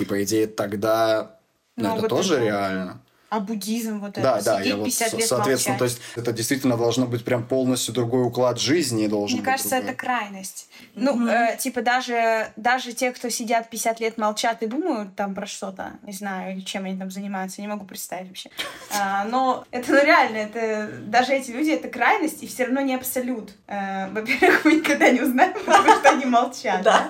И, 0.00 0.04
по 0.04 0.22
идее, 0.22 0.46
тогда 0.46 1.36
ну, 1.76 1.98
это 1.98 2.08
тоже 2.08 2.40
реально. 2.40 3.00
А 3.30 3.40
буддизм 3.40 4.00
вот 4.00 4.12
Да, 4.14 4.36
это, 4.38 4.44
да, 4.44 4.52
сидеть 4.58 4.66
я 4.66 4.76
вот, 4.76 4.84
50 4.86 5.08
со- 5.10 5.16
лет 5.16 5.26
соответственно, 5.28 5.78
то 5.78 5.84
молчать. 5.84 5.98
есть 6.00 6.16
это 6.16 6.32
действительно 6.32 6.76
должно 6.76 7.06
быть 7.06 7.24
прям 7.24 7.44
полностью 7.46 7.94
другой 7.94 8.24
уклад 8.26 8.58
жизни 8.60 9.06
должен 9.06 9.36
Мне 9.38 9.42
быть 9.42 9.50
кажется, 9.52 9.76
другой. 9.76 9.88
это 9.90 9.96
крайность. 9.98 10.68
Ну, 10.96 11.14
Мгм. 11.14 11.28
э, 11.28 11.56
типа 11.56 11.82
даже, 11.82 12.50
даже 12.56 12.92
те, 12.92 13.12
кто 13.12 13.28
сидят 13.30 13.70
50 13.70 14.00
лет, 14.00 14.18
молчат 14.18 14.62
и 14.62 14.66
думают 14.66 15.14
там 15.14 15.34
про 15.34 15.46
что-то, 15.46 15.92
не 16.02 16.12
знаю, 16.12 16.54
или 16.56 16.60
чем 16.62 16.84
они 16.86 16.98
там 16.98 17.10
занимаются, 17.10 17.60
не 17.60 17.68
могу 17.68 17.84
представить 17.84 18.28
вообще. 18.28 18.50
А, 18.98 19.24
но 19.24 19.64
это 19.70 19.92
ну, 19.92 20.04
реально, 20.04 20.36
это 20.38 20.90
даже 21.06 21.32
эти 21.32 21.52
люди, 21.52 21.70
это 21.70 21.88
крайность, 21.88 22.42
и 22.42 22.46
все 22.48 22.64
равно 22.64 22.80
не 22.80 22.96
абсолют. 22.96 23.52
Э, 23.68 24.08
во-первых, 24.10 24.64
мы 24.64 24.72
никогда 24.74 25.08
не 25.10 25.20
узнаем, 25.20 25.52
потому 25.64 25.94
что 25.94 26.10
они 26.10 26.24
молчат. 26.24 26.82
Да. 26.82 27.06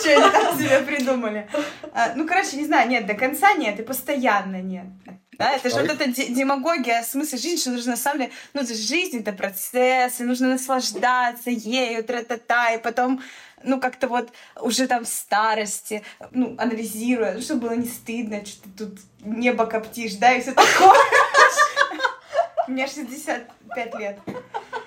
Что 0.00 0.10
они 0.10 0.30
там 0.32 0.58
себе 0.58 0.78
придумали. 0.80 1.46
А, 1.92 2.12
Ну, 2.16 2.26
короче, 2.26 2.56
не 2.56 2.64
знаю, 2.64 2.88
нет, 2.88 3.06
до 3.06 3.14
конца 3.14 3.52
нет, 3.54 3.78
и 3.78 3.82
постоянно 3.82 4.53
нет. 4.60 4.86
Да, 5.38 5.52
это 5.56 5.68
же 5.68 5.76
вот 5.76 5.84
Вторых- 5.86 6.00
эта 6.00 6.06
де- 6.12 6.28
демагогия, 6.28 7.02
смысл 7.02 7.36
жизни, 7.36 7.56
что 7.56 7.70
нужно 7.70 7.92
на 7.92 7.96
самом 7.96 8.20
деле, 8.20 8.32
ну, 8.52 8.64
жизнь, 8.66 9.18
это 9.18 9.32
процесс, 9.32 10.20
и 10.20 10.24
нужно 10.24 10.48
наслаждаться 10.48 11.50
ею, 11.50 12.04
тра-та-та, 12.04 12.74
и 12.74 12.78
потом, 12.78 13.20
ну, 13.64 13.80
как-то 13.80 14.06
вот 14.08 14.30
уже 14.60 14.86
там 14.86 15.04
в 15.04 15.08
старости, 15.08 16.04
ну, 16.30 16.54
анализируя, 16.58 17.34
ну, 17.34 17.40
чтобы 17.40 17.68
было 17.68 17.76
не 17.76 17.88
стыдно, 17.88 18.44
что 18.46 18.62
ты 18.62 18.70
тут 18.84 18.98
небо 19.20 19.66
коптишь, 19.66 20.14
да, 20.14 20.32
и 20.34 20.40
все 20.40 20.52
такое. 20.52 20.98
Мне 22.68 22.86
65 22.86 23.94
лет. 23.98 24.18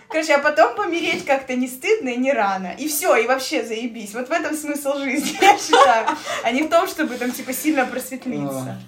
Короче, 0.09 0.33
а 0.35 0.39
потом 0.39 0.75
помереть 0.75 1.25
как-то 1.25 1.55
не 1.55 1.67
стыдно 1.67 2.09
и 2.09 2.17
не 2.17 2.31
рано. 2.31 2.73
И 2.77 2.87
все, 2.87 3.15
и 3.17 3.27
вообще 3.27 3.63
заебись. 3.63 4.13
Вот 4.13 4.29
в 4.29 4.31
этом 4.31 4.55
смысл 4.55 4.97
жизни, 4.97 5.37
я 5.41 5.57
считаю. 5.59 6.07
А 6.43 6.51
не 6.51 6.63
в 6.63 6.69
том, 6.69 6.87
чтобы 6.87 7.15
там, 7.17 7.31
типа, 7.31 7.53
сильно 7.53 7.85
просветлиться. 7.85 8.79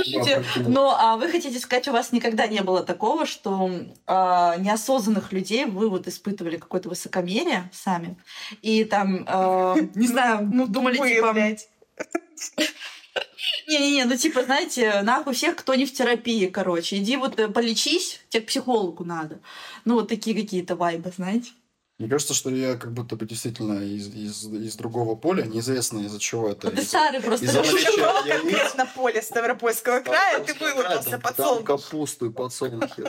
Слушайте, 0.00 0.44
ну 0.56 0.90
а 0.90 1.16
вы 1.16 1.28
хотите 1.28 1.58
сказать, 1.58 1.88
у 1.88 1.92
вас 1.92 2.12
никогда 2.12 2.46
не 2.46 2.62
было 2.62 2.84
такого, 2.84 3.26
что 3.26 3.70
а, 4.06 4.56
неосознанных 4.56 5.32
людей 5.32 5.64
вы 5.64 5.88
вот 5.88 6.06
испытывали 6.06 6.56
какое-то 6.56 6.88
высокомерие 6.88 7.68
сами, 7.72 8.16
и 8.62 8.84
там, 8.84 9.24
а, 9.26 9.74
не 9.94 10.06
знаю, 10.06 10.48
ну 10.52 10.66
думали, 10.66 10.96
Тупые, 10.96 11.56
типа, 11.56 11.66
не-не-не, 13.66 14.04
ну 14.04 14.16
типа, 14.16 14.44
знаете, 14.44 15.02
нахуй 15.02 15.34
всех, 15.34 15.56
кто 15.56 15.74
не 15.74 15.84
в 15.84 15.92
терапии, 15.92 16.46
короче, 16.46 16.98
иди 16.98 17.16
вот 17.16 17.38
э, 17.38 17.48
полечись, 17.48 18.20
тебе 18.28 18.42
к 18.42 18.46
психологу 18.46 19.04
надо. 19.04 19.40
Ну 19.84 19.94
вот 19.94 20.08
такие 20.08 20.40
какие-то 20.40 20.76
вайбы, 20.76 21.12
знаете. 21.14 21.50
Мне 21.98 22.08
кажется, 22.08 22.32
что 22.32 22.48
я 22.50 22.76
как 22.76 22.92
будто 22.92 23.16
бы 23.16 23.26
действительно 23.26 23.80
из, 23.82 24.06
из, 24.14 24.44
из 24.46 24.76
другого 24.76 25.16
поля, 25.16 25.42
неизвестно 25.42 25.98
из-за 26.00 26.20
чего 26.20 26.48
это. 26.48 26.70
Ты 26.70 26.80
из- 26.82 26.88
старый 26.88 27.20
просто. 27.20 27.44
из-за 27.46 27.60
наличия 27.60 28.28
яиц. 28.28 28.40
конкретно 28.40 28.86
поле 28.94 29.20
Ставропольского 29.20 30.00
края, 30.00 30.38
ты 30.44 30.54
вылупился 30.54 31.10
Там- 31.10 31.20
под 31.20 31.36
там 31.36 31.64
капусту 31.64 32.26
и 32.26 32.30
подсолнухи. 32.32 33.04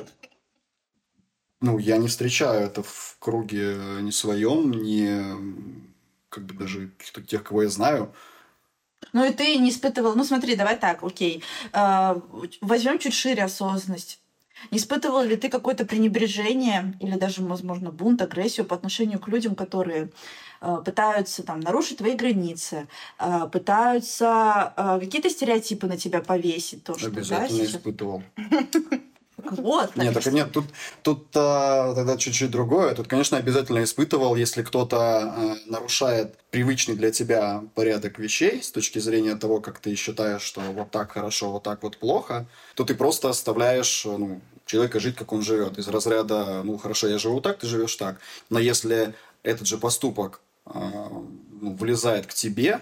Ну, 1.62 1.78
я 1.78 1.98
не 1.98 2.08
встречаю 2.08 2.62
это 2.66 2.82
в 2.82 3.18
круге 3.20 3.78
не 4.02 4.12
своем, 4.12 4.72
не 4.72 5.36
как 6.30 6.46
бы 6.46 6.54
даже 6.56 6.90
тех, 7.28 7.44
кого 7.44 7.64
я 7.64 7.70
знаю. 7.70 8.12
Ну 9.14 9.24
и 9.24 9.32
ты 9.32 9.56
не 9.58 9.70
испытывал, 9.70 10.16
ну 10.16 10.24
смотри, 10.24 10.56
давай 10.56 10.78
так, 10.78 11.04
окей, 11.04 11.44
возьмем 12.62 12.98
чуть 12.98 13.14
шире 13.14 13.44
осознанность. 13.44 14.20
Не 14.72 14.78
испытывал 14.78 15.24
ли 15.24 15.36
ты 15.36 15.50
какое-то 15.50 15.86
пренебрежение 15.86 16.94
или 17.00 17.18
даже, 17.18 17.42
возможно, 17.44 17.92
бунт, 17.92 18.22
агрессию 18.22 18.66
по 18.66 18.76
отношению 18.76 19.20
к 19.20 19.28
людям, 19.28 19.56
которые 19.56 20.10
э, 20.62 20.78
пытаются 20.86 21.44
там 21.44 21.60
нарушить 21.60 21.98
твои 22.00 22.16
границы, 22.16 22.88
э, 23.20 23.48
пытаются 23.52 24.74
э, 24.76 25.00
какие-то 25.00 25.30
стереотипы 25.30 25.88
на 25.88 25.98
тебя 25.98 26.22
повесить, 26.22 26.84
то 26.84 26.98
что 26.98 27.10
да, 27.10 27.18
Обязательно 27.18 27.60
сейчас- 27.66 27.76
испытывал. 27.76 28.24
Вот, 29.52 29.96
Нет, 29.96 30.14
так 30.14 30.26
нет, 30.28 30.52
тут, 30.52 30.66
тут 31.04 31.28
а, 31.36 31.94
тогда 31.94 32.18
чуть-чуть 32.18 32.52
другое. 32.52 32.96
Тут, 32.96 33.08
конечно, 33.08 33.38
обязательно 33.38 33.84
испытывал, 33.84 34.36
если 34.36 34.64
кто-то 34.64 34.98
а, 34.98 35.58
нарушает 35.66 36.36
привычный 36.52 36.96
для 36.96 37.12
тебя 37.12 37.64
порядок 37.76 38.20
вещей 38.20 38.62
с 38.62 38.72
точки 38.72 39.00
зрения 39.00 39.36
того, 39.36 39.62
как 39.62 39.80
ты 39.80 39.96
считаешь, 39.96 40.42
что 40.42 40.62
вот 40.62 40.92
так 40.92 41.12
хорошо, 41.12 41.52
вот 41.52 41.64
так 41.64 41.84
вот 41.84 41.98
плохо, 41.98 42.48
то 42.76 42.84
ты 42.84 42.96
просто 42.96 43.30
оставляешь 43.30 44.06
ну, 44.06 44.42
человека 44.66 45.00
жить, 45.00 45.16
как 45.16 45.32
он 45.32 45.42
живет. 45.42 45.78
Из 45.78 45.88
разряда, 45.88 46.62
ну 46.64 46.78
хорошо, 46.78 47.08
я 47.08 47.18
живу 47.18 47.42
так, 47.42 47.60
ты 47.60 47.68
живешь 47.68 47.96
так. 47.96 48.20
Но 48.50 48.60
если 48.60 49.14
этот 49.44 49.68
же 49.68 49.78
поступок 49.78 50.42
а, 50.66 51.10
ну, 51.62 51.76
влезает 51.76 52.28
к 52.28 52.34
тебе, 52.34 52.82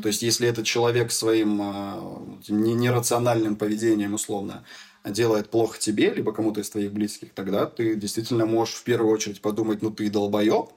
то 0.00 0.08
есть, 0.08 0.22
если 0.22 0.48
этот 0.48 0.64
человек 0.64 1.12
своим 1.12 1.60
а, 1.60 2.22
нерациональным 2.48 3.56
поведением, 3.56 4.14
условно, 4.14 4.64
делает 5.06 5.50
плохо 5.50 5.78
тебе, 5.78 6.10
либо 6.12 6.32
кому-то 6.32 6.60
из 6.60 6.70
твоих 6.70 6.92
близких, 6.92 7.32
тогда 7.34 7.66
ты 7.66 7.94
действительно 7.94 8.46
можешь 8.46 8.74
в 8.74 8.82
первую 8.84 9.12
очередь 9.12 9.40
подумать, 9.40 9.82
ну, 9.82 9.90
ты 9.90 10.10
долбоеб. 10.10 10.70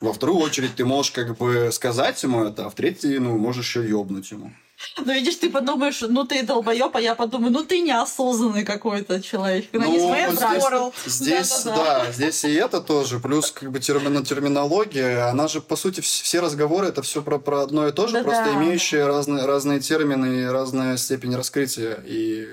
Во 0.00 0.12
вторую 0.14 0.38
очередь 0.38 0.74
ты 0.76 0.84
можешь 0.86 1.12
как 1.12 1.36
бы 1.36 1.68
сказать 1.72 2.22
ему 2.22 2.44
это, 2.44 2.66
а 2.66 2.70
в 2.70 2.74
третью, 2.74 3.20
ну, 3.20 3.36
можешь 3.36 3.66
еще 3.76 3.86
ёбнуть 3.86 4.30
ему. 4.30 4.50
Ну, 4.96 5.12
видишь, 5.12 5.36
ты 5.36 5.50
подумаешь, 5.50 6.00
ну 6.00 6.24
ты 6.24 6.42
долбоеб, 6.42 6.96
а 6.96 7.00
я 7.02 7.14
подумаю, 7.14 7.52
ну 7.52 7.62
ты 7.64 7.80
неосознанный 7.80 8.64
какой-то 8.64 9.20
человек. 9.20 9.66
Ну, 9.74 9.80
Ну, 9.80 10.08
своей 10.08 10.26
вот 10.28 10.36
братья. 10.36 10.66
World. 10.70 10.94
Здесь, 11.04 11.64
Да-да-да. 11.64 12.04
да, 12.06 12.12
здесь 12.12 12.44
и 12.46 12.54
это 12.54 12.80
тоже. 12.80 13.20
Плюс 13.20 13.50
как 13.50 13.70
бы 13.70 13.78
терминология, 13.78 15.28
она 15.28 15.48
же, 15.48 15.60
по 15.60 15.76
сути, 15.76 16.00
вс- 16.00 16.22
все 16.22 16.40
разговоры, 16.40 16.86
это 16.88 17.02
все 17.02 17.20
про, 17.20 17.38
про 17.38 17.60
одно 17.62 17.86
и 17.88 17.92
то 17.92 18.06
же, 18.06 18.14
Да-да. 18.14 18.24
просто 18.24 18.54
имеющие 18.54 19.06
разные, 19.06 19.44
разные 19.44 19.80
термины 19.80 20.44
и 20.44 20.44
разная 20.46 20.96
степень 20.96 21.36
раскрытия. 21.36 22.02
И 22.06 22.48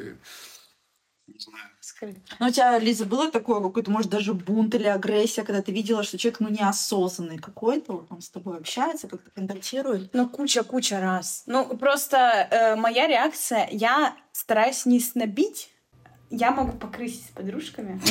не 1.37 1.43
знаю. 1.43 2.17
Ну, 2.39 2.47
у 2.47 2.49
тебя, 2.49 2.79
Лиза, 2.79 3.05
было 3.05 3.31
такое 3.31 3.61
какой-то, 3.61 3.91
может, 3.91 4.09
даже 4.09 4.33
бунт 4.33 4.73
или 4.75 4.87
агрессия, 4.87 5.43
когда 5.43 5.61
ты 5.61 5.71
видела, 5.71 6.03
что 6.03 6.17
человек, 6.17 6.39
ну, 6.39 6.49
неосознанный 6.49 7.37
какой-то, 7.37 8.05
он 8.09 8.21
с 8.21 8.29
тобой 8.29 8.57
общается, 8.57 9.07
как-то 9.07 9.29
контактирует? 9.31 10.13
Ну, 10.13 10.27
куча-куча 10.27 10.99
раз. 10.99 11.43
Ну, 11.45 11.65
просто 11.77 12.17
э, 12.17 12.75
моя 12.75 13.07
реакция, 13.07 13.67
я 13.71 14.15
стараюсь 14.31 14.85
не 14.85 14.99
снобить, 14.99 15.69
я 16.29 16.51
могу 16.51 16.77
покрысить 16.77 17.25
с 17.25 17.29
подружками. 17.29 18.01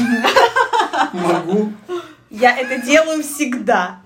Могу. 1.13 1.73
Я 2.31 2.57
это 2.57 2.79
делаю 2.79 3.23
всегда. 3.23 4.01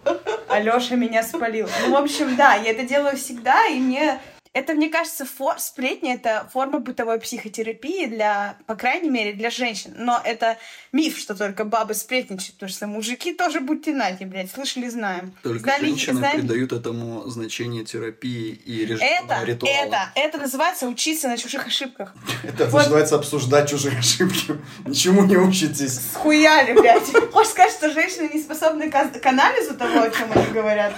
Алёша 0.48 0.96
меня 0.96 1.22
спалил. 1.22 1.68
Ну, 1.82 1.92
в 1.92 1.96
общем, 1.96 2.36
да, 2.36 2.54
я 2.54 2.72
это 2.72 2.82
делаю 2.82 3.16
всегда, 3.16 3.66
и 3.66 3.78
мне 3.78 4.20
это, 4.52 4.74
мне 4.74 4.88
кажется, 4.88 5.24
фор... 5.24 5.60
сплетни— 5.60 6.12
это 6.14 6.48
форма 6.52 6.80
бытовой 6.80 7.20
психотерапии 7.20 8.06
для, 8.06 8.56
по 8.66 8.74
крайней 8.74 9.08
мере, 9.08 9.32
для 9.32 9.48
женщин. 9.48 9.94
Но 9.96 10.20
это 10.24 10.58
миф, 10.90 11.18
что 11.18 11.36
только 11.36 11.64
бабы 11.64 11.94
сплетничают, 11.94 12.54
потому 12.54 12.70
что 12.70 12.86
мужики 12.88 13.32
тоже 13.32 13.60
будьте 13.60 13.92
нати, 13.92 14.24
блядь, 14.24 14.50
слышали, 14.50 14.88
знаем. 14.88 15.32
Только 15.44 15.60
Знали- 15.60 15.84
женщины 15.84 16.18
знали- 16.18 16.40
придают 16.40 16.72
этому 16.72 17.28
значение 17.30 17.84
терапии 17.84 18.50
и 18.50 18.82
Это, 18.84 18.94
режима 18.94 19.44
ритуала. 19.44 19.72
это, 19.72 19.98
это 20.16 20.38
называется 20.38 20.88
учиться 20.88 21.28
на 21.28 21.38
чужих 21.38 21.68
ошибках. 21.68 22.12
Это 22.42 22.68
называется 22.68 23.14
обсуждать 23.14 23.70
чужие 23.70 23.96
ошибки. 23.98 24.58
Ничему 24.84 25.26
не 25.26 25.36
учитесь. 25.36 26.00
Схуяли, 26.12 26.72
блядь. 26.72 27.08
Хочешь 27.32 27.52
сказать, 27.52 27.72
что 27.72 27.92
женщины 27.92 28.28
не 28.34 28.42
способны 28.42 28.90
к, 28.90 29.20
к 29.20 29.26
анализу 29.26 29.74
того, 29.74 30.00
о 30.00 30.10
чем 30.10 30.26
они 30.34 30.46
говорят? 30.52 30.94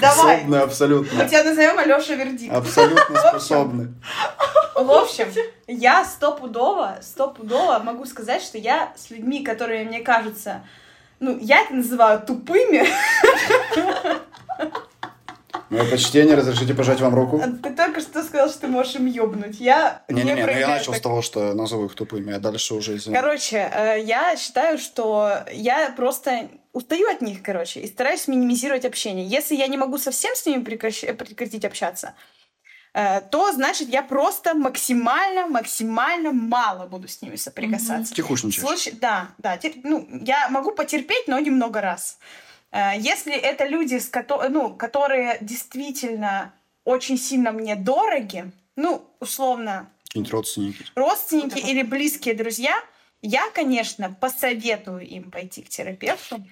Давай. 0.00 0.38
Способны 0.38 0.56
абсолютно. 0.56 1.22
Мы 1.22 1.28
тебя 1.28 1.44
назовем 1.44 1.78
Алёша 1.78 2.14
Вердикт. 2.14 2.54
Абсолютно 2.54 2.93
способны. 3.28 3.94
В 4.74 4.90
общем, 4.90 5.28
я 5.66 6.04
стопудово, 6.04 6.98
стопудово 7.02 7.78
могу 7.78 8.04
сказать, 8.06 8.42
что 8.42 8.58
я 8.58 8.92
с 8.96 9.10
людьми, 9.10 9.44
которые 9.44 9.84
мне 9.84 10.00
кажутся, 10.00 10.62
ну, 11.20 11.38
я 11.40 11.62
это 11.62 11.74
называю 11.74 12.20
тупыми. 12.20 12.84
Мое 15.70 15.90
почтение, 15.90 16.36
разрешите 16.36 16.74
пожать 16.74 17.00
вам 17.00 17.14
руку? 17.14 17.40
Ты 17.62 17.70
только 17.70 18.00
что 18.00 18.22
сказал, 18.22 18.48
что 18.48 18.60
ты 18.62 18.66
можешь 18.68 18.96
им 18.96 19.06
ёбнуть. 19.06 19.58
Я 19.60 20.02
Не-не-не, 20.08 20.32
ну 20.34 20.38
я 20.40 20.44
проявляю 20.44 20.78
начал 20.78 20.92
с 20.92 20.96
так- 20.96 21.02
того, 21.02 21.22
что 21.22 21.54
назову 21.54 21.86
их 21.86 21.94
тупыми, 21.94 22.32
а 22.34 22.38
дальше 22.38 22.74
уже 22.74 22.96
извини. 22.96 23.16
Короче, 23.16 23.70
э, 23.72 24.00
я 24.04 24.36
считаю, 24.36 24.78
что 24.78 25.38
я 25.52 25.90
просто 25.96 26.48
устаю 26.72 27.08
от 27.10 27.22
них, 27.22 27.42
короче, 27.42 27.80
и 27.80 27.86
стараюсь 27.86 28.28
минимизировать 28.28 28.84
общение. 28.84 29.26
Если 29.26 29.56
я 29.56 29.66
не 29.66 29.76
могу 29.76 29.96
совсем 29.98 30.34
с 30.36 30.44
ними 30.46 30.62
прекращ- 30.62 31.12
прекратить 31.14 31.64
общаться, 31.64 32.14
то 33.30 33.52
значит 33.52 33.88
я 33.88 34.02
просто 34.02 34.54
максимально, 34.54 35.46
максимально 35.48 36.30
мало 36.32 36.86
буду 36.86 37.08
с 37.08 37.20
ними 37.22 37.36
соприкасаться. 37.36 38.14
Тихушничаешь. 38.14 38.60
Случай, 38.66 38.92
да, 38.92 39.30
да. 39.38 39.56
тер- 39.56 39.80
ну, 39.82 40.06
я 40.22 40.48
могу 40.48 40.70
потерпеть, 40.70 41.26
но 41.26 41.38
немного 41.40 41.80
раз. 41.80 42.18
Э, 42.70 42.92
Если 42.96 43.34
это 43.34 43.66
люди, 43.66 43.98
с 43.98 44.08
кото- 44.08 44.48
ну, 44.48 44.74
которые 44.74 45.38
действительно 45.40 46.52
очень 46.84 47.18
сильно 47.18 47.50
мне 47.52 47.74
дороги, 47.76 48.50
ну, 48.76 49.04
условно, 49.20 49.90
Какие-нибудь 50.04 50.32
родственники. 50.32 50.84
родственники 50.94 51.58
или 51.58 51.82
близкие 51.82 52.34
друзья, 52.34 52.74
я, 53.22 53.48
конечно, 53.50 54.14
посоветую 54.20 55.00
им 55.06 55.30
пойти 55.30 55.62
к 55.62 55.68
терапевту. 55.68 56.44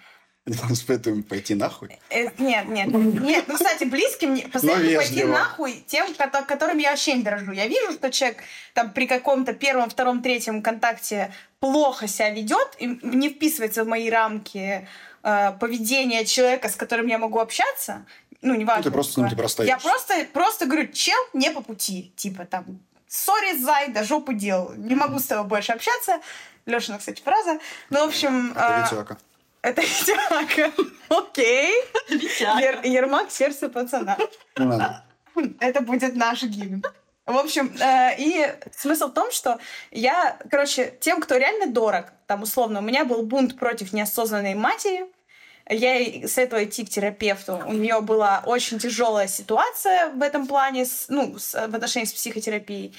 Вам 0.45 0.74
советуем 0.74 1.22
пойти 1.22 1.55
нахуй. 1.55 2.01
Э, 2.11 2.24
Нет, 2.38 2.66
нет, 2.68 2.88
нет. 2.88 3.45
Ну, 3.47 3.55
кстати, 3.55 3.84
близким 3.84 4.34
не- 4.34 4.43
посоветую 4.43 4.97
пойти 4.97 5.22
нахуй 5.24 5.84
тем, 5.86 6.12
кото- 6.14 6.43
которым 6.45 6.78
я 6.78 6.90
вообще 6.90 7.14
не 7.14 7.22
дорожу. 7.22 7.53
Я 7.53 7.68
вижу, 7.68 7.93
что 7.93 8.11
человек 8.11 8.38
там 8.74 8.93
при 8.93 9.07
каком-то 9.07 9.53
первом, 9.53 9.88
втором, 9.88 10.20
третьем 10.20 10.61
контакте 10.61 11.32
плохо 11.61 12.09
себя 12.09 12.30
ведет 12.30 12.74
и 12.80 12.99
не 13.03 13.28
вписывается 13.30 13.84
в 13.84 13.86
мои 13.86 14.11
рамки 14.11 14.88
э, 15.22 15.53
поведения 15.61 16.24
человека, 16.24 16.68
с 16.68 16.74
которым 16.74 17.07
я 17.07 17.18
могу 17.18 17.38
общаться. 17.38 18.05
Ну, 18.40 18.57
неважно. 18.57 18.78
Ну, 18.82 18.90
ты 18.90 18.90
просто 18.90 19.12
с 19.12 19.16
ним, 19.18 19.40
расстаешься. 19.40 19.76
Я 19.76 19.78
просто, 19.78 20.14
просто 20.32 20.66
говорю, 20.66 20.88
чел 20.93 21.18
не 21.34 21.53
по 21.53 21.61
пути. 21.62 22.12
Типа 22.16 22.47
там, 22.47 22.64
сори, 23.07 23.57
зай, 23.59 23.90
да 23.93 24.03
жопу 24.03 24.32
дел. 24.32 24.72
Не 24.76 24.97
могу 24.97 25.20
с 25.20 25.26
тобой 25.26 25.47
больше 25.47 25.70
общаться. 25.70 26.18
Лешина, 26.66 26.99
кстати, 26.99 27.22
фраза. 27.22 27.61
Ну, 27.90 28.01
в 28.05 28.09
общем... 28.09 28.49
Витяка. 28.49 29.18
Это 29.62 29.80
Витяка. 29.82 30.72
Окей. 31.08 31.72
Ер- 32.60 32.80
Ермак 32.84 33.30
сердце 33.30 33.68
пацана. 33.68 34.16
Это 35.60 35.80
будет 35.80 36.14
наш 36.16 36.42
гимн. 36.42 36.82
В 37.24 37.36
общем, 37.38 37.72
э, 37.80 38.16
и 38.18 38.52
смысл 38.76 39.06
в 39.08 39.14
том, 39.14 39.30
что 39.30 39.58
я, 39.92 40.36
короче, 40.50 40.92
тем, 41.00 41.20
кто 41.20 41.36
реально 41.36 41.66
дорог, 41.72 42.06
там, 42.26 42.42
условно, 42.42 42.80
у 42.80 42.82
меня 42.82 43.04
был 43.04 43.22
бунт 43.22 43.56
против 43.58 43.92
неосознанной 43.92 44.54
матери, 44.54 45.06
я 45.70 45.94
ей 45.94 46.26
советовала 46.26 46.64
идти 46.64 46.84
к 46.84 46.88
терапевту. 46.90 47.62
У 47.64 47.72
нее 47.72 48.00
была 48.00 48.42
очень 48.44 48.80
тяжелая 48.80 49.28
ситуация 49.28 50.08
в 50.10 50.20
этом 50.20 50.48
плане, 50.48 50.84
с- 50.84 51.06
ну, 51.08 51.38
с- 51.38 51.54
в 51.68 51.74
отношении 51.74 52.06
с 52.06 52.12
психотерапией. 52.12 52.92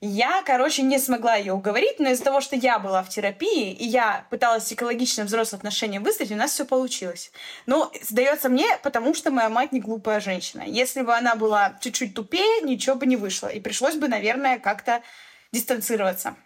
Я, 0.00 0.42
короче, 0.46 0.82
не 0.82 1.00
смогла 1.00 1.34
ее 1.34 1.52
уговорить, 1.52 1.98
но 1.98 2.10
из-за 2.10 2.22
того, 2.22 2.40
что 2.40 2.54
я 2.54 2.78
была 2.78 3.02
в 3.02 3.08
терапии, 3.08 3.72
и 3.72 3.84
я 3.84 4.26
пыталась 4.30 4.72
экологичным 4.72 5.26
взрослым 5.26 5.58
отношениям 5.58 6.04
выстроить, 6.04 6.30
у 6.30 6.36
нас 6.36 6.52
все 6.52 6.64
получилось. 6.64 7.32
Но 7.66 7.90
сдается 8.02 8.48
мне, 8.48 8.78
потому 8.84 9.12
что 9.12 9.32
моя 9.32 9.48
мать 9.48 9.72
не 9.72 9.80
глупая 9.80 10.20
женщина. 10.20 10.62
Если 10.64 11.02
бы 11.02 11.16
она 11.16 11.34
была 11.34 11.76
чуть-чуть 11.80 12.14
тупее, 12.14 12.62
ничего 12.62 12.94
бы 12.94 13.06
не 13.06 13.16
вышло. 13.16 13.48
И 13.48 13.58
пришлось 13.58 13.96
бы, 13.96 14.06
наверное, 14.06 14.60
как-то 14.60 15.02
дистанцироваться. 15.50 16.36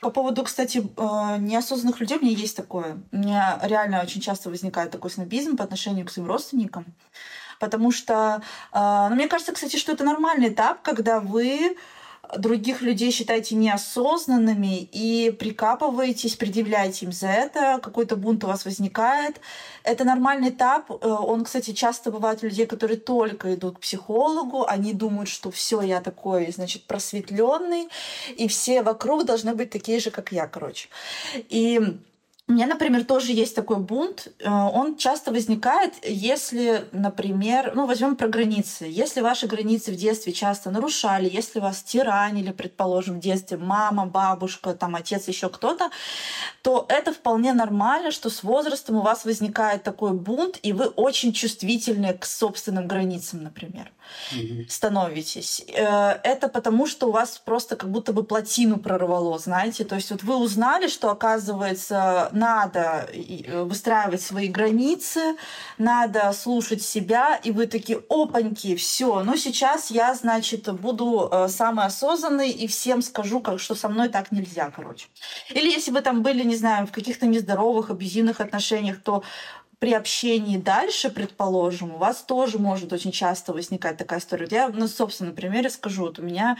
По 0.00 0.10
поводу, 0.10 0.44
кстати, 0.44 0.78
э, 0.78 1.36
неосознанных 1.40 1.98
людей, 1.98 2.16
у 2.16 2.22
меня 2.22 2.36
есть 2.36 2.56
такое. 2.56 3.02
У 3.10 3.16
меня 3.16 3.58
реально 3.62 4.02
очень 4.02 4.20
часто 4.20 4.50
возникает 4.50 4.92
такой 4.92 5.10
снобизм 5.10 5.56
по 5.56 5.64
отношению 5.64 6.06
к 6.06 6.12
своим 6.12 6.28
родственникам. 6.28 6.86
Потому 7.58 7.90
что, 7.92 8.40
ну, 8.72 9.14
мне 9.14 9.28
кажется, 9.28 9.52
кстати, 9.52 9.76
что 9.76 9.92
это 9.92 10.02
нормальный 10.02 10.48
этап, 10.48 10.80
когда 10.80 11.20
вы 11.20 11.76
других 12.38 12.82
людей 12.82 13.10
считаете 13.10 13.54
неосознанными 13.54 14.88
и 14.92 15.30
прикапываетесь, 15.30 16.36
предъявляете 16.36 17.06
им 17.06 17.12
за 17.12 17.28
это, 17.28 17.80
какой-то 17.82 18.16
бунт 18.16 18.44
у 18.44 18.46
вас 18.46 18.64
возникает. 18.64 19.40
Это 19.82 20.04
нормальный 20.04 20.50
этап. 20.50 20.90
Э, 20.90 20.94
Он, 21.08 21.44
кстати, 21.44 21.72
часто 21.72 22.10
бывает 22.10 22.42
у 22.42 22.46
людей, 22.46 22.66
которые 22.66 22.98
только 22.98 23.54
идут 23.54 23.76
к 23.76 23.80
психологу, 23.80 24.64
они 24.66 24.92
думают, 24.92 25.28
что 25.28 25.50
все, 25.50 25.80
я 25.80 26.00
такой, 26.00 26.52
значит, 26.52 26.84
просветленный, 26.84 27.88
и 28.36 28.48
все 28.48 28.82
вокруг 28.82 29.24
должны 29.24 29.54
быть 29.54 29.70
такие 29.70 30.00
же, 30.00 30.10
как 30.10 30.32
я, 30.32 30.46
короче. 30.46 30.88
И 31.48 31.80
у 32.50 32.52
меня, 32.52 32.66
например, 32.66 33.04
тоже 33.04 33.30
есть 33.30 33.54
такой 33.54 33.76
бунт. 33.76 34.26
Э, 34.40 34.50
Он 34.50 34.96
часто 34.96 35.30
возникает, 35.30 35.94
если, 36.02 36.84
например, 36.90 37.72
ну, 37.76 37.86
возьмем 37.86 38.16
про 38.16 38.26
границы. 38.26 38.86
Если 38.88 39.20
ваши 39.20 39.46
границы 39.46 39.92
в 39.92 39.96
детстве 39.96 40.32
часто 40.32 40.70
нарушали, 40.70 41.30
если 41.32 41.60
вас 41.60 41.80
тиранили, 41.82 42.50
предположим, 42.50 43.18
в 43.18 43.20
детстве 43.20 43.56
мама, 43.56 44.06
бабушка, 44.06 44.74
там, 44.74 44.96
отец, 44.96 45.28
еще 45.28 45.48
кто-то, 45.48 45.90
то 46.62 46.86
это 46.88 47.12
вполне 47.12 47.52
нормально, 47.52 48.10
что 48.10 48.30
с 48.30 48.42
возрастом 48.42 48.96
у 48.96 49.02
вас 49.02 49.24
возникает 49.24 49.84
такой 49.84 50.12
бунт, 50.12 50.58
и 50.64 50.72
вы 50.72 50.86
очень 50.86 51.32
чувствительны 51.32 52.14
к 52.14 52.26
собственным 52.26 52.88
границам, 52.88 53.44
например 53.44 53.92
становитесь. 54.68 55.64
Э, 55.68 56.18
Это 56.22 56.48
потому, 56.48 56.86
что 56.86 57.08
у 57.08 57.12
вас 57.12 57.38
просто 57.38 57.76
как 57.76 57.90
будто 57.90 58.12
бы 58.12 58.24
плотину 58.24 58.78
прорвало, 58.78 59.38
знаете. 59.38 59.84
То 59.84 59.96
есть 59.96 60.10
вот 60.10 60.22
вы 60.22 60.36
узнали, 60.36 60.88
что, 60.88 61.10
оказывается, 61.10 62.28
надо 62.32 63.08
э, 63.12 63.62
выстраивать 63.62 64.22
свои 64.22 64.48
границы, 64.48 65.36
надо 65.78 66.32
слушать 66.32 66.82
себя, 66.82 67.36
и 67.42 67.50
вы 67.50 67.66
такие, 67.66 68.02
опаньки, 68.08 68.76
все, 68.76 69.22
ну 69.22 69.36
сейчас 69.36 69.90
я, 69.90 70.14
значит, 70.14 70.72
буду 70.72 71.28
э, 71.30 71.48
самый 71.48 71.86
осознанный 71.86 72.50
и 72.50 72.66
всем 72.66 73.02
скажу, 73.02 73.40
как, 73.40 73.60
что 73.60 73.74
со 73.74 73.88
мной 73.88 74.08
так 74.08 74.32
нельзя, 74.32 74.70
короче. 74.74 75.06
Или 75.50 75.70
если 75.70 75.90
вы 75.90 76.00
там 76.00 76.22
были, 76.22 76.44
не 76.44 76.56
знаю, 76.56 76.86
в 76.86 76.92
каких-то 76.92 77.26
нездоровых, 77.26 77.90
абьюзивных 77.90 78.40
отношениях, 78.40 79.00
то 79.02 79.22
при 79.80 79.94
общении 79.94 80.58
дальше, 80.58 81.10
предположим, 81.10 81.94
у 81.94 81.96
вас 81.96 82.22
тоже 82.22 82.58
может 82.58 82.92
очень 82.92 83.12
часто 83.12 83.54
возникать 83.54 83.96
такая 83.96 84.20
история. 84.20 84.46
Я 84.50 84.68
на 84.68 84.86
собственном 84.86 85.34
примере 85.34 85.70
скажу. 85.70 86.02
Вот 86.02 86.18
у 86.18 86.22
меня 86.22 86.58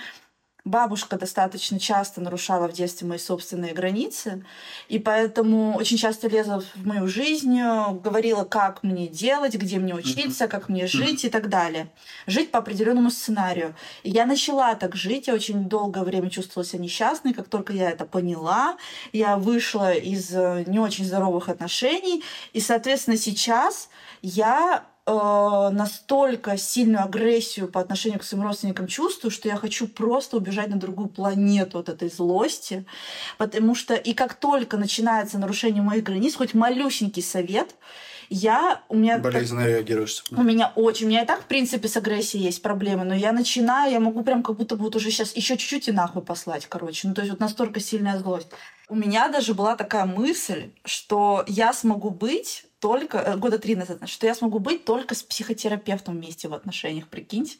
бабушка 0.65 1.19
достаточно 1.19 1.79
часто 1.79 2.21
нарушала 2.21 2.69
в 2.69 2.73
детстве 2.73 3.07
мои 3.07 3.19
собственные 3.19 3.73
границы, 3.73 4.45
и 4.89 4.99
поэтому 4.99 5.77
очень 5.77 5.97
часто 5.97 6.29
лезла 6.29 6.61
в 6.61 6.87
мою 6.87 7.07
жизнь, 7.07 7.61
говорила, 8.03 8.45
как 8.45 8.83
мне 8.83 9.09
делать, 9.09 9.55
где 9.55 9.79
мне 9.79 9.95
учиться, 9.95 10.49
как 10.49 10.69
мне 10.69 10.87
жить 10.87 11.25
и 11.25 11.31
так 11.31 11.49
далее. 11.49 11.91
Жить 12.27 12.51
по 12.51 12.59
определенному 12.59 13.11
сценарию. 13.11 13.75
И 14.03 14.11
я 14.11 14.27
начала 14.27 14.75
так 14.75 14.95
жить, 14.95 15.27
я 15.29 15.35
очень 15.35 15.69
долгое 15.69 16.05
время 16.05 16.31
чувствовала 16.31 16.67
себя 16.67 16.83
несчастной, 16.83 17.35
как 17.35 17.49
только 17.49 17.73
я 17.73 17.91
это 17.91 18.05
поняла, 18.05 18.77
я 19.13 19.37
вышла 19.37 19.93
из 19.93 20.31
э, 20.33 20.65
не 20.67 20.79
очень 20.79 21.05
здоровых 21.05 21.49
отношений, 21.49 22.23
и, 22.53 22.61
соответственно, 22.61 23.17
сейчас 23.17 23.89
я 24.23 24.85
э, 25.11 25.71
настолько 25.75 26.57
сильную 26.57 27.05
агрессию 27.05 27.69
по 27.69 27.81
отношению 27.81 28.21
к 28.21 28.25
своим 28.25 28.45
родственникам 28.45 28.87
чувствую, 28.87 29.31
что 29.31 29.49
я 29.49 29.57
хочу 29.57 29.87
просто 29.89 30.37
убежать 30.37 30.69
на 30.69 30.77
другую 30.77 31.09
планету 31.09 31.79
от 31.79 31.89
этой 31.89 32.09
злости. 32.09 32.85
Потому 33.39 33.75
что 33.75 33.95
и 33.95 34.13
как 34.15 34.35
только 34.35 34.77
начинается 34.77 35.39
нарушение 35.39 35.83
моих 35.83 36.05
границ, 36.05 36.35
хоть 36.37 36.55
малюсенький 36.55 37.23
совет, 37.23 37.75
я 38.33 38.83
у 38.89 38.97
меня 38.97 39.15
так- 39.15 39.33
Болезненно 39.33 39.67
реагируешь. 39.67 40.23
у 40.31 40.43
меня 40.43 40.73
очень, 40.77 41.07
у 41.07 41.09
меня 41.09 41.23
и 41.23 41.27
так, 41.27 41.41
в 41.41 41.47
принципе, 41.47 41.89
с 41.89 41.97
агрессией 41.97 42.45
есть 42.45 42.63
проблемы, 42.63 43.05
но 43.05 43.15
я 43.15 43.33
начинаю, 43.33 43.91
я 43.93 43.99
могу 43.99 44.23
прям 44.23 44.43
как 44.45 44.57
будто 44.57 44.77
бы 44.77 44.85
вот 44.85 44.95
уже 44.97 45.11
сейчас 45.11 45.35
еще 45.35 45.57
чуть-чуть 45.57 45.89
и 45.89 45.93
нахуй 45.93 46.23
послать, 46.23 46.67
короче. 46.67 47.09
Ну, 47.09 47.15
то 47.15 47.23
есть 47.23 47.33
вот 47.33 47.41
настолько 47.41 47.81
сильная 47.81 48.19
злость. 48.21 48.49
У 48.91 48.97
меня 48.97 49.29
даже 49.29 49.55
была 49.55 49.77
такая 49.77 50.05
мысль, 50.05 50.71
что 50.85 51.45
я 51.47 51.73
смогу 51.73 52.11
быть 52.11 52.67
только 52.81 53.19
э, 53.19 53.37
года 53.37 53.61
три 53.61 53.77
назад, 53.77 54.01
что 54.09 54.27
я 54.27 54.35
смогу 54.35 54.59
быть 54.59 54.85
только 54.85 55.15
с 55.15 55.23
психотерапевтом 55.23 56.17
вместе 56.17 56.49
в 56.49 56.55
отношениях, 56.55 57.07
прикиньте. 57.07 57.59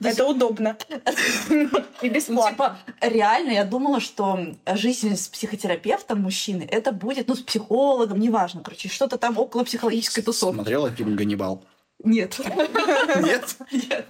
То 0.00 0.08
есть, 0.08 0.18
Это 0.18 0.28
удобно. 0.28 0.76
И 1.50 1.54
ну, 1.54 2.14
бесплатно. 2.14 2.50
типа, 2.50 2.78
реально 3.00 3.52
я 3.52 3.64
думала, 3.64 4.00
что 4.00 4.38
жизнь 4.66 5.16
с 5.16 5.28
психотерапевтом 5.28 6.20
мужчины 6.20 6.68
это 6.70 6.92
будет, 6.92 7.26
ну, 7.28 7.36
с 7.36 7.40
психологом, 7.40 8.20
неважно, 8.20 8.60
короче, 8.62 8.90
что-то 8.90 9.16
там 9.16 9.38
около 9.38 9.64
психологической 9.64 10.22
тусовки. 10.22 10.56
Смотрела 10.56 10.90
фильм 10.90 11.16
«Ганнибал»? 11.16 11.64
Нет. 12.04 12.38
Нет? 13.16 13.56
Нет. 13.72 14.06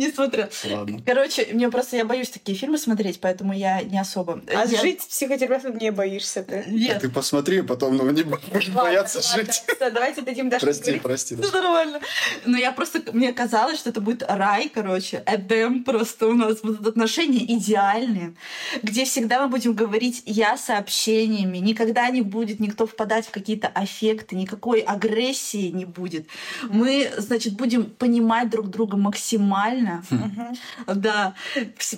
Не 0.00 0.10
смотрела. 0.10 0.48
Ладно. 0.70 1.02
Короче, 1.04 1.46
мне 1.52 1.68
просто 1.70 1.98
я 1.98 2.06
боюсь 2.06 2.30
такие 2.30 2.56
фильмы 2.56 2.78
смотреть, 2.78 3.20
поэтому 3.20 3.52
я 3.52 3.82
не 3.82 3.98
особо. 4.00 4.40
А 4.48 4.64
Я- 4.64 4.80
жить 4.80 5.00
психотерапевтом 5.06 5.76
не 5.76 5.92
боишься 5.92 6.42
ты. 6.42 6.64
А 6.66 6.70
Нет. 6.70 7.02
ты 7.02 7.10
посмотри, 7.10 7.60
потом 7.60 7.98
ну, 7.98 8.08
не 8.10 8.22
будешь 8.22 8.68
бояться 8.70 9.18
Ладно, 9.18 9.36
жить. 9.44 9.62
ладно. 9.68 9.74
Всё, 9.76 9.90
Давайте 9.90 10.22
дадим 10.22 10.48
Даше 10.48 10.64
Прости, 10.64 10.82
говорить. 10.84 11.02
прости. 11.02 11.36
Все 11.36 11.50
нормально. 11.52 12.00
Но 12.46 12.56
я 12.56 12.72
просто, 12.72 13.02
мне 13.12 13.34
казалось, 13.34 13.78
что 13.78 13.90
это 13.90 14.00
будет 14.00 14.22
рай, 14.26 14.70
короче, 14.72 15.22
Эдем 15.26 15.84
просто 15.84 16.28
у 16.28 16.34
нас 16.34 16.60
будут 16.62 16.86
отношения 16.86 17.44
идеальные, 17.56 18.34
где 18.82 19.04
всегда 19.04 19.42
мы 19.42 19.48
будем 19.48 19.74
говорить 19.74 20.22
я 20.24 20.56
сообщениями, 20.56 21.58
никогда 21.58 22.08
не 22.08 22.22
будет 22.22 22.58
никто 22.58 22.86
впадать 22.86 23.26
в 23.26 23.30
какие-то 23.32 23.68
аффекты, 23.68 24.34
никакой 24.34 24.80
агрессии 24.80 25.68
не 25.68 25.84
будет. 25.84 26.26
Мы, 26.70 27.10
значит, 27.18 27.52
будем 27.52 27.84
понимать 27.84 28.48
друг 28.48 28.68
друга 28.70 28.96
максимально, 28.96 29.89
Мгм. 30.10 30.56
да, 30.86 31.34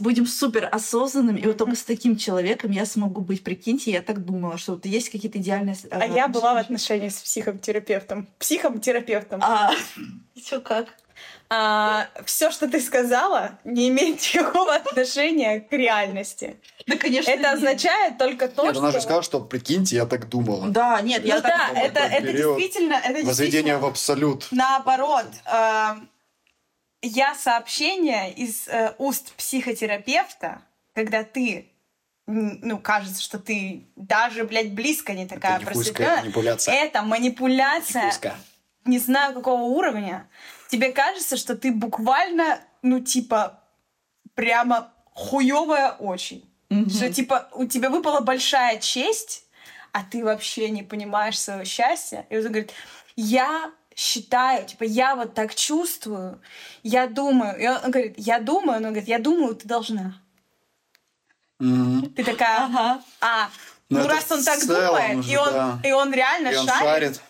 будем 0.00 0.26
супер 0.26 0.68
осознанными, 0.70 1.40
и 1.40 1.46
вот 1.46 1.56
только 1.58 1.76
с 1.76 1.82
таким 1.82 2.16
человеком 2.16 2.70
я 2.70 2.86
смогу 2.86 3.20
быть, 3.20 3.42
прикиньте, 3.44 3.90
я 3.90 4.02
так 4.02 4.24
думала, 4.24 4.58
что 4.58 4.72
вот 4.72 4.86
есть 4.86 5.10
какие-то 5.10 5.38
идеальные... 5.38 5.76
э, 5.90 5.98
А 5.98 6.06
я 6.06 6.28
была 6.28 6.54
в 6.54 6.56
отношениях 6.58 7.12
с 7.12 7.20
психотерапевтом. 7.20 8.28
Психотерапевтом. 8.38 9.40
А, 9.42 9.72
чё 10.44 10.60
как? 10.60 10.86
все, 12.24 12.50
что 12.50 12.66
ты 12.66 12.80
сказала, 12.80 13.58
не 13.64 13.90
имеет 13.90 14.16
никакого 14.34 14.74
отношения 14.74 15.60
к 15.60 15.70
реальности. 15.72 16.56
Да, 16.86 16.96
конечно, 16.96 17.30
Это 17.30 17.42
нет. 17.42 17.54
означает 17.54 18.16
только 18.18 18.48
то, 18.48 18.62
Нет, 18.64 18.72
что... 18.74 18.82
она 18.82 18.90
же 18.90 19.00
сказала, 19.02 19.22
что 19.22 19.40
прикиньте, 19.40 19.96
я 19.96 20.06
так 20.06 20.30
думала. 20.30 20.68
Да, 20.68 21.00
нет, 21.02 21.22
Ну 21.22 21.28
я 21.28 21.40
да, 21.40 21.48
так... 21.48 21.76
это, 21.76 21.94
такой 21.94 22.10
это 22.16 22.26
период. 22.26 22.58
действительно... 22.58 22.94
Это 22.94 23.26
Возведение 23.26 23.76
в 23.76 23.80
действительно 23.80 23.86
абсолют. 23.88 24.48
наоборот. 24.50 25.26
э, 25.44 25.94
я 27.02 27.34
сообщение 27.34 28.32
из 28.32 28.68
э, 28.68 28.94
уст 28.98 29.32
психотерапевта, 29.34 30.62
когда 30.94 31.24
ты 31.24 31.68
ну, 32.26 32.78
кажется, 32.78 33.20
что 33.20 33.38
ты 33.38 33.84
даже, 33.96 34.44
блядь, 34.44 34.72
близко 34.72 35.12
не 35.12 35.26
такая 35.26 35.56
Это 35.56 35.66
просветленная. 35.66 36.20
манипуляция. 36.22 36.74
Это 36.74 37.02
манипуляция 37.02 38.02
Нихуйская. 38.04 38.36
не 38.84 38.98
знаю 38.98 39.34
какого 39.34 39.62
уровня, 39.62 40.28
тебе 40.68 40.92
кажется, 40.92 41.36
что 41.36 41.56
ты 41.56 41.72
буквально, 41.72 42.60
ну, 42.82 43.00
типа, 43.00 43.60
прямо 44.34 44.92
хуевая 45.14 45.92
очень. 45.92 46.48
Мгм. 46.70 46.88
Что, 46.88 47.12
типа, 47.12 47.48
у 47.52 47.66
тебя 47.66 47.90
выпала 47.90 48.20
большая 48.20 48.78
честь, 48.78 49.44
а 49.92 50.02
ты 50.04 50.24
вообще 50.24 50.70
не 50.70 50.82
понимаешь 50.82 51.38
своего 51.38 51.64
счастья. 51.64 52.24
И 52.30 52.36
он 52.36 52.44
говорит, 52.44 52.72
я 53.16 53.72
считаю, 54.02 54.66
типа, 54.66 54.84
я 54.84 55.14
вот 55.14 55.34
так 55.34 55.54
чувствую, 55.54 56.40
я 56.82 57.06
думаю. 57.06 57.58
И 57.58 57.66
он 57.66 57.90
говорит, 57.90 58.14
я 58.16 58.40
думаю, 58.40 58.78
он 58.78 58.82
говорит, 58.84 59.08
я 59.08 59.18
думаю, 59.18 59.54
ты 59.54 59.66
должна. 59.68 60.20
Ты 61.58 62.24
такая, 62.24 62.64
Ага. 62.64 63.02
а, 63.20 63.48
Ну, 63.88 64.00
ну, 64.00 64.08
раз 64.08 64.30
он 64.32 64.42
так 64.42 64.66
думает, 64.66 65.18
уже, 65.18 65.32
и, 65.32 65.36
он, 65.36 65.52
да. 65.52 65.80
и 65.84 65.92
он 65.92 66.12
реально 66.12 66.48
И 66.48 66.56
он 66.56 66.66
шарит, 66.66 66.82
шарит. 66.82 67.20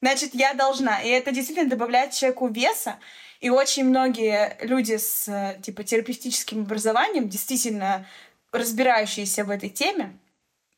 значит, 0.00 0.34
я 0.34 0.54
должна. 0.54 1.00
И 1.02 1.08
это 1.08 1.32
действительно 1.32 1.68
добавляет 1.68 2.12
человеку 2.12 2.46
веса. 2.48 2.96
И 3.40 3.50
очень 3.50 3.84
многие 3.84 4.56
люди 4.60 4.96
с 4.98 5.56
типа 5.62 5.82
терапевтическим 5.82 6.60
образованием, 6.62 7.28
действительно 7.28 8.06
разбирающиеся 8.52 9.44
в 9.44 9.50
этой 9.50 9.70
теме, 9.70 10.16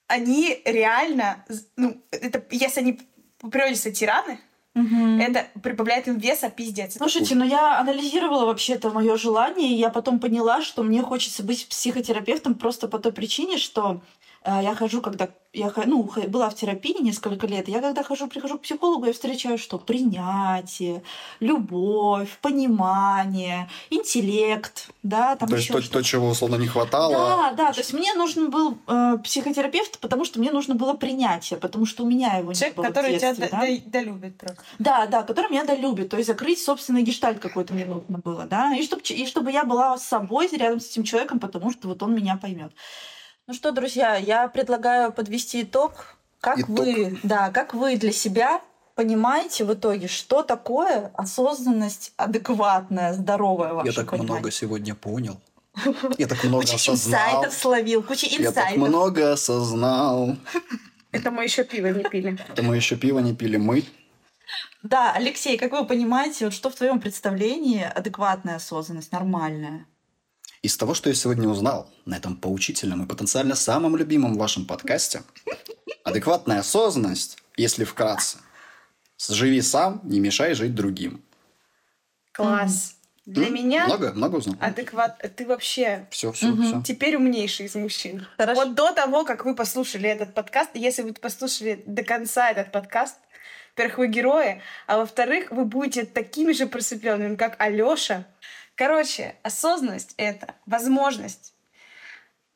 они 0.06 0.62
реально, 0.64 1.44
ну, 1.76 2.00
это, 2.10 2.42
если 2.50 2.80
они 2.80 3.00
по 3.38 3.50
природе 3.50 3.92
тираны, 3.92 4.38
Мгм. 4.74 5.20
это 5.20 5.46
прибавляет 5.62 6.08
им 6.08 6.18
веса 6.18 6.50
пиздец. 6.50 6.96
Слушайте, 6.96 7.36
ну 7.36 7.44
я 7.44 7.78
анализировала 7.78 8.44
вообще-то 8.46 8.90
мое 8.90 9.16
желание, 9.16 9.70
и 9.70 9.76
я 9.76 9.88
потом 9.88 10.18
поняла, 10.18 10.62
что 10.62 10.82
мне 10.82 11.00
хочется 11.02 11.44
быть 11.44 11.68
психотерапевтом 11.68 12.54
просто 12.54 12.88
по 12.88 12.98
той 12.98 13.12
причине, 13.12 13.56
что 13.56 14.02
я 14.44 14.74
хожу, 14.74 15.00
когда 15.00 15.28
я 15.54 15.72
ну, 15.86 16.10
была 16.28 16.50
в 16.50 16.54
терапии 16.54 17.00
несколько 17.00 17.46
лет, 17.46 17.68
я 17.68 17.80
когда 17.80 18.02
хожу, 18.02 18.26
прихожу 18.26 18.58
к 18.58 18.62
психологу, 18.62 19.06
я 19.06 19.12
встречаю 19.12 19.56
что? 19.56 19.78
Принятие, 19.78 21.02
любовь, 21.40 22.36
понимание, 22.42 23.68
интеллект, 23.90 24.90
да, 25.02 25.36
там 25.36 25.48
То 25.48 25.56
есть 25.56 25.68
ещё 25.68 25.80
то, 25.80 25.90
то, 25.90 26.02
чего 26.02 26.28
условно 26.28 26.56
не 26.56 26.66
хватало. 26.66 27.12
Да, 27.12 27.52
да, 27.52 27.72
то 27.72 27.78
есть 27.80 27.92
мне 27.94 28.12
нужен 28.14 28.50
был 28.50 28.76
э, 28.86 29.18
психотерапевт, 29.24 29.98
потому 30.00 30.24
что 30.24 30.40
мне 30.40 30.50
нужно 30.50 30.74
было 30.74 30.94
принятие, 30.94 31.58
потому 31.58 31.86
что 31.86 32.04
у 32.04 32.06
меня 32.06 32.36
его 32.36 32.52
не 32.52 32.58
Человек, 32.58 32.76
было 32.76 32.84
в 32.84 32.88
который 32.88 33.10
тебя 33.10 33.20
детстве, 33.20 33.46
до- 33.46 33.50
да? 33.52 33.66
до- 33.66 33.90
долюбит 33.90 34.36
просто. 34.38 34.62
Да, 34.78 35.06
да, 35.06 35.22
который 35.22 35.50
меня 35.50 35.64
долюбит, 35.64 36.10
то 36.10 36.16
есть 36.16 36.26
закрыть 36.28 36.58
собственный 36.62 37.02
гештальт 37.02 37.38
какой-то 37.38 37.72
мне 37.72 37.86
нужно 37.86 38.18
было, 38.18 38.44
да, 38.44 38.74
и 38.74 38.82
чтобы, 38.82 39.02
и 39.02 39.26
чтобы 39.26 39.52
я 39.52 39.64
была 39.64 39.96
с 39.96 40.04
собой 40.06 40.48
рядом 40.52 40.80
с 40.80 40.90
этим 40.90 41.04
человеком, 41.04 41.38
потому 41.38 41.70
что 41.70 41.88
вот 41.88 42.02
он 42.02 42.14
меня 42.14 42.36
поймет. 42.36 42.72
Ну 43.46 43.54
что, 43.54 43.72
друзья, 43.72 44.16
я 44.16 44.48
предлагаю 44.48 45.12
подвести 45.12 45.62
итог. 45.62 46.16
Как 46.40 46.58
Итог. 46.60 46.70
вы, 46.70 47.18
да, 47.22 47.50
как 47.50 47.74
вы 47.74 47.96
для 47.96 48.12
себя 48.12 48.60
понимаете 48.94 49.64
в 49.64 49.72
итоге, 49.74 50.08
что 50.08 50.42
такое 50.42 51.10
осознанность 51.14 52.12
адекватная, 52.16 53.12
здоровая 53.14 53.72
в 53.74 53.84
Я 53.84 53.92
так 53.92 54.10
понимании? 54.10 54.32
много 54.32 54.50
сегодня 54.50 54.94
понял. 54.94 55.40
Я 56.18 56.26
так 56.28 56.44
много 56.44 56.62
Куча 56.64 56.76
осознал. 56.76 57.20
инсайтов 57.20 57.54
словил, 57.54 58.02
куча 58.02 58.26
Я 58.26 58.38
так 58.38 58.70
инсайтов. 58.70 58.88
много 58.88 59.32
осознал. 59.32 60.36
Это 61.12 61.30
мы 61.30 61.44
еще 61.44 61.64
пиво 61.64 61.88
не 61.88 62.04
пили. 62.04 62.38
Это 62.48 62.62
мы 62.62 62.76
еще 62.76 62.96
пиво 62.96 63.18
не 63.18 63.34
пили. 63.34 63.56
Мы 63.56 63.84
Да, 64.82 65.12
Алексей, 65.12 65.56
как 65.58 65.72
вы 65.72 65.84
понимаете, 65.86 66.46
вот 66.46 66.54
что 66.54 66.70
в 66.70 66.74
твоем 66.74 67.00
представлении 67.00 67.82
адекватная 67.82 68.56
осознанность, 68.56 69.12
нормальная? 69.12 69.86
Из 70.64 70.78
того, 70.78 70.94
что 70.94 71.10
я 71.10 71.14
сегодня 71.14 71.46
узнал 71.46 71.90
на 72.06 72.16
этом 72.16 72.36
поучительном 72.38 73.02
и 73.04 73.06
потенциально 73.06 73.54
самом 73.54 73.98
любимом 73.98 74.32
вашем 74.38 74.64
подкасте, 74.64 75.22
адекватная 76.04 76.60
осознанность, 76.60 77.36
если 77.58 77.84
вкратце, 77.84 78.38
живи 79.28 79.60
сам, 79.60 80.00
не 80.04 80.20
мешай 80.20 80.54
жить 80.54 80.74
другим. 80.74 81.22
Класс. 82.32 82.96
Для 83.26 83.48
М? 83.48 83.54
меня 83.54 83.84
Много, 83.88 84.12
много 84.14 84.36
узнал? 84.36 84.56
адекват... 84.58 85.22
Ты 85.36 85.46
вообще 85.46 86.06
Все, 86.10 86.32
все, 86.32 86.46
Мгм. 86.46 86.62
все. 86.64 86.82
теперь 86.82 87.16
умнейший 87.16 87.66
из 87.66 87.74
мужчин. 87.74 88.26
Хорошо. 88.38 88.64
Вот 88.64 88.74
до 88.74 88.90
того, 88.92 89.24
как 89.26 89.44
вы 89.44 89.54
послушали 89.54 90.08
этот 90.08 90.32
подкаст, 90.32 90.70
если 90.72 91.02
вы 91.02 91.12
послушали 91.12 91.82
до 91.86 92.02
конца 92.04 92.50
этот 92.50 92.72
подкаст, 92.72 93.16
во-первых, 93.76 93.98
вы 93.98 94.06
герои, 94.08 94.62
а 94.86 94.96
во-вторых, 94.96 95.50
вы 95.50 95.66
будете 95.66 96.06
такими 96.06 96.52
же 96.52 96.66
просветленными, 96.66 97.36
как 97.36 97.60
Алёша. 97.60 98.26
Короче, 98.74 99.36
осознанность— 99.42 100.14
это 100.16 100.54
возможность 100.66 101.54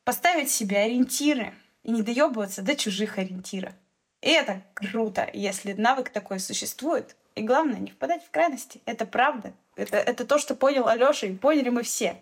поставить 0.05 0.51
себе 0.51 0.79
ориентиры 0.79 1.55
и 1.85 1.93
не 1.93 2.03
доебываться 2.03 2.63
до 2.63 2.75
чужих 2.75 3.19
ориентиров. 3.19 3.73
И 4.21 4.31
это 4.31 4.63
круто, 4.75 5.29
если 5.33 5.75
навык 5.75 6.11
такой 6.11 6.41
существует. 6.41 7.15
И 7.37 7.43
главное, 7.43 7.79
не 7.79 7.93
впадать 7.93 8.25
в 8.25 8.31
крайности. 8.31 8.81
Это 8.85 9.07
правда. 9.07 9.53
Это, 9.77 9.97
это 9.97 10.25
то, 10.25 10.39
что 10.39 10.57
понял 10.57 10.89
Алёша, 10.89 11.27
и 11.27 11.37
поняли 11.37 11.69
мы 11.69 11.85
все. 11.85 12.21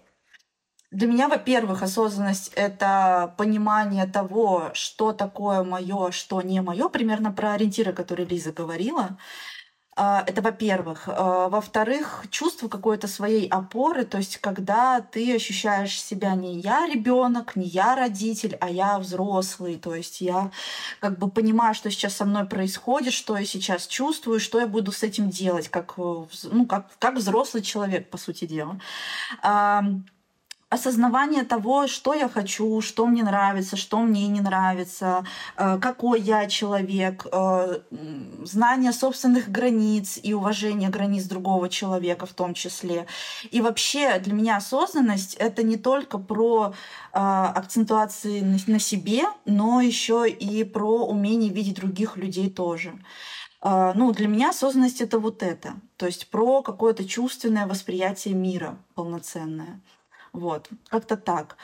Для 0.90 1.09
меня, 1.09 1.28
во-первых, 1.28 1.82
осознанность 1.82 2.53
это 2.55 3.34
понимание 3.38 4.07
того, 4.07 4.70
что 4.74 5.12
такое 5.12 5.64
мое, 5.64 6.11
что 6.11 6.42
не 6.42 6.61
мое, 6.61 6.88
примерно 6.88 7.32
про 7.32 7.55
ориентиры, 7.55 7.92
которые 7.92 8.26
Лиза 8.26 8.53
говорила. 8.53 9.18
А, 9.99 10.22
Это 10.26 10.42
во-первых. 10.42 11.05
А, 11.09 11.49
Во-вторых, 11.49 12.24
чувство 12.30 12.68
какой-то 12.68 13.09
своей 13.09 13.49
опоры, 13.49 14.05
то 14.05 14.18
есть 14.18 14.36
когда 14.38 15.01
ты 15.01 15.34
ощущаешь 15.34 16.01
себя 16.03 16.34
не 16.34 16.61
я 16.61 16.86
ребенок, 16.86 17.57
не 17.57 17.64
я 17.66 17.97
родитель, 17.97 18.57
а 18.61 18.68
я 18.68 18.99
взрослый, 18.99 19.76
то 19.76 19.94
есть 19.94 20.20
я 20.20 20.51
как 21.01 21.18
бы 21.18 21.30
понимаю, 21.30 21.74
что 21.74 21.90
сейчас 21.90 22.16
со 22.16 22.26
мной 22.26 22.44
происходит, 22.47 23.14
что 23.14 23.36
я 23.38 23.47
сейчас 23.47 23.86
чувствую, 23.86 24.38
что 24.38 24.61
я 24.61 24.66
буду 24.66 24.92
с 24.92 25.03
этим 25.03 25.30
делать, 25.30 25.68
как, 25.68 25.94
э, 25.97 26.24
ну, 26.44 26.66
как, 26.66 26.88
как 26.99 27.14
взрослый 27.16 27.62
человек, 27.62 28.11
по 28.11 28.18
сути 28.18 28.44
дела. 28.47 28.78
Осознавание 30.69 31.45
того, 31.45 31.87
что 31.87 32.12
я 32.12 32.29
хочу, 32.29 32.81
что 32.81 33.07
мне 33.07 33.23
нравится, 33.23 33.77
что 33.77 34.01
мне 34.01 34.27
не 34.27 34.41
нравится, 34.41 35.25
э, 35.57 35.79
какой 35.81 36.21
я 36.21 36.49
человек, 36.49 37.25
э, 37.31 37.79
знание 38.43 38.93
собственных 38.93 39.49
границ 39.49 40.19
и 40.21 40.35
уважение 40.35 40.89
границ 40.89 41.27
другого 41.27 41.69
человека 41.69 42.27
в 42.27 42.33
том 42.33 42.53
числе. 42.53 43.07
И 43.53 43.61
вообще 43.61 44.19
для 44.19 44.35
меня 44.35 44.57
осознанность 44.57 45.35
это 45.35 45.62
не 45.62 45.77
только 45.77 46.19
про 46.19 46.73
э, 47.12 47.19
акцентуации 47.19 48.41
на 48.41 48.81
себе, 48.81 49.23
но 49.45 49.81
еще 49.81 50.29
и 50.29 50.64
про 50.64 51.07
умение 51.07 51.53
видеть 51.53 51.77
других 51.77 52.17
людей 52.17 52.51
тоже. 52.51 52.93
Ну, 53.62 54.12
для 54.12 54.29
меня 54.29 54.51
осознанность 54.51 55.01
это 55.01 55.19
вот 55.19 55.43
это. 55.43 55.75
То 55.97 56.07
есть 56.07 56.31
про 56.31 56.62
какое-то 56.62 57.05
чувственное 57.05 57.67
восприятие 57.67 58.35
мира 58.35 58.77
полноценное. 58.95 59.81
Вот, 60.37 60.68
как-то 60.89 61.16
так. 61.16 61.57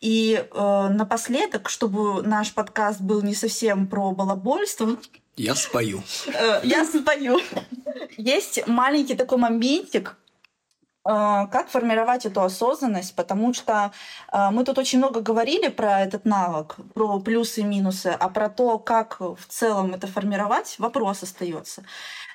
И 0.00 0.34
э, 0.38 0.88
напоследок, 0.88 1.68
чтобы 1.68 2.22
наш 2.22 2.54
подкаст 2.54 3.00
был 3.00 3.22
не 3.22 3.34
совсем 3.34 3.88
про 3.88 4.12
балабольство, 4.12 4.96
я 5.36 5.54
спою. 5.56 6.02
Э, 6.28 6.60
я 6.62 6.84
спою. 6.84 7.40
Есть 8.16 8.66
маленький 8.68 9.16
такой 9.16 9.38
моментик, 9.38 10.16
как 11.02 11.68
формировать 11.68 12.26
эту 12.26 12.42
осознанность, 12.42 13.16
потому 13.16 13.54
что 13.54 13.90
э, 14.32 14.50
мы 14.50 14.64
тут 14.64 14.78
очень 14.78 14.98
много 14.98 15.20
говорили 15.20 15.68
про 15.68 16.00
этот 16.00 16.26
навык, 16.26 16.76
про 16.94 17.18
плюсы 17.20 17.62
и 17.62 17.64
минусы, 17.64 18.08
а 18.08 18.28
про 18.28 18.50
то, 18.50 18.78
как 18.78 19.20
в 19.20 19.46
целом 19.48 19.94
это 19.94 20.06
формировать, 20.06 20.76
вопрос 20.78 21.22
остается. 21.22 21.82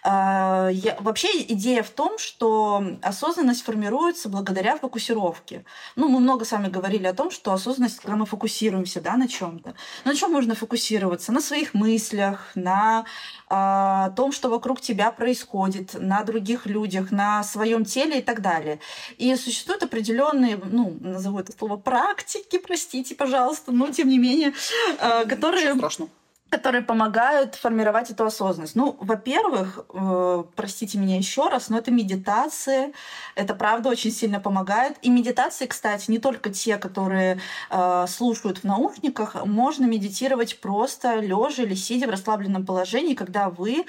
А, 0.07 0.69
вообще 0.99 1.29
идея 1.53 1.81
в 1.81 1.89
том, 1.89 2.19
что 2.19 2.83
осознанность 3.01 3.63
формируется 3.63 4.29
благодаря 4.29 4.77
фокусировке. 4.77 5.65
Ну, 5.95 6.09
мы 6.09 6.19
много 6.19 6.45
с 6.45 6.51
вами 6.51 6.67
говорили 6.67 7.07
о 7.07 7.13
том, 7.15 7.31
что 7.31 7.53
осознанность, 7.53 8.01
когда 8.01 8.15
мы 8.15 8.27
фокусируемся 8.27 9.01
да, 9.01 9.17
на 9.17 9.27
чем-то. 9.27 9.73
На 10.03 10.15
чем 10.15 10.31
можно 10.31 10.53
фокусироваться? 10.53 11.31
На 11.31 11.41
своих 11.41 11.73
мыслях, 11.73 12.51
на 12.53 13.05
а, 13.49 14.11
том, 14.11 14.31
что 14.31 14.49
вокруг 14.49 14.79
тебя 14.79 15.11
происходит, 15.11 15.95
на 15.95 16.23
других 16.23 16.67
людях, 16.67 17.09
на 17.09 17.43
своем 17.43 17.83
теле 17.83 18.19
и 18.19 18.21
так 18.21 18.41
далее. 18.41 18.54
И 19.17 19.35
существуют 19.35 19.83
определенные, 19.83 20.57
ну, 20.57 20.97
назову 20.99 21.39
это 21.39 21.51
слово 21.51 21.77
практики, 21.77 22.57
простите, 22.57 23.15
пожалуйста, 23.15 23.71
но 23.71 23.89
тем 23.91 24.09
не 24.09 24.17
менее, 24.17 24.53
а, 24.99 25.25
которые... 25.25 25.75
Которые 26.51 26.83
помогают 26.83 27.55
формировать 27.55 28.11
эту 28.11 28.23
осознанность. 28.23 28.75
Ну, 28.75 28.95
во-первых, 29.01 29.83
э, 29.91 30.43
простите 30.55 30.99
меня 30.99 31.17
еще 31.17 31.49
раз, 31.49 31.69
но 31.69 31.77
это 31.77 31.91
медитация. 31.91 32.93
Это 33.33 33.55
правда 33.55 33.89
очень 33.89 34.11
сильно 34.11 34.39
помогает. 34.39 34.95
И 35.01 35.09
медитации, 35.09 35.65
кстати, 35.65 36.09
не 36.11 36.19
только 36.19 36.51
те, 36.51 36.77
которые 36.77 37.41
э, 37.71 38.05
слушают 38.07 38.59
в 38.59 38.63
наушниках, 38.63 39.43
можно 39.43 39.85
медитировать 39.85 40.61
просто 40.61 41.15
лежа 41.15 41.63
или 41.63 41.73
сидя 41.73 42.05
в 42.05 42.11
расслабленном 42.11 42.63
положении, 42.65 43.15
когда 43.15 43.49
вы 43.49 43.85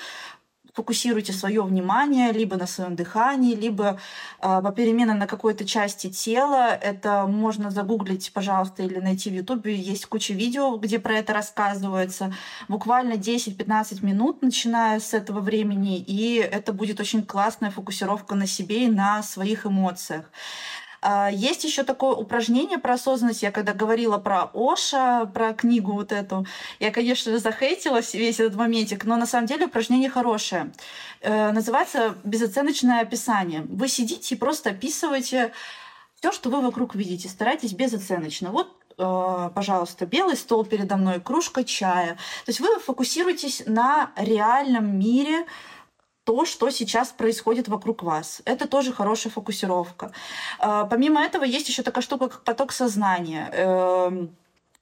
фокусируйте 0.76 1.32
свое 1.32 1.62
внимание 1.62 2.32
либо 2.32 2.56
на 2.56 2.66
своем 2.66 2.96
дыхании, 2.96 3.54
либо 3.54 3.98
э, 4.42 4.60
попеременно 4.62 5.14
на 5.14 5.26
какой-то 5.26 5.64
части 5.64 6.10
тела. 6.10 6.68
Это 6.74 7.26
можно 7.26 7.70
загуглить, 7.70 8.30
пожалуйста, 8.34 8.82
или 8.82 9.00
найти 9.00 9.30
в 9.30 9.34
Ютубе. 9.34 9.74
Есть 9.74 10.06
куча 10.06 10.34
видео, 10.34 10.76
где 10.76 10.98
про 10.98 11.14
это 11.14 11.32
рассказывается. 11.32 12.34
Буквально 12.68 13.14
10-15 13.14 14.04
минут, 14.04 14.42
начиная 14.42 15.00
с 15.00 15.14
этого 15.14 15.40
времени, 15.40 15.98
и 15.98 16.36
это 16.36 16.74
будет 16.74 17.00
очень 17.00 17.24
классная 17.24 17.70
фокусировка 17.70 18.34
на 18.34 18.46
себе 18.46 18.84
и 18.84 18.90
на 18.90 19.22
своих 19.22 19.64
эмоциях. 19.64 20.30
А, 21.08 21.30
есть 21.30 21.62
еще 21.62 21.84
такое 21.84 22.16
упражнение 22.16 22.78
про 22.78 22.94
осознанность. 22.94 23.44
Я 23.44 23.52
когда 23.52 23.72
говорила 23.72 24.18
про 24.18 24.50
Оша, 24.52 25.26
про 25.26 25.52
книгу 25.52 25.92
вот 25.92 26.10
эту, 26.10 26.44
я, 26.80 26.90
конечно, 26.90 27.38
захейтилась 27.38 28.12
весь 28.12 28.40
этот 28.40 28.56
моментик, 28.56 29.04
но 29.04 29.14
на 29.14 29.24
самом 29.26 29.46
деле 29.46 29.66
упражнение 29.66 30.10
хорошее. 30.10 30.72
Э, 31.20 31.52
называется 31.52 32.16
«Безоценочное 32.24 33.02
описание». 33.02 33.64
Вы 33.68 33.86
сидите 33.86 34.34
и 34.34 34.38
просто 34.38 34.70
описываете 34.70 35.52
все, 36.16 36.32
что 36.32 36.50
вы 36.50 36.60
вокруг 36.60 36.96
видите. 36.96 37.28
Старайтесь 37.28 37.72
безоценочно. 37.72 38.50
Вот 38.50 38.76
э, 38.98 39.50
пожалуйста, 39.54 40.06
белый 40.06 40.36
стол 40.36 40.64
передо 40.64 40.96
мной, 40.96 41.20
кружка 41.20 41.62
чая. 41.62 42.14
То 42.44 42.48
есть 42.48 42.58
вы 42.58 42.80
фокусируетесь 42.80 43.62
на 43.66 44.10
реальном 44.16 44.98
мире, 44.98 45.46
то, 46.26 46.44
что 46.44 46.70
сейчас 46.70 47.10
происходит 47.10 47.68
вокруг 47.68 48.02
вас. 48.02 48.42
Это 48.44 48.66
тоже 48.66 48.92
хорошая 48.92 49.32
фокусировка. 49.32 50.10
А, 50.58 50.84
помимо 50.84 51.22
этого, 51.22 51.44
есть 51.44 51.68
еще 51.68 51.82
такая 51.82 52.02
штука, 52.02 52.28
как 52.28 52.42
поток 52.42 52.72
сознания. 52.72 53.48
Эм, 53.52 54.30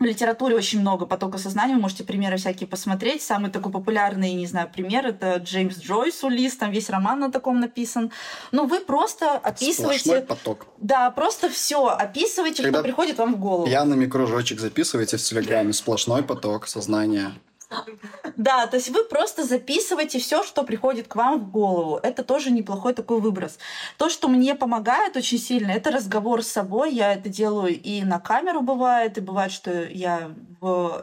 в 0.00 0.04
литературе 0.04 0.56
очень 0.56 0.80
много 0.80 1.04
потока 1.04 1.36
сознания, 1.36 1.74
вы 1.74 1.82
можете 1.82 2.02
примеры 2.02 2.38
всякие 2.38 2.66
посмотреть. 2.66 3.22
Самый 3.22 3.50
такой 3.50 3.70
популярный, 3.70 4.32
не 4.32 4.46
знаю, 4.46 4.70
пример 4.72 5.06
это 5.06 5.36
Джеймс 5.36 5.76
Джойс 5.78 6.24
Улис, 6.24 6.56
там 6.56 6.70
весь 6.70 6.88
роман 6.88 7.20
на 7.20 7.30
таком 7.30 7.60
написан. 7.60 8.10
Ну, 8.50 8.66
вы 8.66 8.80
просто 8.80 9.32
описываете... 9.32 10.00
Сплошной 10.00 10.22
поток. 10.22 10.66
Да, 10.78 11.10
просто 11.10 11.50
все 11.50 11.88
описываете, 11.88 12.62
Когда 12.62 12.78
что 12.78 12.84
приходит 12.84 13.18
вам 13.18 13.34
в 13.34 13.38
голову. 13.38 13.66
Пьяными 13.66 14.06
кружочек 14.06 14.60
записываете 14.60 15.18
в 15.18 15.22
Телеграме, 15.22 15.74
сплошной 15.74 16.22
поток 16.22 16.66
сознания. 16.68 17.32
Да, 18.36 18.66
то 18.66 18.76
есть 18.76 18.88
вы 18.90 19.04
просто 19.04 19.44
записываете 19.44 20.18
все, 20.18 20.42
что 20.42 20.64
приходит 20.64 21.08
к 21.08 21.16
вам 21.16 21.40
в 21.40 21.50
голову. 21.50 22.00
Это 22.02 22.24
тоже 22.24 22.50
неплохой 22.50 22.94
такой 22.94 23.20
выброс. 23.20 23.58
То, 23.96 24.08
что 24.08 24.28
мне 24.28 24.54
помогает 24.54 25.16
очень 25.16 25.38
сильно, 25.38 25.70
это 25.70 25.90
разговор 25.90 26.42
с 26.42 26.48
собой. 26.48 26.92
Я 26.92 27.12
это 27.14 27.28
делаю 27.28 27.80
и 27.80 28.02
на 28.02 28.18
камеру 28.18 28.60
бывает, 28.60 29.18
и 29.18 29.20
бывает, 29.20 29.52
что 29.52 29.84
я 29.84 30.32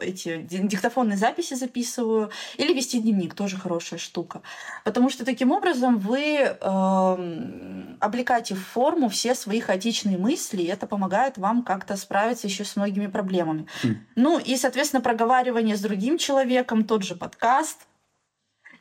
эти 0.00 0.42
диктофонные 0.42 1.16
записи 1.16 1.54
записываю, 1.54 2.30
или 2.56 2.72
вести 2.72 3.00
дневник, 3.00 3.34
тоже 3.34 3.56
хорошая 3.56 3.98
штука. 3.98 4.42
Потому 4.84 5.10
что 5.10 5.24
таким 5.24 5.52
образом 5.52 5.98
вы 5.98 6.38
э, 6.38 7.96
облекаете 8.00 8.54
в 8.54 8.64
форму 8.64 9.08
все 9.08 9.34
свои 9.34 9.60
хаотичные 9.60 10.18
мысли, 10.18 10.62
и 10.62 10.66
это 10.66 10.86
помогает 10.86 11.38
вам 11.38 11.62
как-то 11.62 11.96
справиться 11.96 12.46
еще 12.46 12.64
с 12.64 12.76
многими 12.76 13.06
проблемами. 13.06 13.66
Mm. 13.82 13.94
Ну 14.16 14.38
и, 14.38 14.56
соответственно, 14.56 15.00
проговаривание 15.02 15.76
с 15.76 15.80
другим 15.80 16.18
человеком, 16.18 16.84
тот 16.84 17.02
же 17.02 17.14
подкаст, 17.14 17.78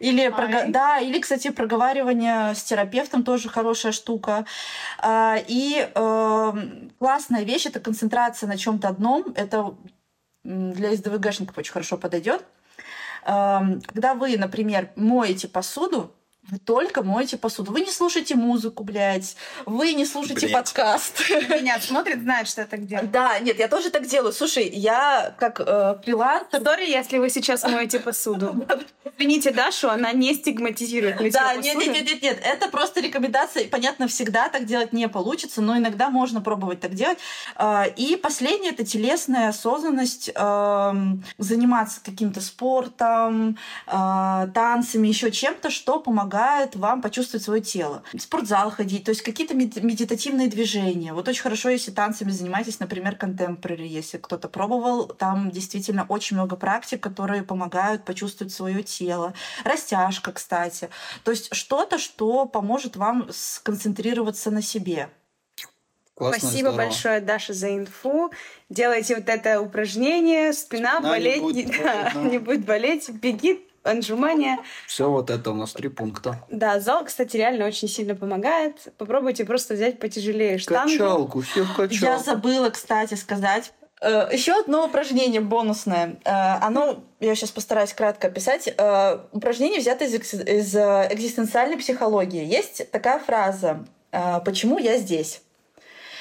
или, 0.01 0.29
прого... 0.29 0.63
да, 0.67 0.97
или, 0.99 1.19
кстати, 1.19 1.51
проговаривание 1.51 2.55
с 2.55 2.63
терапевтом 2.63 3.23
тоже 3.23 3.49
хорошая 3.49 3.91
штука. 3.91 4.45
А, 4.97 5.37
и 5.47 5.87
э, 5.93 6.53
классная 6.97 7.43
вещь 7.43 7.67
это 7.67 7.79
концентрация 7.79 8.47
на 8.47 8.57
чем-то 8.57 8.87
одном. 8.87 9.25
Это 9.35 9.75
для 10.43 10.95
СДВГшников 10.95 11.57
очень 11.57 11.71
хорошо 11.71 11.97
подойдет. 11.97 12.45
Когда 13.23 14.15
вы, 14.15 14.37
например, 14.37 14.89
моете 14.95 15.47
посуду, 15.47 16.15
вы 16.51 16.59
только 16.59 17.01
моете 17.01 17.37
посуду. 17.37 17.71
Вы 17.71 17.79
не 17.79 17.91
слушаете 17.91 18.35
музыку, 18.35 18.83
блядь. 18.83 19.37
Вы 19.65 19.93
не 19.93 20.05
слушаете 20.05 20.47
Блядь. 20.47 20.65
подкаст. 20.65 21.29
Меня 21.29 21.79
смотрит, 21.79 22.21
знает, 22.21 22.49
что 22.49 22.61
я 22.61 22.67
так 22.67 22.85
делаю. 22.85 23.07
Да, 23.07 23.39
нет, 23.39 23.57
я 23.57 23.69
тоже 23.69 23.89
так 23.89 24.05
делаю. 24.05 24.33
Слушай, 24.33 24.67
я 24.67 25.33
как 25.39 25.61
э, 25.61 25.95
фрилансер... 26.03 26.61
Сори, 26.61 26.89
если 26.89 27.19
вы 27.19 27.29
сейчас 27.29 27.63
моете 27.63 28.01
посуду. 28.01 28.67
Извините 29.17 29.51
Дашу, 29.51 29.89
она 29.89 30.11
не 30.11 30.33
стигматизирует 30.33 31.31
Да, 31.31 31.55
нет, 31.55 31.77
нет, 31.77 31.93
нет, 31.93 32.05
нет, 32.05 32.21
нет. 32.21 32.39
Это 32.43 32.67
просто 32.67 32.99
рекомендация. 32.99 33.69
Понятно, 33.69 34.09
всегда 34.09 34.49
так 34.49 34.65
делать 34.65 34.91
не 34.91 35.07
получится, 35.07 35.61
но 35.61 35.77
иногда 35.77 36.09
можно 36.09 36.41
пробовать 36.41 36.81
так 36.81 36.95
делать. 36.95 37.17
Э, 37.55 37.85
и 37.95 38.17
последнее— 38.17 38.71
это 38.73 38.83
телесная 38.83 39.47
осознанность. 39.47 40.31
Э, 40.35 40.93
заниматься 41.37 42.01
каким-то 42.03 42.41
спортом, 42.41 43.57
э, 43.87 44.47
танцами, 44.53 45.07
еще 45.07 45.31
чем-то, 45.31 45.69
что 45.69 45.99
помогает 46.01 46.40
помогает 46.41 46.75
вам 46.75 47.01
почувствовать 47.01 47.43
свое 47.43 47.61
тело. 47.61 48.03
В 48.13 48.19
спортзал 48.19 48.71
ходить, 48.71 49.03
то 49.03 49.11
есть 49.11 49.21
какие-то 49.21 49.53
медитативные 49.53 50.47
движения. 50.47 51.13
Вот 51.13 51.27
очень 51.27 51.43
хорошо, 51.43 51.69
если 51.69 51.91
танцами 51.91 52.31
занимаетесь, 52.31 52.79
например, 52.79 53.15
контемпорари, 53.15 53.87
если 53.87 54.17
кто-то 54.17 54.49
пробовал, 54.49 55.05
там 55.07 55.51
действительно 55.51 56.05
очень 56.09 56.37
много 56.37 56.55
практик, 56.55 57.01
которые 57.01 57.43
помогают 57.43 58.05
почувствовать 58.05 58.53
свое 58.53 58.81
тело. 58.81 59.33
Растяжка, 59.63 60.31
кстати. 60.31 60.89
То 61.23 61.31
есть 61.31 61.53
что-то, 61.53 61.99
что 61.99 62.45
поможет 62.45 62.95
вам 62.95 63.27
сконцентрироваться 63.31 64.49
на 64.49 64.61
себе. 64.63 65.09
Классно, 66.15 66.39
Спасибо 66.39 66.69
здорово. 66.69 66.77
большое, 66.77 67.19
Даша, 67.21 67.53
за 67.53 67.75
инфу. 67.75 68.31
Делайте 68.69 69.15
вот 69.15 69.29
это 69.29 69.61
упражнение, 69.61 70.53
спина, 70.53 70.97
спина 70.97 71.09
болеть, 71.09 71.35
не 71.35 71.41
будет, 71.41 71.67
да, 71.83 72.11
да. 72.13 72.21
не 72.21 72.37
будет 72.39 72.65
болеть, 72.65 73.09
беги 73.09 73.67
Анжумания. 73.83 74.59
Все 74.87 75.09
вот 75.09 75.29
это 75.29 75.51
у 75.51 75.55
нас 75.55 75.73
три 75.73 75.89
пункта. 75.89 76.43
Да, 76.49 76.79
зал, 76.79 77.05
кстати, 77.05 77.37
реально 77.37 77.65
очень 77.65 77.87
сильно 77.87 78.15
помогает. 78.15 78.93
Попробуйте 78.97 79.45
просто 79.45 79.73
взять 79.73 79.99
потяжелее 79.99 80.57
штангу. 80.57 80.91
Качалку, 80.91 81.41
все 81.41 81.65
качалку. 81.65 82.05
Я 82.05 82.19
забыла, 82.19 82.69
кстати, 82.69 83.15
сказать. 83.15 83.73
Э, 84.01 84.27
Еще 84.31 84.59
одно 84.59 84.85
упражнение 84.85 85.41
бонусное. 85.41 86.19
Э, 86.25 86.57
оно, 86.61 87.03
я 87.19 87.35
сейчас 87.35 87.51
постараюсь 87.51 87.93
кратко 87.93 88.27
описать. 88.27 88.73
Э, 88.77 89.19
упражнение 89.31 89.79
взято 89.79 90.05
из, 90.05 90.13
из 90.13 90.75
экзистенциальной 90.75 91.77
психологии. 91.77 92.43
Есть 92.43 92.89
такая 92.91 93.19
фраза 93.19 93.85
«Почему 94.43 94.77
я 94.77 94.97
здесь?» 94.97 95.41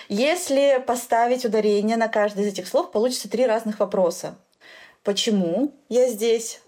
Если 0.09 0.83
поставить 0.87 1.45
ударение 1.45 1.97
на 1.97 2.09
каждый 2.09 2.45
из 2.45 2.53
этих 2.53 2.67
слов, 2.67 2.91
получится 2.91 3.31
три 3.31 3.47
разных 3.47 3.79
вопроса. 3.79 4.37
Почему 5.05 5.73
я 5.89 6.09
здесь? 6.09 6.61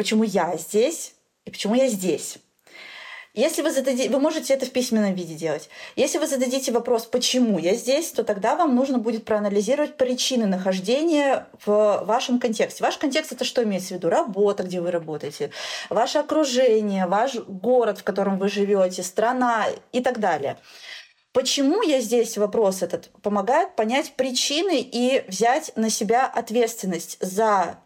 Почему 0.00 0.24
я 0.24 0.56
здесь? 0.56 1.12
И 1.44 1.50
почему 1.50 1.74
я 1.74 1.86
здесь? 1.86 2.38
Если 3.34 3.60
вы 3.60 3.70
зададите, 3.70 4.08
вы 4.08 4.18
можете 4.18 4.54
это 4.54 4.64
в 4.64 4.70
письменном 4.70 5.12
виде 5.12 5.34
делать. 5.34 5.68
Если 5.94 6.16
вы 6.16 6.26
зададите 6.26 6.72
вопрос, 6.72 7.04
почему 7.04 7.58
я 7.58 7.74
здесь, 7.74 8.10
то 8.10 8.24
тогда 8.24 8.56
вам 8.56 8.74
нужно 8.74 8.96
будет 8.96 9.26
проанализировать 9.26 9.98
причины 9.98 10.46
нахождения 10.46 11.48
в 11.66 12.02
вашем 12.06 12.40
контексте. 12.40 12.82
Ваш 12.82 12.96
контекст 12.96 13.32
это 13.32 13.44
что 13.44 13.62
имеется 13.62 13.88
в 13.88 13.98
виду? 13.98 14.08
Работа, 14.08 14.62
где 14.62 14.80
вы 14.80 14.90
работаете, 14.90 15.50
ваше 15.90 16.16
окружение, 16.16 17.06
ваш 17.06 17.34
город, 17.34 17.98
в 17.98 18.02
котором 18.02 18.38
вы 18.38 18.48
живете, 18.48 19.02
страна 19.02 19.66
и 19.92 20.00
так 20.00 20.18
далее. 20.18 20.56
Почему 21.34 21.82
я 21.82 22.00
здесь 22.00 22.38
вопрос 22.38 22.80
этот 22.80 23.10
помогает 23.20 23.76
понять 23.76 24.14
причины 24.16 24.80
и 24.80 25.22
взять 25.28 25.72
на 25.76 25.90
себя 25.90 26.24
ответственность 26.26 27.18
за 27.20 27.76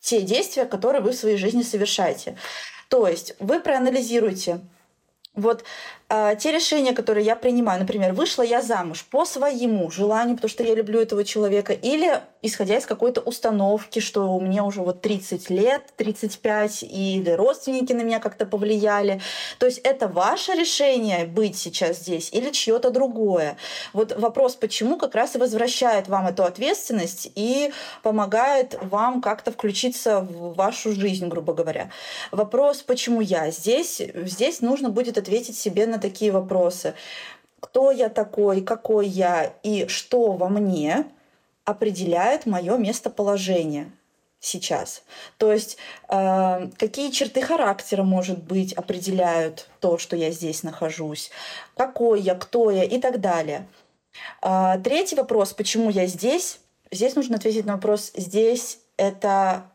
те 0.00 0.22
действия, 0.22 0.64
которые 0.64 1.02
вы 1.02 1.10
в 1.10 1.16
своей 1.16 1.36
жизни 1.36 1.62
совершаете. 1.62 2.36
То 2.88 3.06
есть 3.06 3.34
вы 3.38 3.60
проанализируете, 3.60 4.60
вот 5.34 5.64
те 6.10 6.50
решения, 6.50 6.92
которые 6.92 7.24
я 7.24 7.36
принимаю, 7.36 7.80
например, 7.80 8.12
вышла 8.12 8.42
я 8.42 8.62
замуж 8.62 9.06
по 9.10 9.24
своему 9.24 9.90
желанию, 9.90 10.34
потому 10.34 10.50
что 10.50 10.64
я 10.64 10.74
люблю 10.74 11.00
этого 11.00 11.24
человека, 11.24 11.72
или 11.72 12.20
исходя 12.42 12.78
из 12.78 12.86
какой-то 12.86 13.20
установки, 13.20 14.00
что 14.00 14.34
у 14.34 14.40
меня 14.40 14.64
уже 14.64 14.80
вот 14.80 15.02
30 15.02 15.50
лет, 15.50 15.82
35, 15.96 16.82
или 16.82 17.30
родственники 17.30 17.92
на 17.92 18.02
меня 18.02 18.18
как-то 18.18 18.46
повлияли. 18.46 19.20
То 19.58 19.66
есть 19.66 19.78
это 19.78 20.08
ваше 20.08 20.52
решение 20.52 21.26
быть 21.26 21.56
сейчас 21.56 21.98
здесь 21.98 22.30
или 22.32 22.50
чье-то 22.50 22.90
другое. 22.90 23.56
Вот 23.92 24.16
вопрос, 24.18 24.56
почему 24.56 24.96
как 24.96 25.14
раз 25.14 25.36
и 25.36 25.38
возвращает 25.38 26.08
вам 26.08 26.26
эту 26.26 26.44
ответственность 26.44 27.30
и 27.34 27.72
помогает 28.02 28.76
вам 28.82 29.20
как-то 29.20 29.52
включиться 29.52 30.20
в 30.20 30.54
вашу 30.54 30.92
жизнь, 30.92 31.28
грубо 31.28 31.52
говоря. 31.52 31.90
Вопрос, 32.32 32.78
почему 32.78 33.20
я 33.20 33.50
здесь, 33.50 34.00
здесь 34.14 34.60
нужно 34.60 34.88
будет 34.88 35.18
ответить 35.18 35.58
себе 35.58 35.86
на 35.86 35.99
такие 36.00 36.32
вопросы. 36.32 36.94
Кто 37.60 37.90
я 37.90 38.08
такой, 38.08 38.62
какой 38.62 39.06
я 39.06 39.52
и 39.62 39.86
что 39.86 40.32
во 40.32 40.48
мне 40.48 41.04
определяет 41.64 42.46
мое 42.46 42.76
местоположение 42.76 43.92
сейчас. 44.40 45.02
То 45.36 45.52
есть 45.52 45.76
э, 46.08 46.70
какие 46.78 47.10
черты 47.10 47.42
характера, 47.42 48.02
может 48.02 48.42
быть, 48.42 48.72
определяют 48.72 49.68
то, 49.80 49.98
что 49.98 50.16
я 50.16 50.30
здесь 50.30 50.62
нахожусь, 50.62 51.30
какой 51.76 52.20
я, 52.20 52.34
кто 52.34 52.70
я 52.70 52.84
и 52.84 52.98
так 52.98 53.20
далее. 53.20 53.68
Э, 54.42 54.80
третий 54.82 55.16
вопрос, 55.16 55.52
почему 55.52 55.90
я 55.90 56.06
здесь? 56.06 56.58
Здесь 56.90 57.14
нужно 57.14 57.36
ответить 57.36 57.66
на 57.66 57.74
вопрос, 57.74 58.10
здесь 58.16 58.78
это 58.96 59.70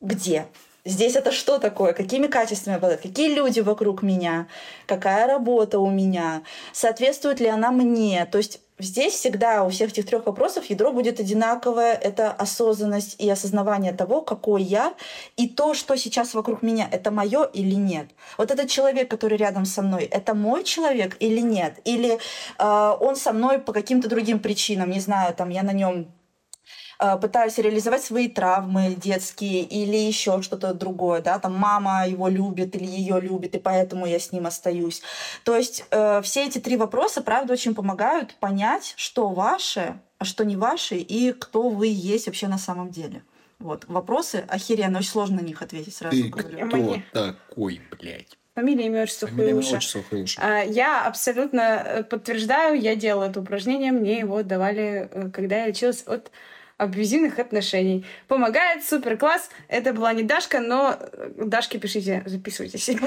где? 0.00 0.46
Здесь 0.86 1.16
это 1.16 1.32
что 1.32 1.58
такое? 1.58 1.94
Какими 1.94 2.26
качествами 2.26 2.76
обладает? 2.76 3.00
Какие 3.00 3.34
люди 3.34 3.60
вокруг 3.60 4.02
меня? 4.02 4.48
Какая 4.86 5.26
работа 5.26 5.78
у 5.78 5.90
меня? 5.90 6.42
Соответствует 6.72 7.40
ли 7.40 7.46
она 7.46 7.70
мне? 7.70 8.26
То 8.26 8.36
есть 8.36 8.60
здесь 8.78 9.14
всегда 9.14 9.64
у 9.64 9.70
всех 9.70 9.92
этих 9.92 10.04
трех 10.04 10.26
вопросов 10.26 10.66
ядро 10.66 10.92
будет 10.92 11.20
одинаковое. 11.20 11.94
Это 11.94 12.30
осознанность 12.32 13.16
и 13.18 13.30
осознавание 13.30 13.94
того, 13.94 14.20
какой 14.20 14.62
я, 14.62 14.92
и 15.38 15.48
то, 15.48 15.72
что 15.72 15.96
сейчас 15.96 16.34
вокруг 16.34 16.60
меня, 16.60 16.86
это 16.92 17.10
мое 17.10 17.44
или 17.44 17.74
нет. 17.74 18.08
Вот 18.36 18.50
этот 18.50 18.68
человек, 18.68 19.10
который 19.10 19.38
рядом 19.38 19.64
со 19.64 19.80
мной, 19.80 20.04
это 20.04 20.34
мой 20.34 20.64
человек 20.64 21.16
или 21.18 21.40
нет? 21.40 21.80
Или 21.86 22.18
э, 22.58 22.96
он 23.00 23.16
со 23.16 23.32
мной 23.32 23.58
по 23.58 23.72
каким-то 23.72 24.10
другим 24.10 24.38
причинам, 24.38 24.90
не 24.90 25.00
знаю, 25.00 25.34
там 25.34 25.48
я 25.48 25.62
на 25.62 25.72
нем 25.72 26.08
пытаюсь 27.16 27.58
реализовать 27.58 28.02
свои 28.02 28.28
травмы 28.28 28.94
детские 28.96 29.62
или 29.62 29.96
еще 29.96 30.42
что-то 30.42 30.74
другое, 30.74 31.20
да, 31.20 31.38
там 31.38 31.54
мама 31.54 32.06
его 32.06 32.28
любит 32.28 32.76
или 32.76 32.86
ее 32.86 33.20
любит, 33.20 33.54
и 33.54 33.58
поэтому 33.58 34.06
я 34.06 34.18
с 34.18 34.32
ним 34.32 34.46
остаюсь. 34.46 35.02
То 35.44 35.56
есть 35.56 35.84
э, 35.90 36.22
все 36.22 36.46
эти 36.46 36.58
три 36.58 36.76
вопроса, 36.76 37.22
правда, 37.22 37.54
очень 37.54 37.74
помогают 37.74 38.34
понять, 38.36 38.94
что 38.96 39.28
ваше, 39.28 39.98
а 40.18 40.24
что 40.24 40.44
не 40.44 40.56
ваше, 40.56 40.96
и 40.96 41.32
кто 41.32 41.68
вы 41.68 41.88
есть 41.88 42.26
вообще 42.26 42.48
на 42.48 42.58
самом 42.58 42.90
деле. 42.90 43.22
Вот. 43.58 43.84
Вопросы 43.88 44.44
охеренно, 44.48 44.98
очень 44.98 45.10
сложно 45.10 45.36
на 45.36 45.44
них 45.44 45.62
ответить 45.62 45.94
сразу. 45.94 46.16
Ты 46.16 46.28
говорю. 46.28 46.68
кто 46.68 47.02
такой, 47.12 47.80
блядь? 47.90 48.36
Фамилия, 48.54 48.86
имя, 48.86 49.02
отчество, 49.02 49.26
Фамилия, 49.26 49.50
имя, 49.50 49.58
отчество, 49.58 50.02
хуюша. 50.02 50.40
А, 50.40 50.62
Я 50.62 51.06
абсолютно 51.06 51.60
э, 51.60 52.04
подтверждаю, 52.04 52.80
я 52.80 52.94
делала 52.94 53.24
это 53.24 53.40
упражнение, 53.40 53.90
мне 53.90 54.20
его 54.20 54.42
давали, 54.44 55.08
э, 55.10 55.30
когда 55.30 55.56
я 55.56 55.66
лечилась 55.68 56.04
от 56.06 56.30
абьюзивных 56.76 57.38
отношений. 57.38 58.04
Помогает, 58.28 58.84
супер 58.84 59.16
класс. 59.16 59.50
Это 59.68 59.92
была 59.92 60.12
не 60.12 60.22
Дашка, 60.22 60.60
но 60.60 60.96
э, 60.98 61.30
Дашке 61.36 61.78
пишите, 61.78 62.22
записывайтесь. 62.26 62.90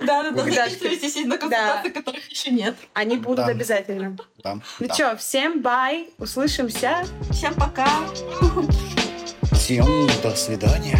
Да, 0.00 0.22
да, 0.24 0.30
да. 0.30 0.44
Записывайтесь 0.44 1.24
на 1.24 1.38
консультации, 1.38 1.90
которых 1.90 2.28
еще 2.30 2.50
нет. 2.50 2.74
Они 2.92 3.16
будут 3.16 3.46
обязательно. 3.46 4.16
Да, 4.42 4.58
Ну 4.80 4.88
чё, 4.88 5.16
всем 5.16 5.62
бай, 5.62 6.08
услышимся. 6.18 7.04
Всем 7.30 7.54
пока. 7.54 7.88
Всем 9.52 10.08
до 10.22 10.34
свидания. 10.34 10.98